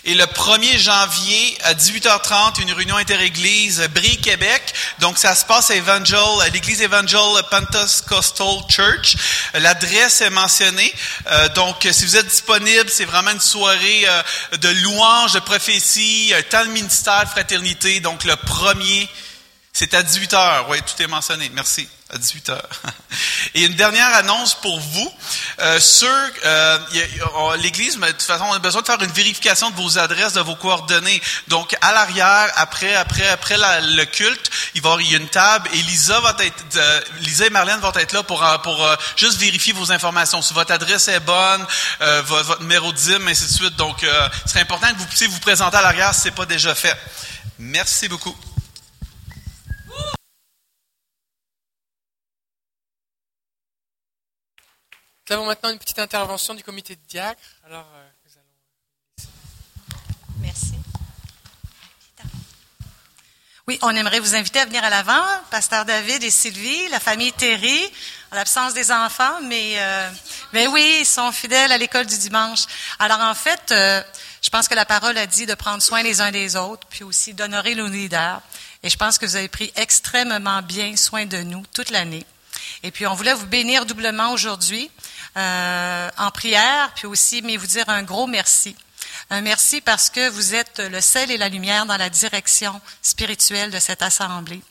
[0.07, 4.61] Et le 1er janvier à 18h30, une réunion interéglise Brie Québec.
[4.99, 7.19] Donc ça se passe à Evangel, à l'église Evangel
[7.49, 9.15] Pentecostal Church.
[9.56, 10.94] L'adresse est mentionnée.
[11.32, 16.32] Euh, donc si vous êtes disponible, c'est vraiment une soirée euh, de louange, de prophétie,
[16.38, 17.99] un temps de ministère, de fraternité.
[17.99, 19.10] Donc le premier,
[19.73, 20.65] c'est à 18h.
[20.69, 21.49] Oui, tout est mentionné.
[21.56, 22.69] Merci à 18 heures.
[23.56, 25.11] Et une dernière annonce pour vous.
[25.60, 26.10] Euh, sur
[26.45, 26.77] euh,
[27.57, 30.41] l'Église, de toute façon, on a besoin de faire une vérification de vos adresses, de
[30.41, 31.22] vos coordonnées.
[31.48, 35.77] Donc, à l'arrière, après, après, après le culte, il va y avoir une table et
[35.77, 39.73] Lisa va être, euh, Lisa et Marlène vont être là pour pour euh, juste vérifier
[39.73, 40.41] vos informations.
[40.41, 41.65] Si votre adresse est bonne,
[42.02, 43.76] euh, votre, votre, numéro de DIM, ainsi de suite.
[43.76, 46.76] Donc, euh, c'est important que vous puissiez vous présenter à l'arrière si c'est pas déjà
[46.76, 46.98] fait.
[47.57, 48.36] Merci beaucoup.
[55.27, 57.41] Nous avons maintenant une petite intervention du comité de diacre.
[57.65, 59.30] Alors, euh, nous allons...
[60.39, 60.73] Merci.
[63.68, 67.34] Oui, on aimerait vous inviter à venir à l'avant, Pasteur David et Sylvie, la famille
[67.34, 67.91] Terry,
[68.31, 70.11] en l'absence des enfants, mais, euh,
[70.53, 72.65] mais oui, ils sont fidèles à l'école du dimanche.
[72.99, 74.03] Alors en fait, euh,
[74.43, 77.03] je pense que la parole a dit de prendre soin les uns des autres, puis
[77.03, 78.43] aussi d'honorer nos leaders.
[78.84, 82.27] Et je pense que vous avez pris extrêmement bien soin de nous toute l'année.
[82.84, 84.91] Et puis, on voulait vous bénir doublement aujourd'hui
[85.37, 88.75] euh, en prière, puis aussi, mais vous dire un gros merci.
[89.29, 93.71] Un merci parce que vous êtes le sel et la lumière dans la direction spirituelle
[93.71, 94.61] de cette assemblée.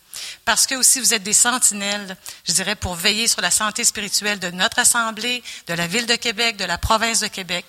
[0.44, 2.16] Parce que aussi vous êtes des sentinelles,
[2.46, 6.16] je dirais, pour veiller sur la santé spirituelle de notre Assemblée, de la Ville de
[6.16, 7.64] Québec, de la province de Québec.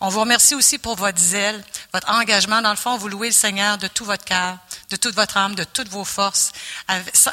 [0.00, 1.62] On vous remercie aussi pour votre zèle,
[1.92, 2.62] votre engagement.
[2.62, 4.56] Dans le fond, vous louez le Seigneur de tout votre cœur,
[4.90, 6.52] de toute votre âme, de toutes vos forces,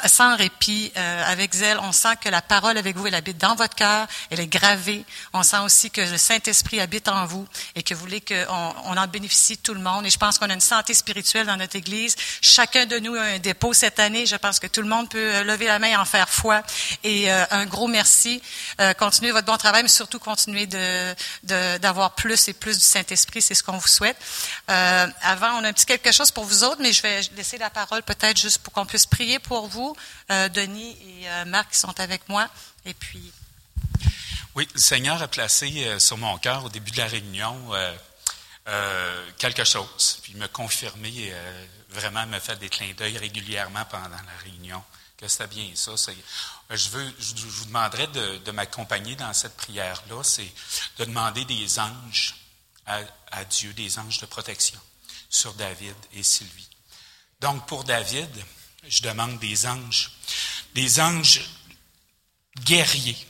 [0.04, 1.78] sans répit, euh, avec zèle.
[1.80, 5.04] On sent que la parole avec vous, elle habite dans votre cœur, elle est gravée.
[5.32, 7.46] On sent aussi que le Saint-Esprit habite en vous
[7.76, 10.04] et que vous voulez qu'on on en bénéficie tout le monde.
[10.04, 12.16] Et je pense qu'on a une santé spirituelle dans notre Église.
[12.40, 14.26] Chacun de nous a un dépôt cette année.
[14.26, 16.62] Je pense que tout le monde peut euh, lever la main et en faire foi.
[17.02, 18.40] Et euh, un gros merci.
[18.98, 20.66] continuez votre bon travail, mais surtout continuez
[21.42, 24.16] d'avoir plus et plus du Saint-Esprit, c'est ce qu'on vous souhaite.
[24.70, 27.58] Euh, avant, on a un petit quelque chose pour vous autres, mais je vais laisser
[27.58, 29.96] la parole peut-être juste pour qu'on puisse prier pour vous,
[30.30, 32.48] euh, Denis et euh, Marc qui sont avec moi.
[32.84, 33.32] Et puis.
[34.54, 37.54] Oui, le Seigneur a placé sur mon cœur au début de la réunion
[39.38, 41.32] quelque chose, puis il m'a confirmé,
[41.96, 44.82] vraiment me fait des clins d'œil régulièrement pendant la réunion
[45.16, 45.92] que c'était bien ça.
[46.70, 50.52] Je, veux, je vous demanderais de, m'accompagner dans cette prière-là, c'est
[50.98, 52.34] de demander des anges
[52.86, 54.78] à, Dieu des anges de protection
[55.28, 56.68] sur David et Sylvie.
[57.40, 58.30] Donc pour David,
[58.86, 60.12] je demande des anges,
[60.74, 61.42] des anges
[62.64, 63.26] guerriers.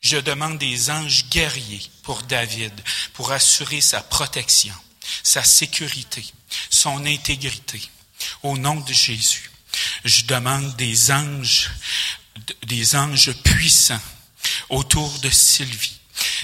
[0.00, 2.72] Je demande des anges guerriers pour David,
[3.12, 4.74] pour assurer sa protection,
[5.22, 6.24] sa sécurité,
[6.70, 7.80] son intégrité.
[8.42, 9.50] Au nom de Jésus,
[10.04, 11.70] je demande des anges,
[12.66, 14.00] des anges puissants
[14.68, 16.00] autour de Sylvie,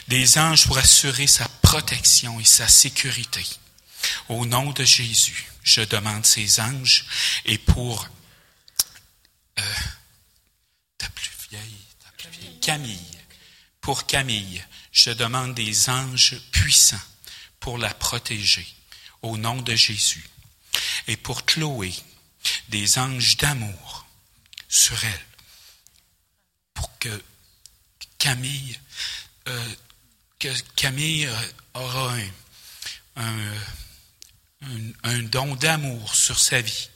[0.09, 3.45] des anges pour assurer sa protection et sa sécurité.
[4.29, 7.07] Au nom de Jésus, je demande ces anges
[7.45, 8.09] et pour
[9.59, 9.63] euh,
[10.99, 13.19] ta plus vieille, ta plus vieille, Camille,
[13.81, 16.97] pour Camille, je demande des anges puissants
[17.61, 18.67] pour la protéger.
[19.23, 20.29] Au nom de Jésus.
[21.09, 21.95] Et pour Chloé,
[22.69, 24.07] des anges d'amour
[24.69, 25.27] sur elle,
[26.75, 27.23] pour que
[28.19, 28.79] Camille
[29.49, 29.75] euh,
[30.77, 31.29] Camille
[31.75, 32.15] aura
[33.17, 33.53] un,
[35.03, 36.89] un, don d'amour sur sa vie.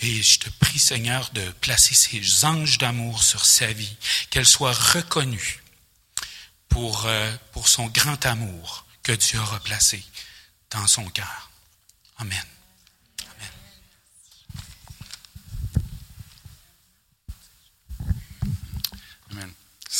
[0.00, 3.96] Et je te prie, Seigneur, de placer ces anges d'amour sur sa vie,
[4.30, 5.62] qu'elle soit reconnue
[6.68, 10.02] pour, euh, pour son grand amour que Dieu aura placé
[10.70, 11.50] dans son cœur.
[12.18, 12.44] Amen.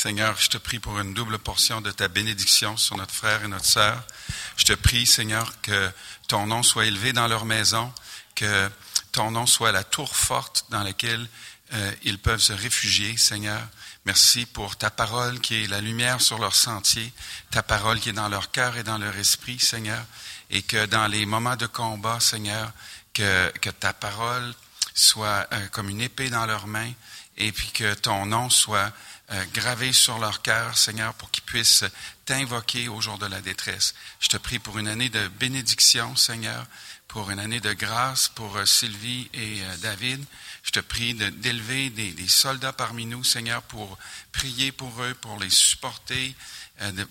[0.00, 3.48] Seigneur, je te prie pour une double portion de ta bénédiction sur notre frère et
[3.48, 4.02] notre sœur.
[4.56, 5.92] Je te prie, Seigneur, que
[6.26, 7.92] ton nom soit élevé dans leur maison,
[8.34, 8.70] que
[9.12, 11.28] ton nom soit la tour forte dans laquelle
[11.74, 13.60] euh, ils peuvent se réfugier, Seigneur.
[14.06, 17.12] Merci pour ta parole qui est la lumière sur leur sentier,
[17.50, 20.02] ta parole qui est dans leur cœur et dans leur esprit, Seigneur,
[20.50, 22.72] et que dans les moments de combat, Seigneur,
[23.14, 24.54] que, que ta parole
[24.94, 26.92] soit euh, comme une épée dans leurs mains,
[27.36, 28.92] et puis que ton nom soit
[29.32, 31.84] euh, gravé sur leur cœur, Seigneur, pour qu'ils puissent
[32.26, 33.94] t'invoquer au jour de la détresse.
[34.18, 36.66] Je te prie pour une année de bénédiction, Seigneur,
[37.06, 40.24] pour une année de grâce pour euh, Sylvie et euh, David.
[40.64, 43.96] Je te prie d'élever des, des, soldats parmi nous, Seigneur, pour
[44.32, 46.34] prier pour eux, pour les supporter,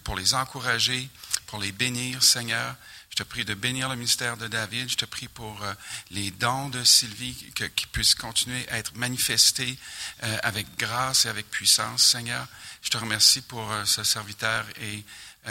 [0.04, 1.10] pour les encourager,
[1.48, 2.76] pour les bénir, Seigneur.
[3.10, 4.90] Je te prie de bénir le ministère de David.
[4.90, 5.74] Je te prie pour euh,
[6.12, 7.36] les dons de Sylvie
[7.76, 9.78] qui puissent continuer à être manifestés
[10.24, 12.48] euh, avec grâce et avec puissance, Seigneur.
[12.82, 15.04] Je te remercie pour euh, ce serviteur et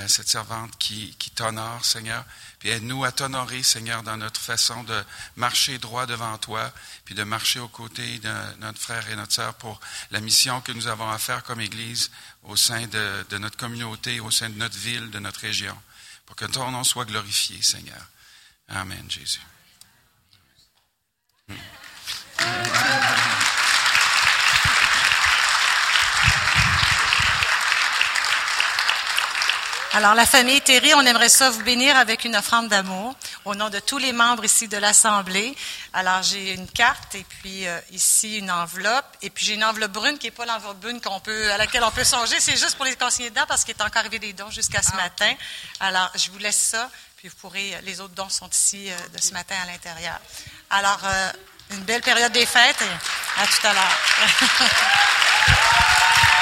[0.06, 2.24] cette servante qui, t'honore, Seigneur.
[2.60, 5.02] Puis aide-nous à t'honorer, Seigneur, dans notre façon de
[5.34, 6.72] marcher droit devant toi,
[7.04, 9.80] puis de marcher aux côtés de notre frère et notre sœur pour
[10.10, 12.10] la mission que nous avons à faire comme Église
[12.44, 15.76] au sein de notre communauté, au sein de notre ville, de notre région
[16.28, 18.06] pour que ton nom soit glorifié, Seigneur.
[18.68, 19.40] Amen, Jésus.
[29.98, 33.68] Alors, la famille Thierry, on aimerait ça vous bénir avec une offrande d'amour au nom
[33.68, 35.56] de tous les membres ici de l'Assemblée.
[35.92, 39.16] Alors, j'ai une carte et puis euh, ici une enveloppe.
[39.22, 41.82] Et puis, j'ai une enveloppe brune qui n'est pas l'enveloppe brune qu'on peut, à laquelle
[41.82, 42.36] on peut songer.
[42.38, 44.90] C'est juste pour les consigner dedans parce qu'il est encore arrivé des dons jusqu'à ce
[44.92, 45.34] ah, matin.
[45.80, 46.88] Alors, je vous laisse ça.
[47.16, 50.20] Puis, vous pourrez, les autres dons sont ici euh, de ce matin à l'intérieur.
[50.70, 51.32] Alors, euh,
[51.72, 53.98] une belle période des fêtes et à tout à l'heure.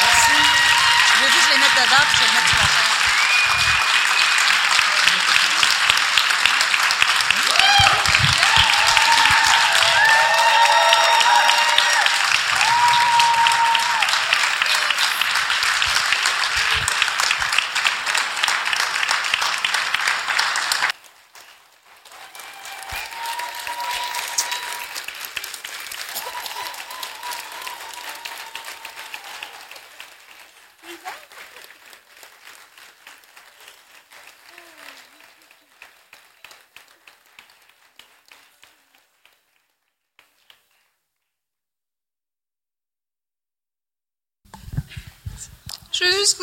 [0.05, 0.43] Merci.
[1.15, 2.96] Je vais juste les mettre dedans puis je vais les mettre sur la chaise.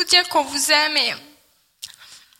[0.04, 1.14] Vous dire qu'on vous aime et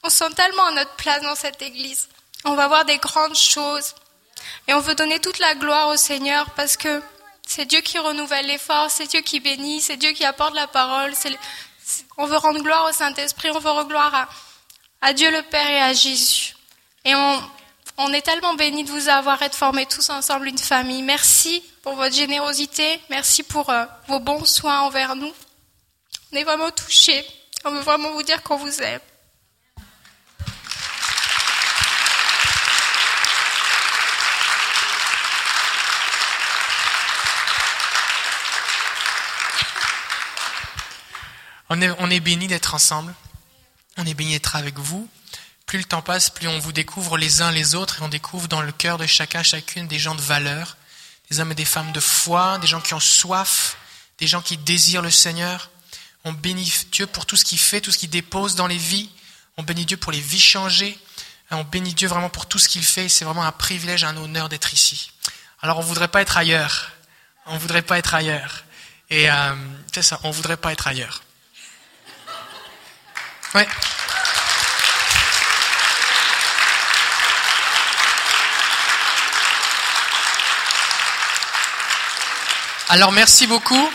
[0.03, 2.09] on sent tellement à notre place dans cette église.
[2.45, 3.95] On va voir des grandes choses
[4.69, 7.03] et on veut donner toute la gloire au Seigneur parce que
[7.47, 10.67] c'est Dieu qui renouvelle les forces, c'est Dieu qui bénit, c'est Dieu qui apporte la
[10.67, 11.15] parole.
[12.19, 14.29] On veut rendre gloire au Saint-Esprit, on veut rendre gloire
[15.01, 16.55] à, Dieu le Père et à Jésus.
[17.07, 17.43] Et on,
[17.99, 21.03] on est tellement bénis de vous avoir et de former tous ensemble une famille.
[21.03, 23.01] Merci pour votre générosité.
[23.09, 25.33] Merci pour euh, vos bons soins envers nous.
[26.33, 27.25] On est vraiment touchés.
[27.67, 29.01] On veut vraiment vous dire qu'on vous aime.
[41.71, 43.15] On est, on est béni d'être ensemble.
[43.97, 45.09] On est béni d'être avec vous.
[45.67, 48.47] Plus le temps passe, plus on vous découvre les uns les autres et on découvre
[48.47, 50.77] dans le cœur de chacun, chacune des gens de valeur,
[51.31, 53.79] des hommes et des femmes de foi, des gens qui ont soif,
[54.19, 55.71] des gens qui désirent le Seigneur.
[56.25, 59.11] On bénit Dieu pour tout ce qu'il fait, tout ce qu'il dépose dans les vies.
[59.57, 60.99] On bénit Dieu pour les vies changées.
[61.51, 63.09] On bénit Dieu vraiment pour tout ce qu'il fait.
[63.09, 65.13] C'est vraiment un privilège, un honneur d'être ici.
[65.61, 66.91] Alors on voudrait pas être ailleurs.
[67.47, 68.65] On ne voudrait pas être ailleurs.
[69.11, 69.55] Et euh,
[69.93, 71.23] c'est ça, on voudrait pas être ailleurs.
[73.55, 73.69] Ouais.
[82.89, 83.91] Alors merci beaucoup,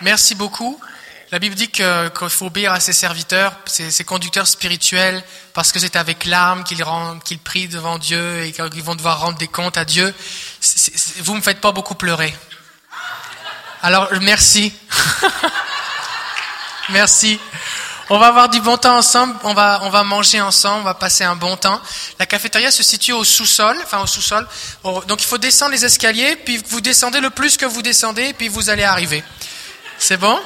[0.00, 0.80] merci beaucoup.
[1.30, 5.22] La Bible dit qu'il faut obéir à ses serviteurs, ses, conducteurs spirituels,
[5.52, 6.82] parce que c'est avec larmes qu'ils
[7.24, 10.14] qu'ils prient devant Dieu et qu'ils vont devoir rendre des comptes à Dieu.
[11.18, 12.34] vous me faites pas beaucoup pleurer.
[13.82, 14.72] Alors merci,
[16.88, 17.38] merci.
[18.08, 20.94] On va avoir du bon temps ensemble, on va, on va manger ensemble, on va
[20.94, 21.78] passer un bon temps.
[22.18, 24.48] La cafétéria se situe au sous-sol, enfin au sous-sol.
[24.82, 28.48] Donc il faut descendre les escaliers, puis vous descendez le plus que vous descendez, puis
[28.48, 29.22] vous allez arriver.
[29.98, 30.40] C'est bon?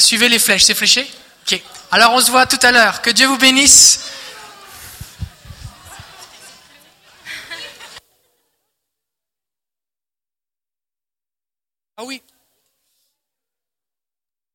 [0.00, 1.08] Suivez les flèches, c'est fléché?
[1.46, 1.60] Ok.
[1.92, 3.02] Alors on se voit tout à l'heure.
[3.02, 4.00] Que Dieu vous bénisse.
[11.96, 12.22] Ah oui.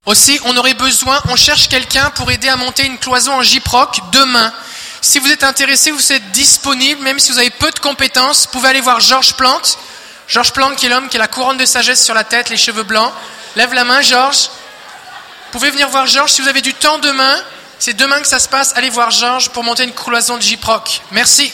[0.06, 4.00] Aussi, on aurait besoin, on cherche quelqu'un pour aider à monter une cloison en J-Proc
[4.12, 4.54] demain.
[5.02, 8.52] Si vous êtes intéressé, vous êtes disponible, même si vous avez peu de compétences, vous
[8.52, 9.78] pouvez aller voir Georges Plante.
[10.28, 12.58] Georges Plante qui est l'homme qui a la couronne de sagesse sur la tête, les
[12.58, 13.14] cheveux blancs.
[13.56, 14.50] Lève la main, Georges.
[15.56, 17.34] Vous pouvez venir voir Georges si vous avez du temps demain.
[17.80, 18.74] C'est demain que ça se passe.
[18.76, 21.02] Allez voir Georges pour monter une cloison de J-Proc.
[21.12, 21.50] Merci.